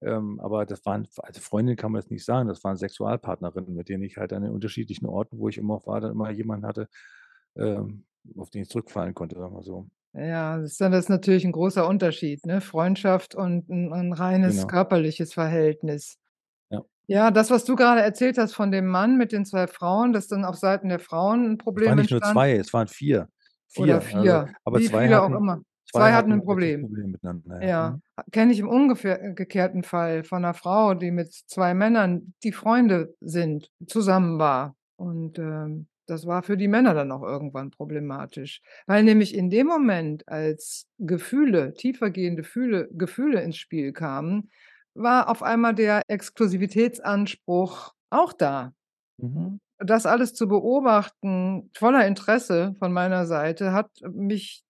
ähm, 0.03 0.41
aber 0.41 0.67
das 0.67 0.85
waren 0.87 1.09
also, 1.19 1.41
Freundinnen 1.43 1.77
kann 1.79 1.93
man 1.93 2.03
jetzt 2.03 2.11
nicht 2.13 2.25
sagen, 2.25 2.49
das 2.49 2.65
waren 2.65 2.77
Sexualpartnerinnen, 2.79 3.75
mit 3.75 3.89
denen 3.91 4.05
ich 4.05 4.19
halt 4.19 4.33
an 4.35 4.43
den 4.45 4.53
unterschiedlichen 4.53 5.07
Orten, 5.07 5.39
wo 5.39 5.49
ich 5.49 5.59
immer 5.59 5.81
war, 5.87 6.01
dann 6.03 6.13
immer 6.13 6.31
jemanden 6.33 6.67
hatte, 6.67 6.89
ähm, 7.57 8.07
auf 8.37 8.51
den 8.51 8.63
ich 8.63 8.69
zurückfallen 8.71 9.15
konnte, 9.15 9.37
sagen 9.39 9.55
wir 9.57 9.63
so. 9.63 9.89
Ja, 10.15 10.59
das 10.59 10.73
ist 10.73 10.81
dann 10.81 10.93
das 10.93 11.05
ist 11.07 11.09
natürlich 11.09 11.45
'n 11.47 11.53
großer 11.53 11.87
Unterschied, 11.89 12.45
ne? 12.45 12.61
Freundschaft 12.61 13.35
und 13.35 13.71
'n 13.71 13.91
'n 13.95 14.13
reines 14.13 14.67
Genau. 14.67 14.67
körperliches 14.67 15.33
Verhältnis. 15.33 16.19
Ja. 16.71 16.83
Ja, 17.09 17.31
das, 17.31 17.51
was 17.51 17.65
du 17.65 17.77
grade 17.77 18.03
erzählt 18.03 18.39
hast 18.39 18.55
von 18.55 18.73
dem 18.73 18.87
Mann 18.89 19.19
mit 19.19 19.33
den 19.33 19.47
2 19.47 19.69
Frauen, 19.69 20.13
dass 20.13 20.29
dann 20.29 20.45
auf 20.45 20.57
Seiten 20.57 20.89
der 20.91 21.01
Frauen 21.01 21.47
'n 21.47 21.59
Es 21.77 21.87
waren 21.87 21.97
Problem 21.97 21.99
nicht 21.99 22.11
nur 22.11 22.23
entstand 22.23 22.23
2, 22.23 22.53
es 22.57 22.73
waren 22.73 22.87
4. 22.89 23.29
oder 23.77 24.01
4, 24.01 24.13
also 24.13 24.41
4, 24.41 24.53
aber 24.65 24.81
wie 24.81 24.83
2 24.83 25.09
viele 25.09 25.23
auch 25.23 25.35
hatten 25.35 25.39
immer. 25.39 25.63
2 25.91 26.13
2 26.13 26.13
hatten 26.13 26.33
hatten 26.33 26.33
'n 26.33 26.47
wirklich 26.47 26.77
Problem. 26.77 26.79
Probleme 26.79 27.09
miteinander, 27.09 27.57
ja. 27.57 27.67
Ja, 27.67 27.97
Mhm. 27.97 28.03
kenne 28.33 28.53
ich 28.53 28.61
im 28.61 28.69
ungefähr 28.69 29.35
gekehrten 29.35 29.85
Fall 29.85 30.25
von 30.25 30.43
'ner 30.43 30.55
Frau, 30.55 30.95
die 30.95 31.11
mit 31.13 31.33
2 31.35 31.75
Männern, 31.75 32.35
die 32.45 32.53
Freunde 32.53 33.17
sind, 33.21 33.71
zusammen 33.87 34.39
war 34.41 34.77
Und, 34.97 35.39
ähm, 35.39 35.89
das 36.13 36.27
war 36.27 36.43
für 36.45 36.57
die 36.59 36.69
Männer 36.69 36.95
dann 36.95 37.13
auch 37.13 37.23
irgendwann 37.25 37.73
problematisch, 37.73 38.63
weil 38.87 39.03
nämlich 39.05 39.35
in 39.37 39.51
dem 39.51 39.67
Moment, 39.69 40.29
als 40.29 40.87
Gefühle, 40.99 41.75
tiefergehende 41.75 42.45
Fühle 42.45 42.89
Gefühle 42.93 43.43
ins 43.43 43.59
Spiel 43.59 43.93
kamen, 43.95 44.51
war 44.95 45.29
auf 45.31 45.43
einmal 45.43 45.75
der 45.75 46.03
Exklusivitätsanspruch 46.09 47.95
auch 48.11 48.33
da. 48.35 48.75
Mhm. 49.19 49.61
Das 49.81 50.07
alles 50.07 50.35
zu 50.35 50.49
beobachten, 50.49 51.71
voller 51.77 52.07
Interesse 52.07 52.75
von 52.79 52.93
meiner 52.93 53.27
Seite, 53.27 53.73
hat 53.73 53.91
mich 54.13 54.65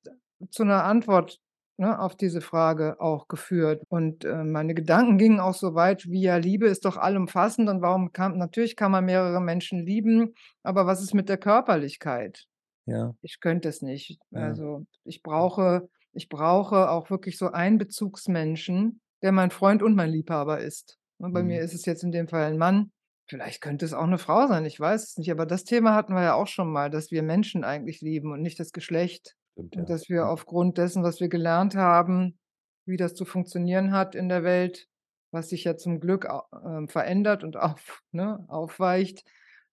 zu 0.50 0.64
'ner 0.64 0.84
Antwort, 0.84 1.38
ne, 1.78 1.98
auf 2.00 2.16
diese 2.16 2.40
Frage 2.40 3.00
auch 3.00 3.28
geführt. 3.28 3.82
Und, 3.88 4.24
äh, 4.24 4.44
meine 4.44 4.74
Gedanken 4.74 5.18
gingen 5.18 5.40
auch 5.40 5.54
so 5.54 5.74
weit 5.74 6.06
wie: 6.06 6.22
„Ja, 6.22 6.36
Liebe 6.36 6.66
ist 6.68 6.84
doch 6.84 6.96
allumfassend 6.96 7.68
und 7.68 7.82
warum 7.82 8.12
kann 8.12 8.38
natürlich 8.38 8.76
kann 8.76 8.92
man 8.92 9.04
mehrere 9.06 9.40
Menschen 9.40 9.84
lieben, 9.86 10.34
aber 10.62 10.86
was 10.86 11.02
ist 11.02 11.14
mit 11.14 11.28
der 11.28 11.38
Körperlichkeit?“ 11.38 12.46
Ja. 12.86 13.14
Ich 13.22 13.40
könnte 13.40 13.68
es 13.68 13.82
nicht. 13.82 14.18
Ja. 14.30 14.58
Also, 14.58 14.86
ich 15.04 15.22
brauche 15.22 15.88
ich 16.14 16.28
brauche 16.28 16.90
auch 16.90 17.10
wirklich 17.10 17.38
so 17.38 17.48
einen 17.52 17.78
Bezugsmenschen, 17.78 19.00
der 19.22 19.32
mein 19.32 19.50
Freund 19.50 19.82
und 19.82 19.94
mein 19.96 20.10
Liebhaber 20.10 20.60
ist. 20.60 20.98
Und 21.18 21.32
bei 21.32 21.42
mir 21.44 21.60
Mhm. 21.60 21.62
ist 21.62 21.74
es 21.74 21.86
jetzt 21.86 22.04
in 22.04 22.12
dem 22.12 22.28
Fall 22.28 22.52
'n 22.52 22.58
Mann. 22.58 22.92
Vielleicht 23.28 23.60
könnte 23.62 23.84
es 23.86 23.92
auch 23.94 24.06
'ne 24.06 24.18
Frau 24.18 24.46
sein, 24.48 24.64
ich 24.66 24.78
weiß 24.80 25.02
es 25.04 25.16
nicht, 25.18 25.30
aber 25.30 25.46
das 25.46 25.64
Thema 25.64 25.94
hatten 25.94 26.14
wir 26.14 26.22
ja 26.22 26.34
auch 26.34 26.46
schon 26.48 26.70
mal, 26.72 26.90
dass 26.90 27.10
wir 27.10 27.22
Menschen 27.22 27.64
eigentlich 27.64 28.00
lieben 28.00 28.32
und 28.32 28.42
nicht 28.42 28.60
das 28.60 28.72
Geschlecht. 28.72 29.34
Stimmt, 29.54 29.76
Und 29.76 29.88
ja. 29.88 29.90
dass 29.90 30.08
wir 30.08 30.28
aufgrund 30.28 30.78
dessen, 30.78 31.02
was 31.02 31.20
wir 31.20 31.28
gelernt 31.28 31.74
haben, 31.76 32.38
wie 32.86 32.96
das 32.96 33.14
zu 33.14 33.24
funktionieren 33.24 33.92
hat 33.92 34.14
in 34.14 34.28
der 34.28 34.44
Welt, 34.44 34.88
was 35.30 35.48
sich 35.50 35.64
ja 35.64 35.76
zum 35.76 36.00
Glück 36.00 36.28
ähm, 36.64 36.88
verändert 36.88 37.44
und 37.44 37.56
auf 37.58 38.02
ne, 38.12 38.44
aufweicht, 38.48 39.24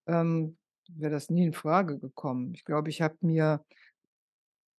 ähm, 0.08 0.58
wäre 0.90 1.12
das 1.12 1.30
nie 1.30 1.46
infrage 1.46 2.00
gekommen. 2.00 2.54
Ich 2.56 2.66
glaube, 2.66 2.90
ich 2.90 3.02
habe 3.02 3.18
mir 3.22 3.64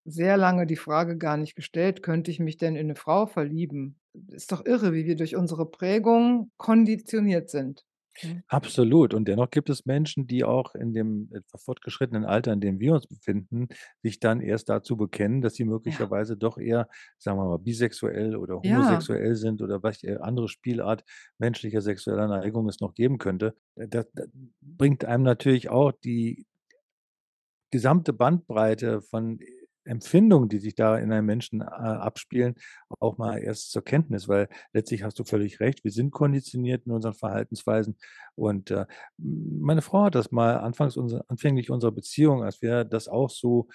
sehr 0.05 0.37
lange 0.37 0.67
die 0.67 0.77
Frage 0.77 1.17
gar 1.19 1.37
nicht 1.39 1.55
gestellt: 1.57 2.03
„Könnte 2.03 2.31
ich 2.31 2.39
mich 2.41 2.57
denn 2.59 2.77
in 2.77 2.89
'ne 2.89 2.97
Frau 2.97 3.27
verlieben?“ 3.27 3.99
Ist 4.29 4.53
doch 4.53 4.65
irre, 4.67 4.93
wie 4.93 5.07
wir 5.07 5.17
durch 5.17 5.37
unsere 5.37 5.71
Prägung 5.71 6.51
konditioniert 6.59 7.49
sind, 7.51 7.85
ne? 8.23 8.43
Absolut. 8.49 9.15
Und 9.15 9.27
dennoch 9.29 9.51
gibt 9.51 9.71
es 9.71 9.87
Menschen, 9.87 10.27
die 10.27 10.45
auch 10.45 10.75
in 10.75 10.93
dem 10.93 11.31
etwas 11.33 11.63
fortgeschrittenen 11.65 12.25
Alter, 12.25 12.53
in 12.53 12.61
dem 12.61 12.81
wir 12.81 12.95
uns 12.95 13.07
befinden, 13.07 13.69
sich 14.03 14.19
dann 14.21 14.41
erst 14.41 14.69
dazu 14.69 14.97
bekennen, 14.97 15.41
dass 15.41 15.55
sie 15.55 15.65
Ja. 15.85 16.11
möglicherweise 16.11 16.37
doch 16.37 16.59
eher, 16.59 16.89
sagen 17.19 17.39
wir 17.39 17.47
mal, 17.47 17.59
bisexuell 17.59 18.37
oder 18.37 18.61
Ja. 18.63 19.07
homosexuell 19.07 19.37
sind 19.37 19.63
oder 19.63 19.83
welche 19.83 20.23
andere 20.23 20.49
Spielart 20.49 21.05
menschlicher 21.39 21.81
sexueller 21.81 22.27
Neigung 22.29 22.69
es 22.69 22.81
noch 22.81 22.95
geben 22.95 23.19
könnte. 23.19 23.55
Äh, 23.77 23.89
da 23.89 24.05
da 24.15 24.25
bringt 24.61 25.05
einem 25.05 25.23
natürlich 25.25 25.69
auch 25.71 25.93
die 25.93 26.47
gesamte 27.71 28.13
Bandbreite 28.13 29.01
von 29.03 29.39
Empfindungen, 29.85 30.49
die 30.49 30.59
sich 30.59 30.75
da 30.75 30.99
in 30.99 31.13
einem 31.13 31.27
Menschen, 31.27 31.61
äh, 31.61 31.65
abspielen, 31.65 32.55
auch 33.01 33.19
mal 33.19 33.39
erst 33.39 33.71
zur 33.71 33.83
Kenntnis, 33.85 34.29
weil 34.29 34.49
letztlich 34.73 35.03
hast 35.03 35.19
du 35.19 35.25
völlig 35.25 35.61
recht, 35.61 35.85
wir 35.85 35.93
sind 35.93 36.11
konditioniert 36.11 36.87
in 36.87 36.93
unseren 36.93 37.15
Verhaltensweisen. 37.15 37.97
Und, 38.35 38.71
äh, 38.71 38.87
meine 39.19 39.83
Frau 39.83 40.05
hat 40.05 40.15
das 40.15 40.31
mal 40.33 40.59
anfangs 40.59 40.97
unser 40.97 41.25
anfänglich 41.29 41.71
unserer 41.71 41.93
Beziehung, 41.93 42.43
als 42.43 42.63
wir 42.63 42.85
das 42.85 43.09
auch 43.09 43.31
so, 43.31 43.69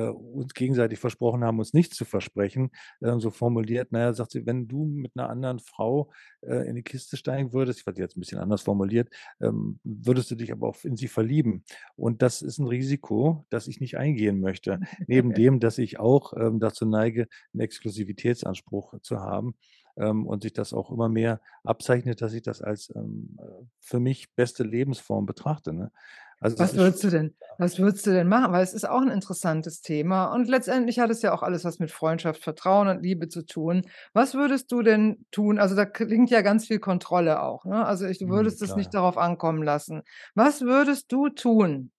uns 0.00 0.54
gegenseitig 0.54 0.98
versprochen 0.98 1.44
haben, 1.44 1.58
uns 1.58 1.72
nichts 1.74 1.96
zu 1.96 2.04
versprechen, 2.04 2.70
ähm, 3.02 3.20
so 3.20 3.30
formuliert. 3.30 3.88
Na 3.92 4.00
ja, 4.00 4.12
sagt 4.14 4.32
sie: 4.32 4.46
„Wenn 4.46 4.68
du 4.68 4.84
mit 4.86 5.16
'ner 5.16 5.28
anderen 5.30 5.58
Frau, 5.60 6.10
äh, 6.42 6.68
in 6.68 6.76
die 6.76 6.82
Kiste 6.82 7.16
steigen 7.16 7.52
würdest“ 7.52 7.78
ich 7.80 7.84
glaube, 7.84 7.96
die 7.96 8.02
hat's 8.02 8.16
'n 8.16 8.20
bisschen 8.20 8.38
anders 8.38 8.62
formuliert, 8.62 9.10
ähm, 9.40 9.80
„würdest 9.84 10.30
du 10.30 10.34
dich 10.36 10.52
aber 10.52 10.68
auch 10.68 10.84
in 10.84 10.96
sie 10.96 11.08
verlieben.“ 11.08 11.64
Und 11.96 12.22
das 12.22 12.42
ist 12.42 12.58
'n 12.58 12.66
Risiko, 12.68 13.46
das 13.50 13.66
ich 13.68 13.80
nicht 13.80 13.96
eingehen 13.98 14.40
möchte. 14.40 14.80
Neben 15.06 15.34
dem, 15.34 15.60
dass 15.60 15.78
ich 15.78 15.98
auch, 16.00 16.32
ähm, 16.36 16.60
dazu 16.60 16.86
neige, 16.86 17.28
'n 17.54 17.60
Exklusivitätsanspruch 17.60 18.94
zu 19.02 19.20
haben, 19.20 19.54
ähm, 19.96 20.26
und 20.26 20.42
sich 20.42 20.52
das 20.52 20.72
auch 20.72 20.90
immer 20.90 21.08
mehr 21.08 21.40
abzeichnet, 21.64 22.22
dass 22.22 22.32
ich 22.34 22.42
das 22.42 22.62
als, 22.62 22.92
ähm, 22.94 23.36
äh, 23.40 23.64
für 23.80 24.00
mich 24.00 24.34
beste 24.34 24.64
Lebensform 24.64 25.26
betrachte, 25.26 25.72
ne? 25.72 25.92
Also, 26.40 26.56
Was 26.56 26.74
würdest 26.76 27.02
du 27.04 27.10
denn 27.10 27.34
was 27.58 27.78
würdest 27.78 28.06
du 28.06 28.10
denn 28.12 28.28
machen? 28.28 28.52
Weil 28.52 28.64
es 28.64 28.72
ist 28.74 28.88
auch 28.88 29.02
'n 29.02 29.10
interessantes 29.10 29.82
Thema 29.82 30.32
und 30.32 30.48
letztendlich 30.48 30.98
hat 30.98 31.10
es 31.10 31.22
ja 31.22 31.32
auch 31.34 31.42
alles 31.42 31.64
was 31.64 31.78
mit 31.78 31.90
Freundschaft, 31.90 32.42
Vertrauen 32.42 32.88
und 32.88 33.02
Liebe 33.02 33.28
zu 33.28 33.44
tun. 33.44 33.82
Was 34.14 34.34
würdest 34.34 34.72
du 34.72 34.82
denn 34.82 35.26
tun? 35.30 35.58
Also, 35.58 35.76
da 35.76 35.84
klingt 35.86 36.30
ja 36.30 36.40
ganz 36.42 36.66
viel 36.66 36.78
Kontrolle 36.80 37.42
auch, 37.42 37.64
ne? 37.66 37.84
Also, 37.86 38.06
ich 38.06 38.18
du 38.18 38.26
Mhm, 38.26 38.28
würdest 38.28 38.62
es 38.62 38.74
nicht 38.74 38.94
darauf 38.94 39.18
ankommen 39.18 39.62
lassen. 39.62 40.02
Was 40.34 40.62
würdest 40.62 41.12
du 41.12 41.28
tun? 41.28 41.92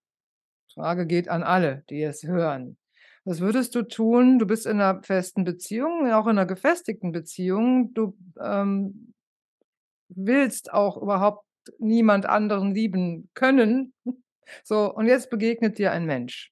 Frage 0.74 1.06
geht 1.06 1.28
an 1.28 1.42
alle, 1.44 1.84
die 1.90 2.02
es 2.02 2.24
hören. 2.24 2.78
Was 3.26 3.40
würdest 3.40 3.74
du 3.74 3.82
tun? 3.82 4.38
Du 4.38 4.46
bist 4.46 4.66
in 4.66 4.76
'ner 4.76 5.00
festen 5.02 5.44
Beziehung, 5.44 6.10
auch 6.12 6.26
in 6.26 6.34
'ner 6.36 6.44
gefestigten 6.44 7.10
Beziehung. 7.12 7.94
Du, 7.94 8.14
ähm, 8.38 9.14
willst 10.08 10.72
auch 10.72 10.96
überhaupt 10.98 11.46
niemand 11.78 12.26
anderen 12.26 12.74
lieben 12.74 13.30
können. 13.34 13.94
So, 14.64 14.94
und 14.94 15.06
jetzt 15.06 15.30
begegnet 15.30 15.78
dir 15.78 15.92
ein 15.92 16.06
Mensch. 16.06 16.50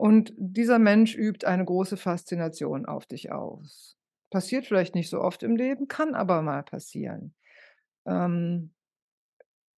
Und 0.00 0.32
dieser 0.38 0.78
Mensch 0.78 1.14
übt 1.14 1.46
eine 1.46 1.62
große 1.62 1.98
Faszination 1.98 2.86
auf 2.86 3.04
dich 3.04 3.32
aus. 3.32 3.98
Passiert 4.30 4.64
vielleicht 4.64 4.94
nicht 4.94 5.10
so 5.10 5.20
oft 5.20 5.42
im 5.42 5.56
Leben, 5.56 5.88
kann 5.88 6.14
aber 6.14 6.40
mal 6.40 6.62
passieren. 6.62 7.34
Ähm 8.06 8.72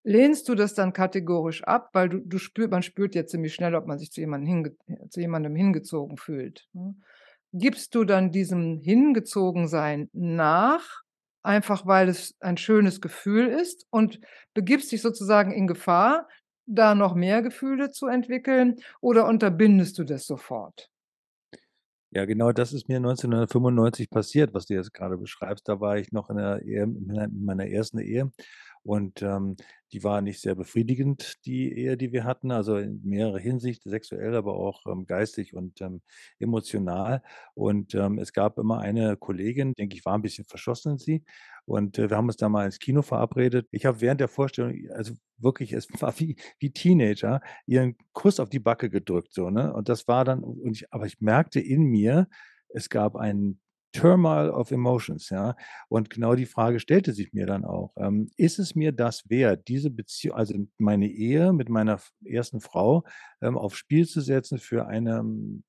lehnst 0.04 0.48
du 0.48 0.54
das 0.54 0.74
dann 0.74 0.92
kategorisch 0.92 1.64
ab, 1.64 1.90
weil 1.92 2.08
du 2.08 2.18
du 2.20 2.38
spür 2.38 2.68
man 2.68 2.82
spürt 2.82 3.14
ja 3.14 3.26
ziemlich 3.26 3.54
schnell, 3.54 3.74
ob 3.74 3.86
man 3.86 3.98
sich 3.98 4.12
zu 4.12 4.20
jemandem 4.20 4.48
hinge 4.48 4.76
zu 5.10 5.20
jemandem 5.20 5.54
hingezogen 5.56 6.16
fühlt, 6.18 6.68
ne? 6.72 6.94
Gibst 7.54 7.94
du 7.94 8.04
dann 8.04 8.32
diesem 8.32 8.80
Hingezogensein 8.80 10.08
nach, 10.12 11.02
einfach 11.42 11.86
weil 11.86 12.08
es 12.08 12.34
ein 12.40 12.56
schönes 12.56 13.00
Gefühl 13.02 13.46
ist 13.48 13.86
und 13.90 14.20
begibst 14.54 14.90
dich 14.92 15.02
sozusagen 15.02 15.52
in 15.52 15.66
Gefahr, 15.66 16.28
da 16.66 16.94
noch 16.94 17.14
mehr 17.14 17.42
Gefühle 17.42 17.90
zu 17.90 18.06
entwickeln 18.08 18.76
oder 19.00 19.26
unterbindest 19.28 19.98
du 19.98 20.04
das 20.04 20.26
sofort? 20.26 20.88
Ja, 22.14 22.26
genau 22.26 22.52
das 22.52 22.74
ist 22.74 22.88
mir 22.90 23.00
1995 23.00 24.10
passiert, 24.10 24.52
was 24.52 24.66
du 24.66 24.74
jetzt 24.74 24.92
grade 24.92 25.16
beschreibst. 25.16 25.66
Da 25.66 25.80
war 25.80 25.96
ich 25.96 26.12
noch 26.12 26.28
in 26.28 26.36
Ehe 26.38 26.82
in 26.82 27.06
mei 27.06 27.24
in 27.24 27.44
meiner 27.46 27.64
1. 27.64 28.02
Ehe 28.02 28.30
und, 28.84 29.22
ähm, 29.22 29.56
die 29.92 30.02
war 30.04 30.22
nicht 30.22 30.40
sehr 30.40 30.54
befriedigend, 30.54 31.44
die 31.46 31.72
Ehe, 31.72 31.96
die 31.98 32.12
wir 32.12 32.24
hatten, 32.24 32.50
also, 32.50 32.76
in 32.78 33.00
mehrerer 33.04 33.38
Hinsicht, 33.38 33.82
sexuell, 33.84 34.34
aber 34.36 34.54
auch, 34.54 34.86
ähm, 34.86 35.06
geistig 35.06 35.54
und, 35.54 35.80
ähm, 35.82 36.02
emotional. 36.38 37.22
Und, 37.54 37.94
ähm, 37.94 38.18
es 38.18 38.32
gab 38.32 38.58
immer 38.58 38.78
eine 38.80 39.16
Kollegin, 39.18 39.74
denke 39.74 39.96
ich, 39.96 40.04
war 40.06 40.14
'n 40.16 40.22
bisschen 40.22 40.44
verschossen 40.46 40.92
in 40.92 40.98
sie 40.98 41.24
und, 41.66 41.98
äh, 41.98 42.10
wir 42.10 42.16
haben 42.16 42.26
uns 42.28 42.36
da 42.38 42.48
mal 42.48 42.66
ins 42.66 42.78
Kino 42.80 43.02
verabredet. 43.02 43.68
Ich 43.70 43.86
habe 43.86 44.00
während 44.00 44.20
der 44.20 44.28
Vorstellung 44.28 44.74
also, 44.92 45.14
wirklich, 45.38 45.72
es 45.72 45.88
war 46.02 46.18
wie 46.20 46.36
wie 46.60 46.70
Teenager, 46.72 47.40
ihr 47.66 47.82
'n 47.82 47.96
Kuss 48.12 48.40
auf 48.40 48.48
die 48.50 48.60
Backe 48.60 48.90
gedrückt 48.90 49.34
so, 49.34 49.50
ne? 49.50 49.72
Und 49.74 49.88
das 49.88 50.08
war 50.08 50.24
dann 50.24 50.44
ich 50.72 50.92
aber 50.92 51.06
ich 51.06 51.20
merkte 51.20 51.60
in 51.60 51.84
mir, 51.84 52.28
es 52.70 52.88
gab 52.90 53.16
ein 53.16 53.60
Turmoil 53.92 54.50
of 54.50 54.70
Emotions, 54.72 55.30
ja? 55.30 55.56
Und 55.88 56.10
genau 56.10 56.34
die 56.34 56.46
Frage 56.46 56.80
stellte 56.80 57.12
sich 57.12 57.32
mir 57.34 57.46
dann 57.46 57.64
auch, 57.64 57.92
ähm: 57.96 58.30
„Ist 58.36 58.58
es 58.58 58.74
mir 58.74 58.92
das 58.92 59.28
wert, 59.30 59.68
diese 59.68 59.90
Beziehung 59.90 60.36
also, 60.36 60.54
meine 60.78 61.08
Ehe 61.08 61.52
mit 61.52 61.68
meiner 61.68 62.00
1. 62.24 62.60
Frau, 62.60 63.04
ähm, 63.42 63.58
aufs 63.58 63.76
Spiel 63.78 64.06
zu 64.06 64.20
setzen 64.22 64.58
für 64.58 64.86
eine 64.86 65.24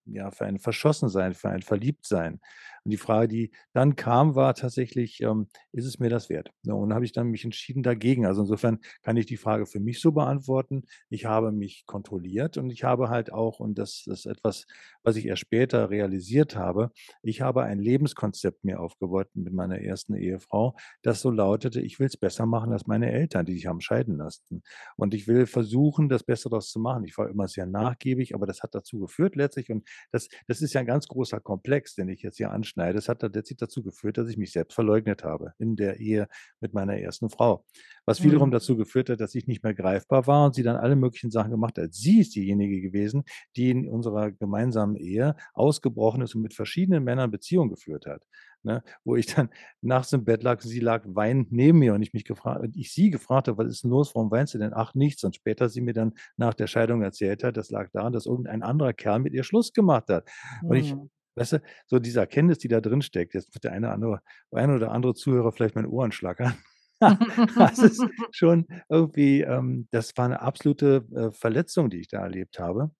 ja, 0.05 0.31
für 0.31 0.45
ein 0.45 0.59
Verschossensein, 0.59 1.33
für 1.33 1.49
ein 1.49 1.61
Verliebtsein?“ 1.63 2.39
Und 2.85 2.91
die 2.91 2.97
Frage, 2.97 3.27
die 3.29 3.51
dann 3.73 3.95
kam, 3.95 4.35
war 4.35 4.53
tatsächlich, 4.55 5.21
ähm: 5.21 5.47
„Ist 5.71 5.85
es 5.85 5.99
mir 5.99 6.09
das 6.09 6.29
wert?“ 6.29 6.51
So, 6.63 6.75
und 6.75 6.93
habe 6.93 7.05
ich 7.05 7.13
dann 7.13 7.27
mich 7.29 7.43
entschieden 7.45 7.81
dagegen. 7.83 8.25
Also, 8.25 8.41
insofern 8.41 8.79
kann 9.03 9.15
ich 9.17 9.25
die 9.25 9.37
Frage 9.37 9.65
für 9.65 9.79
mich 9.79 10.01
so 10.01 10.11
beantworten. 10.11 10.83
Ich 11.09 11.25
habe 11.25 11.51
mich 11.51 11.85
kontrolliert 11.85 12.57
und 12.57 12.69
ich 12.71 12.83
habe 12.83 13.09
halt 13.09 13.31
auch 13.31 13.59
und 13.59 13.77
das 13.77 14.03
ist 14.07 14.25
etwas, 14.25 14.65
was 15.03 15.15
ich 15.15 15.25
erst 15.27 15.41
später 15.41 15.89
realisiert 15.89 16.55
habe, 16.55 16.91
ich 17.21 17.41
habe 17.41 17.63
ein 17.63 17.79
Lebenskonzept 17.79 18.63
mir 18.65 18.79
aufgebaut 18.81 19.27
mit 19.33 19.53
meiner 19.53 19.79
1. 19.79 20.15
Ehefrau, 20.15 20.75
das 21.03 21.21
so 21.21 21.31
lautete: 21.31 21.79
„Ich 21.81 21.99
will's 21.99 22.17
besser 22.17 22.45
machen 22.45 22.73
als 22.73 22.85
meine 22.87 23.11
Eltern, 23.11 23.45
die 23.45 23.53
sich 23.53 23.67
haben 23.67 23.81
scheiden 23.81 24.17
lassen. 24.17 24.61
Und 24.97 25.13
ich 25.13 25.27
will 25.27 25.45
versuchen, 25.45 26.09
das 26.09 26.23
Beste 26.23 26.49
draus 26.49 26.69
zu 26.69 26.79
machen.“ 26.79 27.05
Ich 27.05 27.17
war 27.17 27.29
immer 27.29 27.47
sehr 27.47 27.65
nachgiebig, 27.65 28.35
aber 28.35 28.45
das 28.45 28.61
hat 28.61 28.75
dazu 28.75 28.99
geführt 28.99 29.35
letztlich 29.35 29.69
und 29.71 29.87
das 30.11 30.27
das 30.47 30.61
ist 30.61 30.73
ja 30.73 30.81
'n 30.81 30.85
ganz 30.85 31.07
großer 31.07 31.39
Komplex, 31.39 31.95
den 31.95 32.09
ich 32.09 32.21
jetzt 32.23 32.37
hier 32.37 32.51
anschneide. 32.51 32.72
Das 32.75 33.07
hat 33.09 33.21
letztlich 33.35 33.57
dazu 33.57 33.83
geführt, 33.83 34.17
dass 34.17 34.29
ich 34.29 34.37
mich 34.37 34.51
selbst 34.51 34.73
verleugnet 34.75 35.23
habe 35.23 35.53
in 35.59 35.75
der 35.75 35.99
Ehe 35.99 36.27
mit 36.59 36.73
meiner 36.73 36.97
1. 36.97 37.29
Frau. 37.29 37.65
Was 38.05 38.23
wiederum 38.23 38.49
Mhm. 38.49 38.53
dazu 38.53 38.75
geführt 38.77 39.09
hat, 39.09 39.19
dass 39.21 39.35
ich 39.35 39.47
nicht 39.47 39.63
mehr 39.63 39.73
greifbar 39.73 40.27
war 40.27 40.45
und 40.47 40.55
sie 40.55 40.63
dann 40.63 40.75
alle 40.77 40.95
möglichen 40.95 41.31
Sachen 41.31 41.51
gemacht 41.51 41.77
hat. 41.77 41.93
Sie 41.93 42.19
ist 42.21 42.35
diejenige 42.35 42.81
gewesen, 42.81 43.23
die 43.55 43.69
in 43.71 43.87
unserer 43.89 44.31
gemeinsamen 44.31 44.95
Ehe 44.95 45.35
ausgebrochen 45.53 46.21
ist 46.21 46.35
und 46.35 46.41
mit 46.41 46.53
verschiedenen 46.53 47.03
Männern 47.03 47.31
Beziehungen 47.31 47.69
geführt 47.69 48.05
hat. 48.05 48.23
ne, 48.63 48.83
wo 49.03 49.15
ich 49.15 49.25
dann 49.27 49.49
nachts 49.81 50.13
im 50.13 50.25
Bett 50.25 50.43
lag, 50.43 50.61
sie 50.61 50.79
lag 50.79 51.03
weinend 51.07 51.51
neben 51.51 51.79
mir 51.79 51.93
und 51.93 52.01
ich 52.01 52.13
mich 52.13 52.25
gefragt 52.25 52.65
ich 52.75 52.91
sie 52.93 53.09
gefragt 53.09 53.47
habe: 53.47 53.57
„Was 53.63 53.67
ist 53.71 53.83
'n 53.85 53.89
los? 53.89 54.15
Warum 54.15 54.31
weinst 54.31 54.53
du 54.53 54.57
denn?“ 54.57 54.73
„Ach, 54.73 54.93
nichts.“ 54.95 55.23
Und 55.23 55.35
später 55.35 55.69
sie 55.69 55.81
mir 55.81 55.93
dann 55.93 56.13
nach 56.37 56.53
der 56.53 56.67
Scheidung 56.67 57.01
erzählt 57.01 57.43
hat, 57.43 57.57
das 57.57 57.69
lag 57.71 57.89
daran, 57.91 58.13
dass 58.13 58.25
irgendein 58.25 58.63
anderer 58.63 58.93
Kerl 58.93 59.19
mit 59.19 59.33
ihr 59.33 59.43
Schluss 59.43 59.73
gemacht 59.73 60.09
hat. 60.09 60.29
Und 60.67 60.77
ich 60.77 60.95
Mhm. 60.95 61.09
Weißt 61.35 61.53
du, 61.53 61.61
so 61.87 61.99
diese 61.99 62.19
Erkenntnis, 62.21 62.59
die 62.59 62.67
da 62.67 62.81
drin 62.81 63.01
steckt, 63.01 63.33
jetzt 63.33 63.53
wird 63.55 63.63
der 63.65 63.73
eine 63.73 63.91
andere 63.91 64.21
ein 64.51 64.71
oder 64.73 64.91
andere 64.91 65.13
Zuhörer 65.15 65.51
vielleicht 65.51 65.75
mein 65.75 65.85
Ohren 65.87 66.11
schlackern. 66.11 66.55
Das 67.57 67.81
ist 67.81 68.07
schon 68.31 68.65
irgendwie 68.89 69.41
ähm, 69.41 69.87
das 69.91 70.15
war 70.17 70.29
'ne 70.29 70.41
absolute, 70.41 71.05
äh, 71.15 71.31
Verletzung, 71.33 71.89
die 71.89 71.99
ich 71.99 72.07
da 72.07 72.19
erlebt 72.21 72.59
habe, 72.59 72.91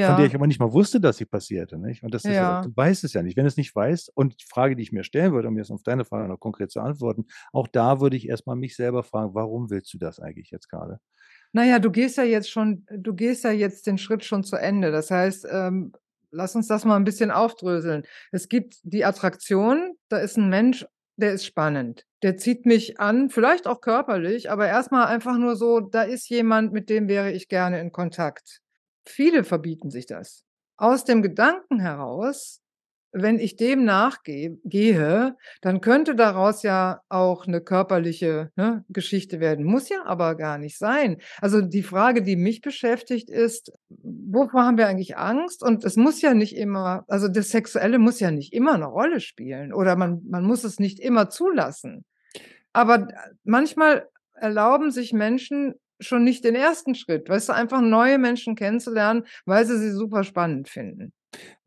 von 0.00 0.16
der 0.16 0.26
ich 0.26 0.34
Ja. 0.34 0.36
aber 0.36 0.46
nicht 0.48 0.60
mal 0.60 0.72
wusste, 0.72 1.00
dass 1.00 1.18
sie 1.18 1.26
passierte, 1.26 1.78
nicht? 1.78 2.02
Und 2.02 2.14
das 2.14 2.28
ist 2.28 2.40
ja 2.40 2.48
Ja. 2.50 2.62
du 2.62 2.70
weißt 2.76 3.04
es 3.04 3.12
ja 3.14 3.22
nicht. 3.22 3.36
Wenn 3.36 3.44
du's 3.44 3.56
nicht 3.56 3.74
weißt 3.76 4.10
und 4.16 4.40
die 4.40 4.46
Frage, 4.48 4.76
die 4.76 4.82
ich 4.82 4.92
mir 4.92 5.04
stellen 5.04 5.32
würde, 5.32 5.48
um 5.48 5.58
jetzt 5.58 5.70
auf 5.70 5.82
deine 5.84 6.04
Frage 6.04 6.28
noch 6.28 6.40
konkret 6.40 6.70
zu 6.72 6.80
antworten, 6.80 7.26
auch 7.52 7.68
da 7.68 8.00
würde 8.00 8.16
ich 8.16 8.28
erst 8.28 8.46
mal 8.46 8.56
mich 8.56 8.76
selber 8.76 9.02
fragen: 9.04 9.34
„Warum 9.34 9.70
willst 9.70 9.92
du 9.94 9.98
das 9.98 10.20
eigentlich 10.20 10.50
jetzt 10.50 10.68
grade?“ 10.70 11.00
Na 11.52 11.64
ja, 11.64 11.78
du 11.78 11.90
gehst 11.90 12.16
ja 12.16 12.24
jetzt 12.24 12.50
schon 12.50 12.86
du 12.90 13.14
gehst 13.14 13.44
ja 13.44 13.50
jetzt 13.50 13.86
den 13.86 13.98
Schritt 13.98 14.24
schon 14.24 14.42
zu 14.44 14.56
Ende. 14.56 14.90
Das 14.90 15.10
heißt, 15.10 15.46
ähm, 15.50 15.92
lass 16.32 16.56
uns 16.56 16.66
das 16.68 16.84
mal 16.84 16.96
'n 16.96 17.04
bisschen 17.04 17.30
aufdröseln. 17.30 18.04
Es 18.32 18.48
gibt 18.48 18.76
die 18.84 19.04
Attraktion, 19.04 19.94
da 20.08 20.18
ist 20.18 20.38
'n 20.38 20.48
Mensch, 20.48 20.86
der 21.16 21.32
ist 21.34 21.44
spannend. 21.46 22.06
Der 22.22 22.36
zieht 22.38 22.66
mich 22.66 23.00
an, 23.00 23.30
vielleicht 23.30 23.66
auch 23.66 23.80
körperlich, 23.80 24.50
aber 24.50 24.66
erst 24.68 24.92
mal 24.92 25.06
einfach 25.06 25.36
nur 25.38 25.56
so, 25.56 25.80
da 25.80 26.02
ist 26.02 26.28
jemand, 26.30 26.72
mit 26.72 26.90
dem 26.90 27.08
wäre 27.08 27.32
ich 27.32 27.48
gerne 27.48 27.80
in 27.80 27.92
Kontakt. 27.92 28.60
Viele 29.06 29.44
verbieten 29.44 29.90
sich 29.90 30.06
das. 30.06 30.44
Aus 30.78 31.04
dem 31.04 31.22
Gedanken 31.22 31.80
heraus, 31.80 32.61
wenn 33.12 33.38
ich 33.38 33.56
dem 33.56 33.84
nachgehe 33.84 34.58
gehe, 34.64 35.36
dann 35.60 35.80
könnte 35.80 36.14
daraus 36.16 36.62
ja 36.62 37.00
auch 37.08 37.46
'ne 37.46 37.60
körperliche, 37.60 38.50
ne, 38.56 38.84
Geschichte 38.88 39.40
werden. 39.40 39.64
Muss 39.66 39.88
ja 39.90 40.04
aber 40.06 40.34
gar 40.36 40.58
nicht 40.58 40.78
sein. 40.78 41.18
Also, 41.40 41.60
die 41.62 41.82
Frage, 41.82 42.22
die 42.22 42.36
mich 42.36 42.60
beschäftigt, 42.62 43.30
ist: 43.30 43.72
Wovor 43.90 44.64
haben 44.64 44.78
wir 44.78 44.88
eigentlich 44.88 45.16
Angst? 45.18 45.62
Und 45.62 45.84
es 45.84 45.96
muss 45.96 46.22
ja 46.22 46.34
nicht 46.34 46.56
immer 46.56 47.04
also, 47.08 47.28
das 47.28 47.50
Sexuelle 47.50 47.98
muss 47.98 48.20
ja 48.20 48.30
nicht 48.30 48.52
immer 48.52 48.76
'ne 48.78 48.86
Rolle 48.86 49.20
spielen 49.20 49.72
oder 49.74 49.96
man 49.96 50.22
man 50.28 50.44
muss 50.44 50.64
es 50.64 50.78
nicht 50.80 51.00
immer 51.00 51.28
zulassen. 51.30 52.04
Aber 52.74 53.08
manchmal 53.44 54.08
erlauben 54.34 54.90
sich 54.92 55.12
Menschen 55.14 55.74
schon 56.00 56.24
nicht 56.24 56.44
den 56.44 56.54
1. 56.56 56.94
Schritt, 56.96 57.28
weißt 57.28 57.50
du, 57.50 57.54
einfach 57.54 57.80
neue 57.82 58.18
Menschen 58.18 58.56
kennenzulernen, 58.56 59.24
weil 59.46 59.66
sie 59.66 59.78
sie 59.78 59.92
super 59.92 60.24
spannend 60.24 60.68
finden. 60.68 61.12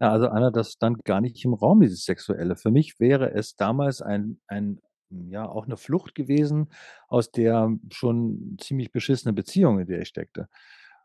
Ja, 0.01 0.11
also, 0.11 0.27
Anna, 0.27 0.51
das 0.51 0.73
stand 0.73 1.05
gar 1.05 1.21
nicht 1.21 1.43
im 1.45 1.53
Raum, 1.53 1.79
dieses 1.79 2.03
Sexuelle. 2.03 2.57
Für 2.57 2.69
mich 2.69 2.99
wäre 2.99 3.31
es 3.33 3.55
damals 3.55 4.01
ein 4.01 4.39
ein 4.47 4.81
ja, 5.09 5.47
auch 5.47 5.67
'ne 5.67 5.77
Flucht 5.77 6.15
gewesen 6.15 6.67
aus 7.07 7.31
der 7.31 7.69
schon 7.91 8.57
ziemlich 8.59 8.91
beschissenen 8.91 9.35
Beziehung, 9.35 9.79
in 9.79 9.87
der 9.87 10.01
ich 10.01 10.09
steckte. 10.09 10.47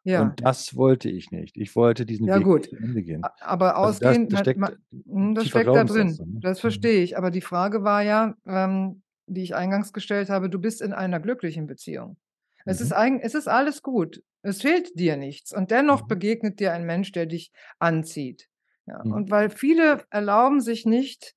Ja. 0.07 0.37
Und 0.37 0.43
das 0.45 0.75
wollte 0.77 1.09
ich 1.11 1.31
nicht. 1.31 1.57
Ich 1.57 1.77
wollte 1.77 2.07
diesen 2.07 2.27
Ja 2.27 2.37
Weg 2.37 2.49
gut, 2.49 2.69
zu 2.69 2.77
Ende 2.77 3.03
gehen. 3.05 3.29
a 3.29 3.31
aber 3.41 3.77
Also, 3.81 3.97
das 4.01 4.17
ausgehend 4.17 4.33
da 4.33 4.37
ma 4.39 4.39
steckt 4.39 4.55
ma 4.55 4.71
'n 4.71 4.77
mhm, 4.91 5.35
das 5.35 5.49
tiefer 5.49 5.65
steckt 5.65 5.75
da 5.75 5.85
drin. 5.85 6.23
ne? 6.27 6.43
Das 6.43 6.61
Mhm. 6.65 6.91
verstehe 6.91 7.03
ich. 7.03 7.17
Aber 7.17 7.31
die 7.31 7.41
Frage 7.41 7.83
war 7.83 8.03
ja, 8.03 8.35
ähm, 8.47 9.03
die 9.27 9.43
ich 9.43 9.55
eingangs 9.55 9.93
gestellt 9.93 10.29
habe, 10.31 10.51
du 10.51 10.59
bist 10.59 10.83
in 10.83 10.93
einer 10.93 11.21
glücklichen 11.21 11.67
Beziehung. 11.67 12.19
Es 12.67 12.81
ist 12.81 12.93
Mhm. 12.93 12.95
eigen 12.95 13.21
es 13.21 13.35
ist 13.35 13.49
alles 13.49 13.83
gut. 13.83 14.23
Es 14.43 14.61
fehlt 14.63 14.99
dir 14.99 15.17
nichts 15.17 15.53
und 15.53 15.71
dennoch 15.71 16.03
Mhm. 16.03 16.07
begegnet 16.07 16.61
dir 16.61 16.73
ein 16.73 16.85
Mensch, 16.85 17.13
der 17.13 17.27
dich 17.27 17.53
anzieht. 17.79 18.47
Ja, 18.91 19.05
Mhm. 19.05 19.11
und 19.11 19.31
weil 19.31 19.51
viele 19.51 20.05
erlauben 20.11 20.61
sich 20.61 20.87
nicht, 20.87 21.35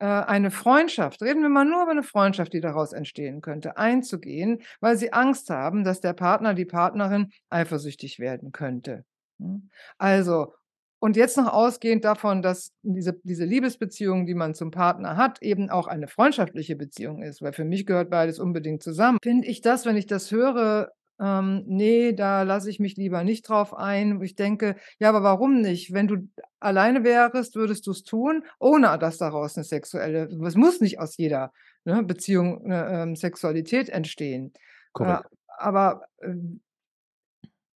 äh, 0.00 0.06
eine 0.06 0.50
Freundschaft 0.52 1.22
reden 1.22 1.42
wir 1.42 1.50
mal 1.50 1.64
nur 1.66 1.82
über 1.84 1.94
'ne 1.94 2.02
Freundschaft, 2.04 2.52
die 2.54 2.60
daraus 2.60 2.92
entstehen 2.94 3.40
könnte, 3.42 3.76
einzugehen, 3.78 4.62
weil 4.80 4.96
sie 4.98 5.12
Angst 5.12 5.50
haben, 5.50 5.84
dass 5.84 6.00
der 6.02 6.14
Partner, 6.14 6.54
die 6.54 6.66
Partnerin 6.66 7.30
eifersüchtig 7.50 8.18
werden 8.20 8.52
könnte, 8.52 9.04
ne? 9.38 9.62
Also 9.98 10.54
und 11.00 11.16
jetzt 11.16 11.36
noch 11.38 11.52
ausgehend 11.52 12.04
davon, 12.04 12.42
dass 12.42 12.72
diese 12.82 13.20
diese 13.24 13.44
Liebesbeziehung, 13.46 14.26
die 14.26 14.34
man 14.34 14.54
zum 14.54 14.70
Partner 14.72 15.16
hat, 15.16 15.42
eben 15.42 15.70
auch 15.70 15.86
eine 15.88 16.08
freundschaftliche 16.08 16.76
Beziehung 16.76 17.22
ist, 17.22 17.42
weil 17.42 17.52
für 17.54 17.64
mich 17.66 17.86
gehört 17.86 18.10
beides 18.10 18.38
unbedingt 18.40 18.82
zusammen, 18.82 19.18
finde 19.22 19.48
ich 19.48 19.62
das, 19.62 19.86
wenn 19.86 19.96
ich 19.96 20.06
das 20.06 20.30
höre, 20.32 20.92
ähm, 21.20 21.64
ne, 21.66 22.14
da 22.14 22.42
lasse 22.42 22.70
ich 22.70 22.80
mich 22.80 22.96
lieber 22.96 23.24
nicht 23.24 23.48
drauf 23.48 23.74
ein, 23.74 24.20
ich 24.22 24.34
denke: 24.36 24.76
„Ja, 24.98 25.10
aber 25.10 25.22
warum 25.22 25.60
nicht? 25.60 25.92
Wenn 25.92 26.08
du 26.08 26.28
alleine 26.60 27.04
wärest, 27.04 27.56
würdest 27.56 27.86
du's 27.86 28.04
tun, 28.04 28.44
ohne 28.58 28.98
dass 28.98 29.18
daraus 29.18 29.56
'ne 29.56 29.64
sexuelle 29.64 30.28
es 30.46 30.56
muss 30.56 30.80
nicht 30.80 30.98
aus 31.00 31.16
jeder, 31.18 31.52
ne, 31.84 32.02
Beziehung 32.04 32.62
'ne, 32.66 32.86
ähm, 33.04 33.16
Sexualität 33.16 33.88
entstehen.“ 33.90 34.52
Äh, 35.00 35.18
aber, 35.58 36.02
ähm 36.22 36.60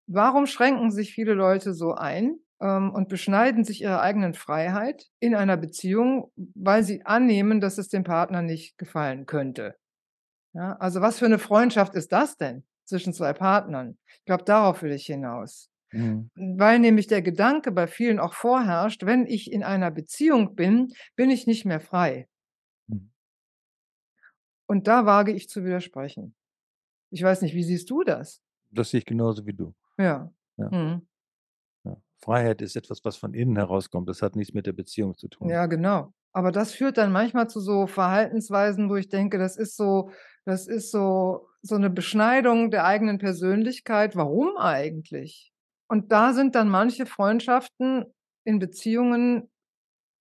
warum 0.07 0.47
schränken 0.47 0.91
sich 0.91 1.13
viele 1.13 1.33
Leute 1.33 1.73
so 1.73 1.93
ein, 1.93 2.37
ähm, 2.61 2.91
und 2.93 3.07
beschneiden 3.09 3.63
sich 3.63 3.81
ihrer 3.81 4.01
eigenen 4.01 4.33
Freiheit 4.33 5.07
in 5.19 5.33
einer 5.35 5.55
Beziehung, 5.57 6.31
weil 6.55 6.83
sie 6.83 7.05
annehmen, 7.05 7.61
dass 7.61 7.77
es 7.77 7.87
dem 7.89 8.03
Partner 8.03 8.41
nicht 8.41 8.77
gefallen 8.77 9.25
könnte? 9.25 9.75
Ja, 10.53 10.73
also, 10.79 11.01
was 11.01 11.19
für 11.19 11.29
'ne 11.29 11.39
Freundschaft 11.39 11.95
ist 11.95 12.11
das 12.13 12.37
denn 12.37 12.63
zwischen 12.86 13.13
2 13.13 13.34
Partnern? 13.34 13.97
Ich 14.19 14.25
glaube, 14.25 14.43
darauf 14.45 14.81
will 14.84 14.91
ich 14.91 15.05
hinaus. 15.05 15.69
Mhm. 15.93 16.29
Weil 16.36 16.79
nämlich 16.79 17.07
der 17.07 17.21
Gedanke 17.23 17.71
bei 17.71 17.88
vielen 17.88 18.19
auch 18.19 18.34
vorherrscht: 18.36 19.05
„Wenn 19.05 19.25
ich 19.27 19.51
in 19.51 19.63
einer 19.63 19.91
Beziehung 19.91 20.55
bin, 20.55 20.93
bin 21.15 21.29
ich 21.31 21.47
nicht 21.47 21.65
mehr 21.65 21.79
frei.“ 21.81 22.27
Mhm. 22.89 23.09
Und 24.67 24.88
da 24.88 25.05
wage 25.05 25.31
ich 25.31 25.49
zu 25.49 25.63
widersprechen. 25.63 26.36
Ich 27.11 27.23
weiß 27.23 27.41
nicht, 27.43 27.55
wie 27.55 27.63
siehst 27.63 27.89
du 27.89 28.03
das? 28.03 28.41
Das 28.71 28.89
sehe 28.89 28.99
ich 28.99 29.05
genauso 29.05 29.45
wie 29.45 29.53
du. 29.53 29.73
Ja. 29.97 30.31
Ja. 30.57 30.71
Mhm. 30.71 31.07
Ja. 31.86 31.97
Freiheit 32.19 32.61
ist 32.61 32.75
etwas, 32.75 33.03
was 33.05 33.17
von 33.17 33.34
innen 33.34 33.55
herauskommt. 33.57 34.09
Das 34.09 34.21
hat 34.21 34.36
nichts 34.36 34.53
mit 34.53 34.65
der 34.65 34.73
Beziehung 34.73 35.17
zu 35.17 35.27
tun. 35.27 35.49
Ja, 35.49 35.65
genau. 35.65 36.13
Aber 36.31 36.51
das 36.51 36.73
führt 36.73 36.97
dann 36.97 37.11
manchmal 37.11 37.49
zu 37.49 37.59
so 37.59 37.86
Verhaltensweisen, 37.88 38.89
wo 38.89 38.95
ich 38.95 39.09
denke, 39.09 39.38
das 39.38 39.57
ist 39.57 39.75
so 39.77 40.09
das 40.45 40.67
ist 40.67 40.91
so 40.91 41.47
so 41.66 41.78
'ne 41.78 41.89
Beschneidung 41.89 42.72
der 42.72 42.86
eigenen 42.86 43.20
Persönlichkeit. 43.20 44.16
Warum 44.18 44.57
eigentlich? 44.57 45.53
Und 45.89 46.11
da 46.11 46.34
sind 46.34 46.55
dann 46.55 46.70
manche 46.70 47.05
Freundschaften 47.05 48.05
in 48.45 48.59
Beziehungen, 48.59 49.49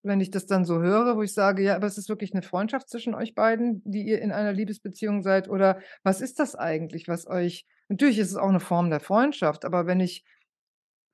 wenn 0.05 0.21
ich 0.21 0.31
das 0.31 0.47
dann 0.47 0.65
so 0.67 0.81
höre, 0.83 1.17
wo 1.17 1.23
ich 1.23 1.35
sage: 1.35 1.63
„Ja, 1.65 1.77
aber 1.77 1.87
ist 1.89 1.99
es 1.99 2.09
wirklich 2.11 2.35
'ne 2.35 2.43
Freundschaft 2.43 2.89
zwischen 2.91 3.15
euch 3.15 3.35
beiden, 3.35 3.83
die 3.87 4.03
ihr 4.05 4.21
in 4.23 4.33
einer 4.33 4.53
Liebesbeziehung 4.53 5.23
seid, 5.23 5.49
oder 5.51 5.81
was 6.05 6.21
ist 6.23 6.39
das 6.41 6.55
eigentlich, 6.57 7.09
was 7.09 7.27
euch“ 7.29 7.67
natürlich 7.89 8.19
ist 8.19 8.31
es 8.33 8.37
auch 8.37 8.51
'ne 8.53 8.61
Form 8.61 8.91
der 8.91 9.01
Freundschaft, 9.01 9.65
aber 9.67 9.87
wenn 9.87 10.01
ich 10.01 10.25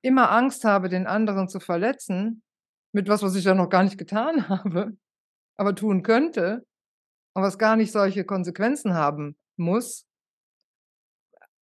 immer 0.03 0.31
Angst 0.31 0.65
habe, 0.65 0.89
den 0.89 1.07
anderen 1.07 1.49
zu 1.49 1.59
verletzen 1.61 2.43
mit 2.93 3.09
was, 3.09 3.23
was 3.23 3.35
ich 3.35 3.45
ja 3.45 3.55
noch 3.55 3.69
gar 3.69 3.83
nicht 3.83 3.97
getan 3.99 4.47
habe, 4.49 4.93
aber 5.57 5.75
tun 5.75 6.03
könnte 6.03 6.65
und 7.35 7.43
was 7.43 7.57
gar 7.59 7.75
nicht 7.77 7.91
solche 7.93 8.25
Konsequenzen 8.25 8.93
haben 8.95 9.37
muss 9.57 10.03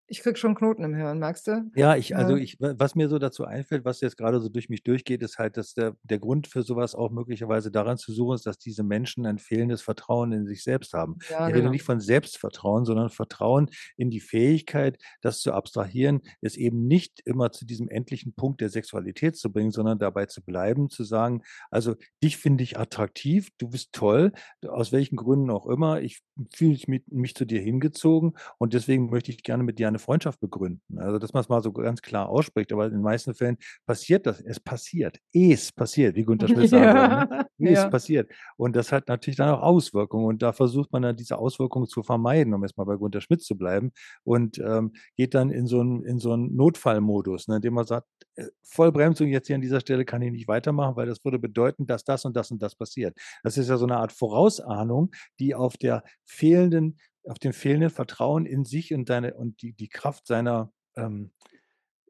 ich 0.08 0.22
kriege 0.22 0.38
schon 0.38 0.56
Knoten 0.56 0.84
im 0.84 0.96
Hirn, 0.96 1.20
merkst 1.20 1.48
du? 1.48 1.72
Ja, 1.76 1.96
ich 1.96 2.16
also, 2.16 2.36
ich 2.36 2.60
wa 2.60 2.74
was 2.80 2.96
mir 2.96 3.08
so 3.08 3.20
dazu 3.20 3.44
einfällt, 3.46 3.86
was 3.86 4.02
jetzt 4.02 4.18
grade 4.18 4.40
so 4.40 4.50
durch 4.50 4.68
mich 4.68 4.82
durchgeht, 4.84 5.22
ist 5.22 5.38
halt, 5.38 5.58
dass 5.58 5.76
der 5.76 5.96
der 6.02 6.18
Grund 6.18 6.48
für 6.48 6.64
so 6.64 6.76
was 6.76 6.96
auch 6.96 7.12
möglicherweise 7.12 7.70
daran 7.72 7.98
zu 7.98 8.12
suchen 8.14 8.34
ist, 8.34 8.48
dass 8.48 8.58
diese 8.58 8.82
Menschen 8.84 9.28
ein 9.28 9.38
fehlendes 9.38 9.84
Vertrauen 9.84 10.32
in 10.32 10.48
sich 10.48 10.64
selbst 10.64 10.94
haben. 10.94 11.18
Ja, 11.30 11.46
Ich 11.46 11.54
rede 11.54 11.70
genau. 11.70 11.70
nicht 11.70 11.84
von 11.84 12.00
Selbstvertrauen, 12.00 12.84
sondern 12.86 13.10
Vertrauen 13.12 13.70
in 13.96 14.10
die 14.10 14.20
Fähigkeit, 14.22 14.98
das 15.22 15.40
zu 15.42 15.54
abstrahieren, 15.54 16.22
es 16.42 16.56
eben 16.58 16.88
nicht 16.88 17.22
immer 17.26 17.52
zu 17.52 17.64
diesem 17.66 17.90
endlichen 17.90 18.34
Punkt 18.34 18.60
der 18.62 18.70
Sexualität 18.70 19.36
zu 19.38 19.52
bringen, 19.52 19.72
sondern 19.72 20.00
dabei 20.00 20.26
zu 20.26 20.42
bleiben, 20.44 20.90
zu 20.90 21.04
sagen: 21.04 21.44
„Also, 21.70 21.94
dich 22.24 22.38
finde 22.38 22.64
ich 22.64 22.80
attraktiv, 22.80 23.50
du 23.60 23.70
bist 23.70 23.90
toll, 23.94 24.32
aus 24.68 24.92
welchen 24.92 25.16
Gründen 25.16 25.52
auch 25.52 25.68
immer. 25.68 26.02
Ich 26.02 26.22
fühle 26.56 26.74
ich 26.74 26.88
mi 26.88 27.04
mich 27.08 27.36
zu 27.36 27.46
dir 27.46 27.62
hingezogen 27.62 28.34
und 28.58 28.74
deswegen 28.74 29.10
möchte 29.10 29.32
ich 29.32 29.44
gerne 29.44 29.64
mit 29.64 29.80
dir 29.80 29.88
eine 29.88 29.97
Freundschaft 30.00 30.40
begründen.“ 30.40 31.00
Also, 31.00 31.20
dass 31.20 31.34
man's 31.34 31.50
mal 31.50 31.62
so 31.64 31.72
ganz 31.72 32.02
klar 32.02 32.30
ausspricht, 32.30 32.72
aber 32.74 32.86
in 32.88 32.94
den 32.94 33.02
meisten 33.02 33.34
Fällen 33.36 33.58
passiert 33.86 34.26
das. 34.26 34.42
Es 34.42 34.60
passiert. 34.60 35.20
Es 35.34 35.72
passiert, 35.72 36.16
wie 36.16 36.24
Günther 36.26 36.48
Schmidt 36.48 36.68
sagen 36.70 36.94
würde, 36.94 37.16
ne? 37.16 37.26
Ja, 37.60 37.72
Es 37.72 37.86
ja. 37.86 37.90
passiert. 37.90 38.32
Und 38.58 38.76
das 38.76 38.92
hat 38.92 39.08
natürlich 39.08 39.38
dann 39.38 39.50
auch 39.50 39.62
Auswirkungen 39.62 40.26
und 40.26 40.42
da 40.42 40.54
versucht 40.54 40.92
man 40.92 41.02
dann 41.02 41.16
diese 41.16 41.38
Auswirkungen 41.38 41.88
zu 41.88 42.04
vermeiden, 42.04 42.54
um 42.54 42.64
jetzt 42.64 42.78
mal 42.78 42.84
bei 42.86 42.98
Günther 42.98 43.22
Schmidt 43.22 43.42
zu 43.44 43.58
bleiben 43.58 43.92
und, 44.24 44.60
ähm, 44.60 44.94
geht 45.16 45.34
dann 45.34 45.50
in 45.52 45.66
so 45.68 45.82
'n 45.82 46.04
in 46.06 46.20
so 46.20 46.36
Notfallmodus, 46.38 47.48
ne, 47.48 47.56
indem 47.58 47.74
man 47.74 47.86
sagt: 47.86 48.08
„Äh, 48.36 48.46
Vollbremsung 48.64 49.28
jetzt 49.30 49.48
hier 49.48 49.56
an 49.56 49.62
dieser 49.62 49.80
Stelle 49.80 50.06
kann 50.06 50.22
ich 50.22 50.32
nicht 50.32 50.48
weitermachen, 50.48 50.96
weil 50.96 51.08
das 51.08 51.24
würde 51.24 51.40
bedeuten, 51.40 51.88
dass 51.88 52.04
das 52.04 52.26
und 52.26 52.36
das 52.36 52.52
und 52.52 52.62
das 52.62 52.76
passiert.“ 52.76 53.18
Das 53.44 53.58
ist 53.58 53.70
ja 53.70 53.78
so 53.78 53.86
'ne 53.86 53.98
Art 53.98 54.12
Vorausahnung, 54.12 55.12
die 55.40 55.56
auf 55.56 55.78
der 55.78 56.04
fehlenden 56.26 57.00
auf 57.30 57.40
dem 57.40 57.54
fehlenden 57.54 57.90
Vertrauen 57.90 58.46
in 58.46 58.66
sich 58.66 58.94
und 58.94 59.10
deine 59.10 59.36
und 59.36 59.62
die 59.62 59.74
die 59.74 59.90
Kraft 59.90 60.28
seiner, 60.28 60.72
ähm, 60.96 61.32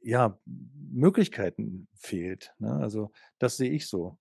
ja, 0.01 0.39
Möglichkeiten 0.45 1.87
fehlt, 1.95 2.53
ne? 2.59 2.73
Also, 2.81 3.11
das 3.39 3.57
sehe 3.57 3.71
ich 3.71 3.87
so. 3.87 4.17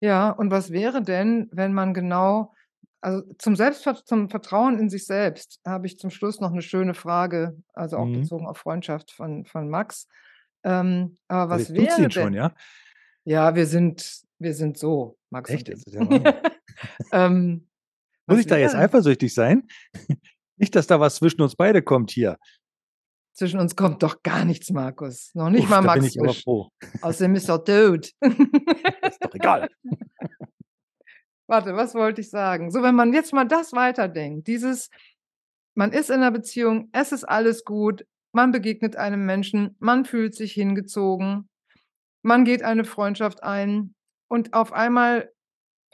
Ja, 0.00 0.30
und 0.30 0.50
was 0.50 0.70
wäre 0.72 1.02
denn, 1.02 1.48
wenn 1.52 1.72
man 1.72 1.94
genau 1.94 2.52
also 3.00 3.22
zum 3.38 3.56
Selbstvert 3.56 4.06
zum 4.06 4.30
Vertrauen 4.30 4.78
in 4.78 4.88
sich 4.90 5.06
selbst 5.06 5.60
habe 5.66 5.86
ich 5.86 5.98
zum 5.98 6.10
Schluss 6.10 6.40
noch 6.40 6.50
eine 6.50 6.62
schöne 6.62 6.94
Frage, 6.94 7.56
also 7.72 7.98
auch 7.98 8.06
Mhm. 8.06 8.12
bezogen 8.12 8.46
auf 8.46 8.58
Freundschaft 8.58 9.12
von 9.12 9.44
von 9.44 9.68
Max. 9.70 10.08
Ähm, 10.64 11.16
aber 11.28 11.52
Also, 11.52 11.64
was 11.68 11.74
wäre 11.74 12.02
ihn 12.02 12.10
schon, 12.10 12.32
denn 12.32 12.34
ja? 12.34 12.54
ja, 13.24 13.54
wir 13.54 13.66
sind 13.66 14.22
wir 14.38 14.54
sind 14.54 14.78
so, 14.78 15.18
Max 15.30 15.50
Echt? 15.50 15.68
und 15.68 15.72
Das 15.72 15.80
ich. 15.80 15.86
ist 15.86 15.94
ja. 15.94 16.02
Ähm, 17.12 17.68
Muss 18.26 18.40
ich 18.40 18.46
da 18.46 18.56
jetzt 18.56 18.74
eifersüchtig 18.74 19.32
sein? 19.34 19.66
Nicht, 20.58 20.74
dass 20.74 20.86
da 20.86 21.00
was 21.00 21.16
zwischen 21.16 21.42
uns 21.42 21.54
beide 21.54 21.82
kommt 21.82 22.10
hier. 22.10 22.38
zwischen 23.34 23.60
uns 23.60 23.76
kommt 23.76 24.02
doch 24.02 24.22
gar 24.22 24.44
nichts, 24.46 24.70
Markus. 24.70 25.30
Noch 25.34 25.50
nicht 25.50 25.64
Uff, 25.64 25.68
mal 25.68 25.82
da 25.82 25.92
bin 25.92 26.02
Max 26.02 26.14
ich 26.14 26.20
aber 26.20 26.32
froh. 26.32 26.70
Außerdem 27.02 27.34
ist 27.34 27.48
er 27.50 27.62
tot. 27.64 28.06
Ist 28.22 29.18
doch 29.20 29.34
egal. 29.34 29.68
Warte, 31.46 31.76
was 31.76 31.94
wollte 31.94 32.22
ich 32.22 32.30
sagen? 32.30 32.70
So, 32.70 32.82
wenn 32.82 32.94
man 32.94 33.12
jetzt 33.12 33.32
mal 33.34 33.44
das 33.44 33.72
weiterdenkt, 33.72 34.48
dieses 34.48 34.88
man 35.74 35.92
ist 35.92 36.08
in 36.10 36.20
'ner 36.20 36.30
Beziehung, 36.30 36.88
es 36.92 37.12
ist 37.12 37.24
alles 37.24 37.64
gut, 37.64 38.06
man 38.32 38.50
begegnet 38.50 38.96
einem 38.96 39.26
Menschen, 39.26 39.76
man 39.78 40.06
fühlt 40.06 40.34
sich 40.34 40.52
hingezogen, 40.52 41.48
man 42.22 42.44
geht 42.46 42.62
eine 42.62 42.84
Freundschaft 42.84 43.42
ein 43.42 43.94
und 44.28 44.54
auf 44.54 44.72
einmal 44.72 45.30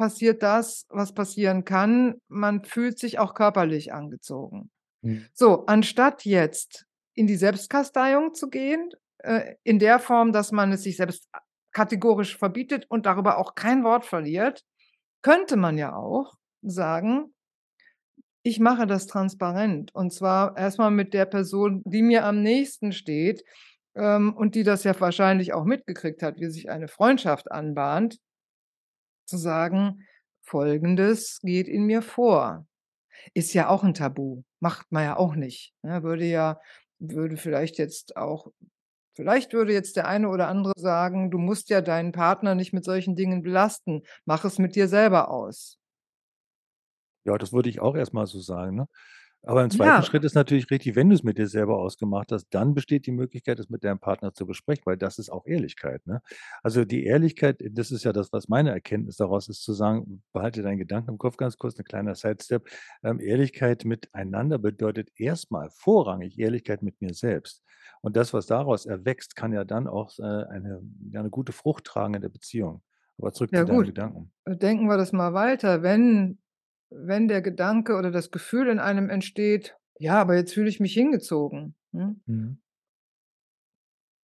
passiert 0.03 0.43
das, 0.43 0.85
was 0.89 1.15
passieren 1.15 1.65
kann, 1.65 2.17
man 2.27 2.65
fühlt 2.65 2.99
sich 2.99 3.21
auch 3.21 3.35
körperlich 3.35 3.93
angezogen. 3.93 4.69
Mhm. 5.03 5.29
So, 5.33 5.65
anstatt 5.67 6.25
jetzt 6.25 6.87
in 7.15 7.29
die 7.29 7.37
Selbstkasteiung 7.37 8.35
zu 8.35 8.51
gehen, 8.51 8.91
äh, 9.19 9.55
in 9.63 9.79
der 9.79 10.01
Form, 10.01 10.33
dass 10.33 10.51
man 10.51 10.73
es 10.73 10.83
sich 10.83 10.97
selbst 10.97 11.29
kategorisch 11.71 12.37
verbietet 12.37 12.85
und 12.89 13.07
darüber 13.07 13.39
auch 13.39 13.55
kein 13.55 13.85
Wort 13.85 14.05
verliert, 14.05 14.65
könnte 15.23 15.57
man 15.57 15.79
ja 15.79 15.95
auch 15.95 16.35
sagen: 16.63 17.33
„Ich 18.43 18.59
mache 18.59 18.89
das 18.89 19.07
transparent.“ 19.07 19.95
Und 19.95 20.13
zwar 20.13 20.57
erst 20.57 20.79
mal 20.79 20.91
mit 20.91 21.15
der 21.15 21.27
Person, 21.27 21.81
die 21.85 22.03
mir 22.03 22.25
am 22.25 22.43
nächsten 22.43 22.91
steht, 22.91 23.45
ähm, 23.95 24.35
und 24.37 24.57
die 24.57 24.65
das 24.65 24.83
ja 24.83 24.99
wahrscheinlich 25.01 25.53
auch 25.53 25.65
mitgekriegt 25.65 26.23
hat, 26.23 26.41
wie 26.41 26.51
sich 26.51 26.71
eine 26.71 26.89
Freundschaft 26.89 27.53
anbahnt. 27.53 28.19
Zu 29.33 29.39
sagen: 29.39 30.07
„Folgendes 30.43 31.41
geht 31.41 31.67
in 31.67 31.85
mir 31.87 32.03
vor.“ 32.03 32.67
Ist 33.35 33.55
ja 33.55 33.69
auch 33.69 33.85
'n 33.85 33.95
Tabu, 33.95 34.43
macht 34.61 34.93
man 34.93 35.05
ja 35.05 35.17
auch 35.17 35.35
nicht, 35.37 35.75
ne? 35.83 36.03
Würde 36.05 36.25
ja 36.27 36.61
würde 37.01 37.37
vielleicht 37.39 37.79
jetzt 37.79 38.17
auch 38.17 38.49
vielleicht 39.17 39.53
würde 39.55 39.73
jetzt 39.75 39.97
der 39.97 40.09
eine 40.09 40.29
oder 40.31 40.49
andere 40.49 40.75
sagen: 40.77 41.31
„Du 41.31 41.39
musst 41.39 41.71
ja 41.71 41.81
deinen 41.83 42.13
Partner 42.13 42.55
nicht 42.57 42.73
mit 42.75 42.85
solchen 42.85 43.17
Dingen 43.17 43.43
belasten. 43.43 44.03
Mach 44.27 44.45
es 44.45 44.59
mit 44.59 44.77
dir 44.77 44.89
selber 44.89 45.31
aus.“ 45.31 45.77
Ja, 47.27 47.39
das 47.39 47.53
würde 47.53 47.69
ich 47.69 47.81
auch 47.81 47.95
erst 47.97 48.13
mal 48.15 48.27
so 48.27 48.41
sagen, 48.41 48.75
ne? 48.77 48.87
Aber 49.45 49.65
im 49.65 49.71
zweiten 49.71 50.03
Ja. 50.03 50.05
Schritt 50.05 50.25
ist 50.25 50.35
natürlich 50.37 50.71
richtig, 50.71 50.95
wenn 50.95 51.11
du's 51.11 51.25
mit 51.25 51.37
dir 51.37 51.49
selber 51.49 51.79
ausgemacht 51.79 52.31
hast, 52.31 52.47
dann 52.51 52.75
besteht 52.75 53.07
die 53.07 53.11
Möglichkeit, 53.13 53.59
es 53.59 53.69
mit 53.69 53.83
deinem 53.83 53.99
Partner 53.99 54.33
zu 54.33 54.47
besprechen, 54.47 54.85
weil 54.87 54.97
das 54.97 55.19
ist 55.19 55.31
auch 55.31 55.47
Ehrlichkeit, 55.47 56.07
ne? 56.07 56.23
Also, 56.63 56.85
die 56.85 57.05
Ehrlichkeit, 57.07 57.61
das 57.73 57.91
ist 57.91 58.05
ja 58.05 58.13
das, 58.13 58.33
was 58.33 58.49
meine 58.49 58.71
Erkenntnis 58.71 59.17
daraus 59.17 59.49
ist, 59.49 59.63
zu 59.65 59.73
sagen: 59.73 60.23
„Behalte 60.33 60.63
deinen 60.63 60.79
Gedanken 60.79 61.11
im 61.11 61.19
Kopf“, 61.19 61.37
ganz 61.37 61.57
kurz 61.59 61.77
'n 61.79 61.85
kleiner 61.85 62.15
Sidestep. 62.15 62.69
Ähm, 63.03 63.19
Ehrlichkeit 63.21 63.85
miteinander 63.85 64.59
bedeutet 64.59 65.11
erst 65.17 65.51
mal 65.51 65.71
vorrangig 65.71 66.39
Ehrlichkeit 66.39 66.83
mit 66.83 67.01
mir 67.01 67.13
selbst. 67.15 67.65
Und 68.01 68.17
das, 68.17 68.33
was 68.33 68.47
daraus 68.47 68.87
erwächst, 68.87 69.35
kann 69.35 69.53
ja 69.53 69.65
dann 69.65 69.89
auch, 69.89 70.11
äh, 70.21 70.23
eine 70.23 70.83
ja, 71.11 71.21
'ne 71.23 71.31
gute 71.31 71.53
Frucht 71.53 71.85
tragen 71.85 72.15
in 72.15 72.23
der 72.23 72.29
Beziehung. 72.29 72.83
Aber 73.19 73.33
zurück 73.33 73.55
Ja 73.55 73.63
zu 73.63 73.65
deinem 73.65 73.85
gut, 73.85 73.87
Gedanken. 73.87 74.33
äh, 74.47 74.57
denken 74.57 74.87
wir 74.89 74.97
das 74.97 75.13
mal 75.13 75.35
weiter. 75.35 75.83
Wenn 75.83 76.39
wenn 76.97 77.29
der 77.29 77.43
Gedanke 77.43 77.97
oder 77.97 78.11
das 78.11 78.31
Gefühl 78.31 78.69
in 78.69 78.79
einem 78.79 79.11
entsteht: 79.11 79.77
„Ja, 79.99 80.21
aber 80.21 80.37
jetzt 80.37 80.55
fühle 80.55 80.69
ich 80.69 80.81
mich 80.81 80.95
hingezogen“, 80.95 81.75
ne? 81.93 82.17
Mhm. 82.27 82.59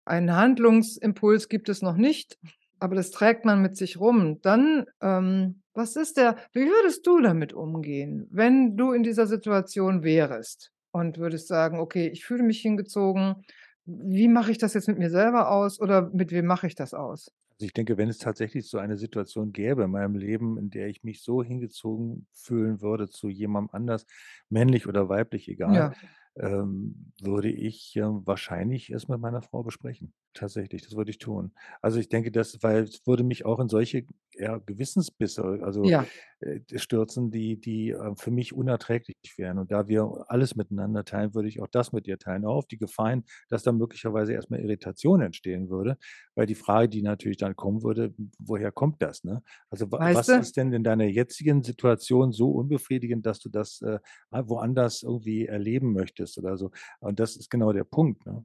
Einen 0.05 0.35
Handlungsimpuls 0.35 1.49
gibt 1.49 1.69
es 1.69 1.83
noch 1.83 1.97
nicht, 1.97 2.39
aber 2.81 2.95
das 2.95 3.11
trägt 3.11 3.45
man 3.45 3.61
mit 3.61 3.77
sich 3.77 4.01
rum. 4.01 4.41
Dann, 4.43 4.87
ähm, 5.03 5.63
was 5.75 5.97
ist 5.97 6.17
der 6.17 6.37
wie 6.53 6.67
würdest 6.67 7.07
du 7.07 7.21
damit 7.21 7.53
umgehen, 7.53 8.27
wenn 8.31 8.77
du 8.77 8.93
in 8.93 9.03
dieser 9.03 9.27
Situation 9.27 10.03
wärest 10.03 10.73
und 10.93 11.19
würdest 11.19 11.49
sagen: 11.49 11.79
„Okay, 11.79 12.09
ich 12.09 12.25
fühle 12.25 12.43
mich 12.43 12.61
hingezogen. 12.61 13.45
Wie 13.85 14.29
mache 14.29 14.51
ich 14.51 14.59
das 14.59 14.75
jetzt 14.75 14.89
mit 14.89 14.99
mir 14.99 15.11
selber 15.11 15.51
aus 15.51 15.81
oder 15.81 16.11
mit 16.13 16.31
wem 16.33 16.47
mache 16.47 16.67
ich 16.67 16.75
das 16.75 16.95
aus?“ 16.95 17.31
Also, 17.61 17.67
ich 17.67 17.73
denke, 17.73 17.97
wenn 17.99 18.09
es 18.09 18.19
tatsächlich 18.19 18.69
so 18.71 18.79
eine 18.79 18.97
Situation 18.97 19.53
gäbe 19.53 19.83
in 19.85 19.91
meinem 19.91 20.15
Leben, 20.15 20.59
in 20.59 20.71
der 20.71 20.87
ich 20.89 21.03
mich 21.03 21.23
so 21.25 21.43
hingezogen 21.43 22.29
fühlen 22.33 22.81
würde 22.81 23.09
zu 23.09 23.29
jemandem 23.29 23.75
anders, 23.75 24.07
männlich 24.49 24.87
oder 24.87 25.09
weiblich, 25.09 25.49
egal, 25.49 25.89
Ja. 25.89 25.99
ähm, 26.37 27.13
würde 27.21 27.51
ich, 27.51 27.97
ähm, 27.97 28.25
wahrscheinlich 28.27 28.91
es 28.91 29.09
mit 29.09 29.19
meiner 29.21 29.43
Frau 29.43 29.65
besprechen. 29.65 30.13
Tatsächlich, 30.37 30.83
das 30.83 30.95
würde 30.95 31.11
ich 31.11 31.19
tun. 31.19 31.53
Also, 31.81 31.99
ich 31.99 32.09
denke, 32.09 32.31
das 32.31 32.63
weil 32.63 32.83
es 32.85 33.07
würde 33.07 33.25
mich 33.25 33.45
auch 33.47 33.59
in 33.61 33.69
solche, 33.69 34.07
ja, 34.35 34.59
Gewissensbisse, 34.59 35.43
also, 35.63 35.95
Ja. 35.95 36.11
äh, 36.41 36.61
stürzen, 36.79 37.31
die 37.31 37.59
die, 37.59 37.91
äh, 37.91 38.15
für 38.17 38.31
mich 38.31 38.53
unerträglich 38.53 39.17
wären. 39.37 39.59
Und 39.59 39.73
da 39.73 39.89
wir 39.89 40.25
alles 40.29 40.55
miteinander 40.55 41.05
teilen, 41.05 41.35
würde 41.35 41.49
ich 41.49 41.61
auch 41.61 41.67
das 41.67 41.93
mit 41.93 42.07
ihr 42.07 42.19
teilen, 42.19 42.45
auch 42.45 42.57
auf 42.57 42.67
die 42.67 42.77
Gefahr 42.79 43.11
hin, 43.11 43.25
dass 43.49 43.63
da 43.65 43.73
möglicherweise 43.73 44.33
erst 44.35 44.51
mal 44.51 44.61
Irritation 44.61 45.23
entstehen 45.23 45.71
würde, 45.71 45.97
weil 46.35 46.47
die 46.47 46.55
Frage, 46.55 46.89
die 46.91 47.03
natürlich 47.03 47.39
dann 47.39 47.57
kommen 47.57 47.83
würde: 47.83 48.15
„Woher 48.39 48.71
kommt 48.71 49.03
das“, 49.03 49.25
ne? 49.25 49.43
Also, 49.71 49.91
wa 49.91 50.01
Weißt 50.01 50.29
was 50.29 50.29
du 50.29 50.35
ist 50.37 50.57
denn 50.57 50.73
in 50.73 50.85
deiner 50.85 51.05
jetzigen 51.07 51.63
Situation 51.65 52.33
so 52.33 52.51
unbefriedigend, 52.53 53.25
dass 53.27 53.41
du 53.41 53.49
das, 53.49 53.81
äh, 53.83 53.99
woanders 54.31 55.03
irgendwie 55.03 55.47
erleben 55.47 55.93
möchtest 55.95 56.39
oder 56.39 56.57
so? 56.59 56.71
Und 57.01 57.19
das 57.19 57.35
ist 57.37 57.51
genau 57.51 57.73
der 57.73 57.85
Punkt, 57.85 58.25
ne? 58.27 58.45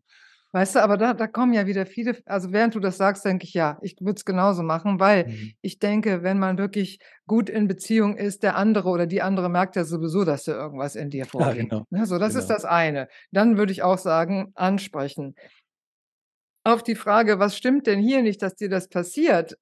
Weißt 0.56 0.76
du, 0.76 0.84
aber 0.84 0.98
da 0.98 1.16
da 1.16 1.26
kommen 1.28 1.52
ja 1.54 1.66
wieder 1.66 1.88
viele 1.88 2.16
also, 2.28 2.52
während 2.54 2.76
du 2.76 2.80
das 2.80 2.98
sagst, 2.98 3.26
denke 3.26 3.46
ich: 3.46 3.54
„Ja, 3.56 3.80
ich 3.82 3.96
würde 4.00 4.14
es 4.18 4.26
genauso 4.26 4.62
machen“, 4.62 5.00
weil 5.00 5.26
Mhm. 5.26 5.54
ich 5.62 5.80
denke, 5.80 6.22
wenn 6.22 6.38
man 6.38 6.60
wirklich 6.60 7.00
gut 7.26 7.50
in 7.50 7.68
Beziehung 7.68 8.16
ist, 8.18 8.44
der 8.44 8.56
andere 8.56 8.90
oder 8.90 9.08
die 9.08 9.24
andere 9.24 9.50
merkt 9.50 9.76
ja 9.76 9.84
sowieso, 9.84 10.24
dass 10.26 10.44
da 10.44 10.54
irgendwas 10.54 10.96
in 10.96 11.10
dir 11.10 11.26
Ja, 11.38 11.54
vorgeht, 11.54 11.56
genau, 11.56 11.86
ne? 11.90 12.06
So, 12.06 12.20
das 12.20 12.36
ist 12.36 12.50
genau. 12.50 12.52
das 12.52 12.66
eine. 12.66 13.08
Dann 13.32 13.58
würde 13.58 13.72
ich 13.72 13.82
auch 13.82 13.98
sagen, 13.98 14.52
ansprechen. 14.56 15.36
Auf 16.66 16.84
die 16.84 16.96
Frage: 16.96 17.40
„Was 17.40 17.58
stimmt 17.58 17.88
denn 17.88 18.00
hier 18.02 18.22
nicht, 18.22 18.42
dass 18.42 18.56
dir 18.56 18.70
das 18.70 18.88
passiert?“ 18.90 19.58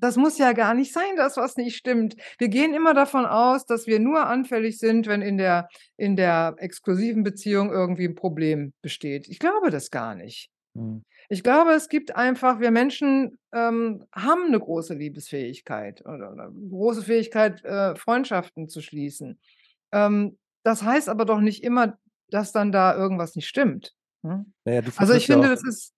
Das 0.00 0.16
muss 0.16 0.38
ja 0.38 0.52
gar 0.52 0.72
nicht 0.74 0.92
sein, 0.94 1.14
dass 1.16 1.36
was 1.36 1.56
nicht 1.56 1.76
stimmt. 1.76 2.16
Wir 2.38 2.48
gehen 2.48 2.72
immer 2.74 2.94
davon 2.94 3.26
aus, 3.26 3.66
dass 3.66 3.86
wir 3.86 3.98
nur 4.00 4.26
anfällig 4.26 4.78
sind, 4.78 5.06
wenn 5.06 5.20
in 5.20 5.36
der 5.36 5.68
in 5.98 6.16
der 6.16 6.54
exklusiven 6.58 7.22
Beziehung 7.22 7.70
irgendwie 7.70 8.06
'n 8.06 8.14
Problem 8.14 8.72
besteht. 8.80 9.28
Ich 9.28 9.38
glaube 9.38 9.70
das 9.70 9.90
gar 9.90 10.14
nicht. 10.14 10.48
Mhm. 10.74 11.02
Ich 11.28 11.42
glaube, 11.44 11.72
es 11.72 11.88
gibt 11.88 12.16
einfach 12.16 12.60
wir 12.60 12.70
Menschen, 12.72 13.38
ähm, 13.54 14.04
haben 14.14 14.50
'ne 14.50 14.60
große 14.60 14.94
Liebesfähigkeit 14.94 16.02
oder 16.06 16.32
oder 16.32 16.50
große 16.70 17.02
Fähigkeit, 17.02 17.64
äh, 17.64 17.96
Freundschaften 17.96 18.68
zu 18.68 18.82
schließen. 18.82 19.40
Ähm, 19.92 20.38
das 20.64 20.82
heißt 20.84 21.08
aber 21.10 21.24
doch 21.26 21.40
nicht 21.40 21.64
immer, 21.64 21.98
dass 22.30 22.52
dann 22.52 22.72
da 22.72 22.96
irgendwas 22.96 23.36
nicht 23.36 23.48
stimmt, 23.48 23.94
ne? 24.22 24.46
Na 24.66 24.72
ja, 24.74 24.82
du 24.82 24.90
Also, 24.96 25.14
ich 25.14 25.26
ja 25.28 25.36
finde, 25.40 25.48
das 25.50 25.64
ist 25.64 25.92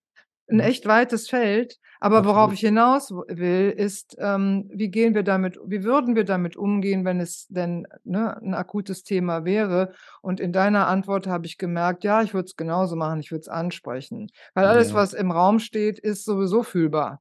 'n 0.53 0.61
Mhm. 0.61 0.73
echt 0.73 0.87
weites 0.87 1.29
Feld, 1.31 1.79
aber 2.01 2.25
worauf 2.25 2.53
Absolut. 2.53 2.55
ich 2.55 2.61
hinaus 2.61 3.11
will, 3.13 3.71
ist, 3.77 4.17
ähm, 4.21 4.71
wie 4.75 4.91
gehen 4.91 5.15
wir 5.17 5.25
damit 5.25 5.59
wie 5.67 5.85
würden 5.85 6.17
wir 6.17 6.25
damit 6.25 6.57
umgehen, 6.57 7.05
wenn 7.07 7.21
es 7.21 7.47
denn, 7.49 7.87
ne, 8.05 8.37
'n 8.43 8.55
akutes 8.55 9.05
Thema 9.05 9.45
wäre? 9.47 9.95
Und 10.23 10.41
in 10.41 10.53
deiner 10.53 10.89
Antwort 10.89 11.27
habe 11.29 11.47
ich 11.47 11.59
gemerkt, 11.59 12.05
ja, 12.05 12.23
ich 12.23 12.35
würde 12.35 12.47
es 12.47 12.57
genauso 12.57 12.97
machen, 12.97 13.21
ich 13.21 13.33
würde 13.33 13.43
es 13.43 13.49
ansprechen. 13.49 14.29
Weil 14.55 14.67
alles, 14.67 14.93
Ja. 14.93 14.95
was 14.95 15.15
im 15.15 15.31
Raum 15.33 15.59
steht, 15.61 15.99
ist 15.99 16.25
sowieso 16.27 16.63
fühlbar. 16.65 17.21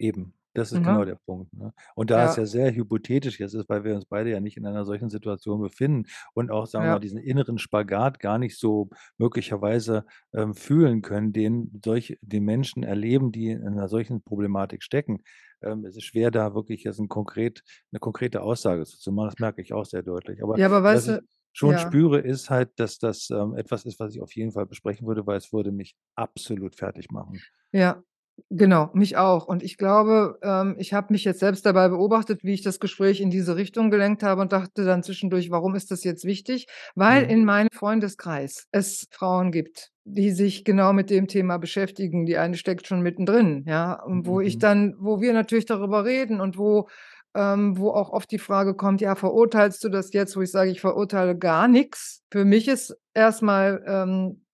Eben, 0.00 0.32
das 0.54 0.72
ist 0.72 0.82
genau 0.82 1.04
Ne? 1.04 1.06
der 1.06 1.16
Punkt, 1.16 1.52
ne? 1.54 1.72
Und 1.94 2.10
da 2.10 2.24
es 2.24 2.34
Ja. 2.34 2.36
ja 2.36 2.46
sehr 2.46 2.74
hypothetisch 2.74 3.38
jetzt 3.40 3.54
ist, 3.54 3.68
weil 3.68 3.84
wir 3.84 3.94
uns 3.94 4.06
beide 4.06 4.30
ja 4.30 4.40
nicht 4.40 4.56
in 4.56 4.66
einer 4.66 4.84
solchen 4.84 5.10
Situation 5.10 5.60
befinden 5.60 6.06
und 6.34 6.50
auch, 6.50 6.66
sagen 6.66 6.84
wir 6.86 6.88
mal, 6.90 6.98
Ja. 6.98 7.00
diesen 7.00 7.18
inneren 7.18 7.58
Spagat 7.58 8.18
gar 8.20 8.38
nicht 8.38 8.58
so 8.58 8.90
möglicherweise, 9.18 10.04
ähm, 10.34 10.54
fühlen 10.54 11.02
können, 11.02 11.32
den 11.32 11.80
solche 11.84 12.16
die 12.22 12.40
Menschen 12.40 12.82
erleben, 12.82 13.32
die 13.32 13.50
in 13.50 13.74
'ner 13.74 13.88
solchen 13.88 14.22
Problematik 14.22 14.82
stecken. 14.82 15.22
Ähm, 15.62 15.84
es 15.84 15.96
ist 15.96 16.04
schwer, 16.04 16.30
da 16.30 16.54
wirklich 16.54 16.84
jetzt 16.84 17.00
'n 17.00 17.08
konkret 17.08 17.62
'ne 17.92 17.98
konkrete 18.00 18.42
Aussage 18.42 18.84
zu 18.84 18.98
zu 18.98 19.12
machen. 19.12 19.28
Das 19.28 19.38
merke 19.38 19.62
ich 19.62 19.72
auch 19.72 19.84
sehr 19.84 20.02
deutlich. 20.02 20.42
Aber 20.42 20.58
Ja, 20.58 20.66
aber 20.66 20.82
was 20.88 21.06
weißt 21.06 21.08
ich 21.08 21.18
du 21.18 21.22
schon 21.52 21.76
ja. 21.76 21.78
spüre, 21.78 22.20
ist 22.20 22.48
halt, 22.50 22.70
dass 22.78 22.98
das, 22.98 23.28
ähm, 23.30 23.54
etwas 23.56 23.84
ist, 23.84 23.98
was 24.00 24.14
ich 24.14 24.22
auf 24.22 24.34
jeden 24.36 24.52
Fall 24.52 24.66
besprechen 24.66 25.06
würde, 25.06 25.26
weil 25.26 25.36
es 25.38 25.52
würde 25.52 25.72
mich 25.72 25.96
absolut 26.16 26.76
fertigmachen. 26.76 27.44
Ja, 27.74 28.02
genau, 28.50 28.90
mich 28.94 29.16
auch. 29.16 29.46
Und 29.46 29.62
ich 29.62 29.76
glaube, 29.76 30.38
ähm, 30.42 30.76
ich 30.78 30.92
habe 30.92 31.12
mich 31.12 31.24
jetzt 31.24 31.40
selbst 31.40 31.64
dabei 31.66 31.88
beobachtet, 31.88 32.42
wie 32.44 32.54
ich 32.54 32.62
das 32.62 32.80
Gespräch 32.80 33.20
in 33.20 33.30
diese 33.30 33.56
Richtung 33.56 33.90
gelenkt 33.90 34.22
habe 34.22 34.40
und 34.42 34.52
dachte 34.52 34.84
dann 34.84 35.02
zwischendurch: 35.02 35.50
„Warum 35.50 35.74
ist 35.74 35.90
das 35.90 36.04
jetzt 36.04 36.24
wichtig?“ 36.24 36.66
Weil 36.94 37.22
Mhm. 37.22 37.30
in 37.30 37.44
meinem 37.44 37.68
Freundeskreis 37.72 38.66
es 38.72 39.06
Frauen 39.10 39.52
gibt, 39.52 39.90
die 40.04 40.30
sich 40.30 40.64
genau 40.64 40.92
mit 40.92 41.10
dem 41.10 41.28
Thema 41.28 41.58
beschäftigen. 41.58 42.26
Die 42.26 42.36
eine 42.38 42.56
steckt 42.56 42.86
schon 42.86 43.02
mittendrin, 43.02 43.64
ja? 43.66 43.94
Und 44.02 44.26
wo 44.26 44.40
ich 44.40 44.58
Mhm. 44.58 44.58
dann 44.58 44.94
wo 44.98 45.20
wir 45.20 45.32
natürlich 45.32 45.66
darüber 45.66 46.04
reden 46.04 46.40
und 46.40 46.58
wo 46.58 46.88
ähm, 47.34 47.78
wo 47.78 47.90
auch 47.90 48.10
oft 48.10 48.30
die 48.30 48.38
Frage 48.38 48.74
kommt: 48.74 49.00
„Ja, 49.00 49.14
verurteilst 49.14 49.82
du 49.84 49.88
das 49.88 50.12
jetzt?“ 50.12 50.36
Wo 50.36 50.40
ich 50.42 50.50
sage: 50.50 50.70
„Ich 50.70 50.80
verurteile 50.80 51.36
gar 51.38 51.68
nix.“ 51.68 52.22
Für 52.30 52.44
mich 52.44 52.68
ist 52.68 52.96
erstmal 53.14 53.82
ähm, 53.86 54.44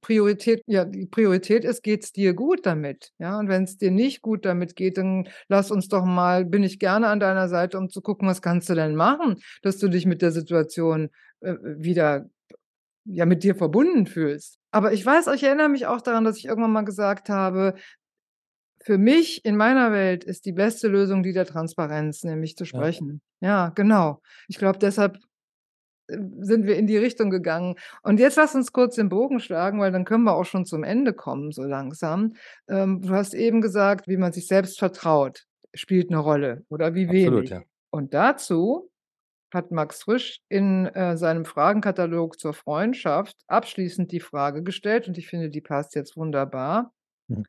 Priorität 0.00 0.62
ja, 0.66 0.84
die 0.84 1.06
Priorität 1.06 1.64
ist: 1.64 1.82
Geht's 1.82 2.12
dir 2.12 2.34
gut 2.34 2.64
damit, 2.66 3.12
ja? 3.18 3.38
Und 3.38 3.48
wenn's 3.48 3.76
dir 3.76 3.90
nicht 3.90 4.22
gut 4.22 4.44
damit 4.46 4.76
geht, 4.76 4.96
dann 4.98 5.28
lass 5.48 5.70
uns 5.70 5.88
doch 5.88 6.04
mal 6.04 6.44
bin 6.46 6.62
ich 6.62 6.78
gerne 6.78 7.08
an 7.08 7.20
deiner 7.20 7.48
Seite, 7.48 7.78
um 7.78 7.90
zu 7.90 8.00
gucken, 8.00 8.28
was 8.28 8.40
kannst 8.42 8.68
du 8.70 8.74
denn 8.74 8.94
machen, 8.96 9.36
dass 9.62 9.78
du 9.78 9.88
dich 9.88 10.06
mit 10.06 10.22
der 10.22 10.30
Situation, 10.32 11.10
äh, 11.40 11.54
wieder 11.62 12.26
ja, 13.06 13.26
mit 13.26 13.44
dir 13.44 13.54
verbunden 13.56 14.06
fühlst. 14.06 14.58
Aber 14.72 14.92
ich 14.92 15.04
weiß 15.06 15.28
ich 15.28 15.44
erinnere 15.44 15.68
mich 15.70 15.86
auch 15.86 16.02
daran, 16.02 16.24
dass 16.24 16.38
ich 16.38 16.46
irgendwann 16.46 16.72
mal 16.72 16.82
gesagt 16.84 17.28
habe: 17.30 17.74
„Für 18.82 18.98
mich 18.98 19.44
in 19.44 19.56
meiner 19.56 19.92
Welt 19.92 20.24
ist 20.24 20.46
die 20.46 20.52
beste 20.52 20.88
Lösung 20.88 21.22
die 21.22 21.32
der 21.32 21.46
Transparenz, 21.46 22.24
nämlich 22.24 22.56
zu 22.56 22.64
Ja. 22.72 22.88
sprechen.“ 22.90 23.20
Ja, 23.40 23.70
genau. 23.70 24.22
Ich 24.48 24.58
glaube, 24.58 24.78
deshalb, 24.78 25.18
sind 26.08 26.66
wir 26.66 26.76
in 26.76 26.86
die 26.86 26.96
Richtung 26.96 27.30
gegangen. 27.30 27.76
Und 28.02 28.20
jetzt 28.20 28.36
lass 28.36 28.54
uns 28.54 28.72
kurz 28.72 28.96
den 28.96 29.08
Bogen 29.08 29.40
schlagen, 29.40 29.80
weil 29.80 29.92
dann 29.92 30.04
können 30.04 30.24
wir 30.24 30.34
auch 30.34 30.44
schon 30.46 30.64
zum 30.64 30.84
Ende 30.84 31.12
kommen 31.12 31.52
so 31.52 31.62
langsam. 31.62 32.34
Ähm, 32.68 33.02
du 33.02 33.10
hast 33.10 33.34
eben 33.34 33.60
gesagt, 33.60 34.08
wie 34.08 34.16
man 34.16 34.32
sich 34.32 34.46
selbst 34.46 34.78
vertraut, 34.78 35.44
spielt 35.74 36.10
'ne 36.10 36.18
Rolle 36.18 36.64
oder 36.68 36.94
wie 36.94 37.08
Absolut, 37.08 37.50
wenig. 37.50 37.50
ja. 37.50 37.62
Und 37.90 38.14
dazu 38.14 38.90
hat 39.52 39.70
Max 39.70 40.02
Frisch 40.02 40.40
in, 40.48 40.86
äh, 40.86 41.16
seinem 41.16 41.44
Fragenkatalog 41.46 42.38
zur 42.38 42.54
Freundschaft 42.54 43.36
abschließend 43.46 44.12
die 44.12 44.20
Frage 44.20 44.62
gestellt 44.62 45.08
und 45.08 45.18
ich 45.18 45.28
finde, 45.28 45.50
die 45.50 45.60
passt 45.62 45.94
jetzt 45.94 46.16
wunderbar. 46.16 46.92
Mhm. 47.28 47.44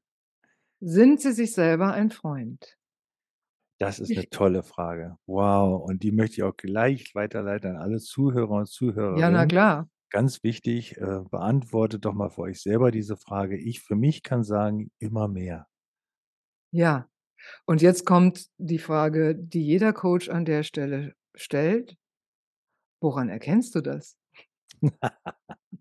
Sind 0.81 1.21
Sie 1.21 1.33
sich 1.33 1.53
selber 1.53 1.93
ein 1.93 2.09
Freund? 2.11 2.77
Das 3.81 3.99
ist 3.99 4.13
Ich 4.13 4.17
'ne 4.17 4.29
tolle 4.29 4.61
Frage. 4.63 5.17
Wow, 5.25 5.81
und 5.89 6.03
die 6.03 6.11
möchte 6.11 6.35
ich 6.35 6.43
auch 6.43 6.55
gleich 6.57 7.15
weiterleiten 7.15 7.71
an 7.71 7.77
alle 7.77 7.99
Zuhörer 7.99 8.51
und 8.51 8.67
Ja, 9.11 9.29
na 9.29 9.45
Zuhörerinnen. 9.45 9.47
klar. 9.47 9.89
Ganz 10.11 10.43
wichtig, 10.43 10.97
äh, 10.97 11.21
beantwortet 11.31 12.05
doch 12.05 12.13
mal 12.13 12.29
für 12.29 12.41
euch 12.43 12.61
selber 12.61 12.91
diese 12.91 13.17
Frage. 13.17 13.57
Ich 13.57 13.81
für 13.81 13.95
mich 13.95 14.23
kann 14.23 14.43
sagen, 14.43 14.91
immer 14.99 15.27
mehr. 15.29 15.67
Ja. 16.73 17.09
Und 17.65 17.81
jetzt 17.81 18.05
kommt 18.05 18.47
die 18.57 18.79
Frage, 18.79 19.35
die 19.35 19.65
jeder 19.65 19.93
Coach 19.93 20.29
an 20.29 20.45
der 20.45 20.63
Stelle 20.63 21.15
stellt. 21.35 21.97
Woran 23.01 23.29
erkennst 23.29 23.75
du 23.75 23.81
das? 23.81 24.17